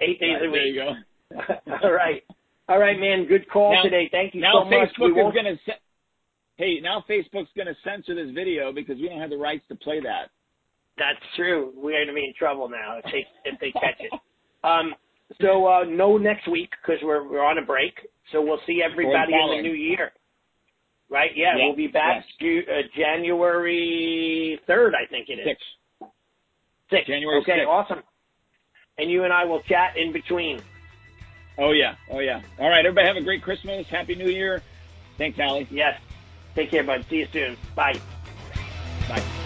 Eight 0.00 0.18
days 0.20 0.36
a 0.42 0.50
week. 0.50 0.52
There 0.52 0.66
you 0.66 0.82
go. 0.82 1.74
All 1.84 1.92
right. 1.92 2.22
All 2.68 2.78
right, 2.78 2.98
man. 2.98 3.26
Good 3.26 3.48
call 3.50 3.74
now, 3.74 3.82
today. 3.82 4.08
Thank 4.10 4.34
you 4.34 4.42
so 4.52 4.64
much. 4.64 4.88
Facebook 4.88 5.14
we 5.14 5.20
is 5.20 5.34
going 5.34 5.44
to. 5.44 5.58
Se- 5.66 5.80
hey, 6.56 6.80
now 6.80 7.04
Facebook's 7.08 7.50
going 7.54 7.66
to 7.66 7.74
censor 7.84 8.14
this 8.14 8.34
video 8.34 8.72
because 8.72 8.96
we 8.96 9.08
don't 9.08 9.20
have 9.20 9.30
the 9.30 9.36
rights 9.36 9.64
to 9.68 9.74
play 9.74 10.00
that. 10.00 10.30
That's 10.96 11.18
true. 11.36 11.72
We're 11.76 11.92
going 11.98 12.08
to 12.08 12.14
be 12.14 12.24
in 12.24 12.34
trouble 12.38 12.68
now 12.68 12.98
if 12.98 13.04
they 13.04 13.26
if 13.44 13.60
they 13.60 13.72
catch 13.72 14.00
it. 14.00 14.12
Um, 14.64 14.94
so 15.40 15.66
uh, 15.66 15.82
no 15.88 16.16
next 16.18 16.46
week 16.46 16.70
because 16.80 17.02
we're 17.02 17.28
we're 17.28 17.44
on 17.44 17.58
a 17.58 17.62
break. 17.66 17.94
So 18.30 18.40
we'll 18.40 18.60
see 18.64 18.80
everybody 18.80 19.32
in 19.32 19.56
the 19.56 19.62
new 19.62 19.74
year. 19.74 20.12
Right? 21.12 21.30
Yeah, 21.36 21.56
yeah. 21.58 21.66
we'll 21.66 21.76
be 21.76 21.88
back 21.88 22.24
yes. 22.40 22.64
uh, 22.68 22.82
January 22.96 24.58
third, 24.66 24.94
I 24.94 25.06
think 25.10 25.28
it 25.28 25.34
is. 25.34 25.46
Six. 25.46 25.60
Six. 26.90 27.06
January 27.06 27.40
Okay, 27.42 27.58
6th. 27.58 27.68
awesome. 27.68 28.02
And 28.96 29.10
you 29.10 29.24
and 29.24 29.32
I 29.32 29.44
will 29.44 29.60
chat 29.68 29.96
in 29.96 30.12
between. 30.12 30.62
Oh 31.58 31.72
yeah, 31.72 31.96
oh 32.10 32.20
yeah. 32.20 32.40
All 32.58 32.68
right, 32.68 32.84
everybody 32.84 33.06
have 33.08 33.16
a 33.16 33.24
great 33.24 33.42
Christmas, 33.42 33.84
Happy 33.90 34.14
New 34.14 34.28
Year. 34.30 34.62
Thanks, 35.18 35.38
Allie. 35.38 35.68
Yes. 35.70 36.00
Take 36.56 36.70
care, 36.70 36.84
bud. 36.84 37.04
See 37.10 37.16
you 37.16 37.26
soon. 37.30 37.58
Bye. 37.76 38.00
Bye. 39.08 39.41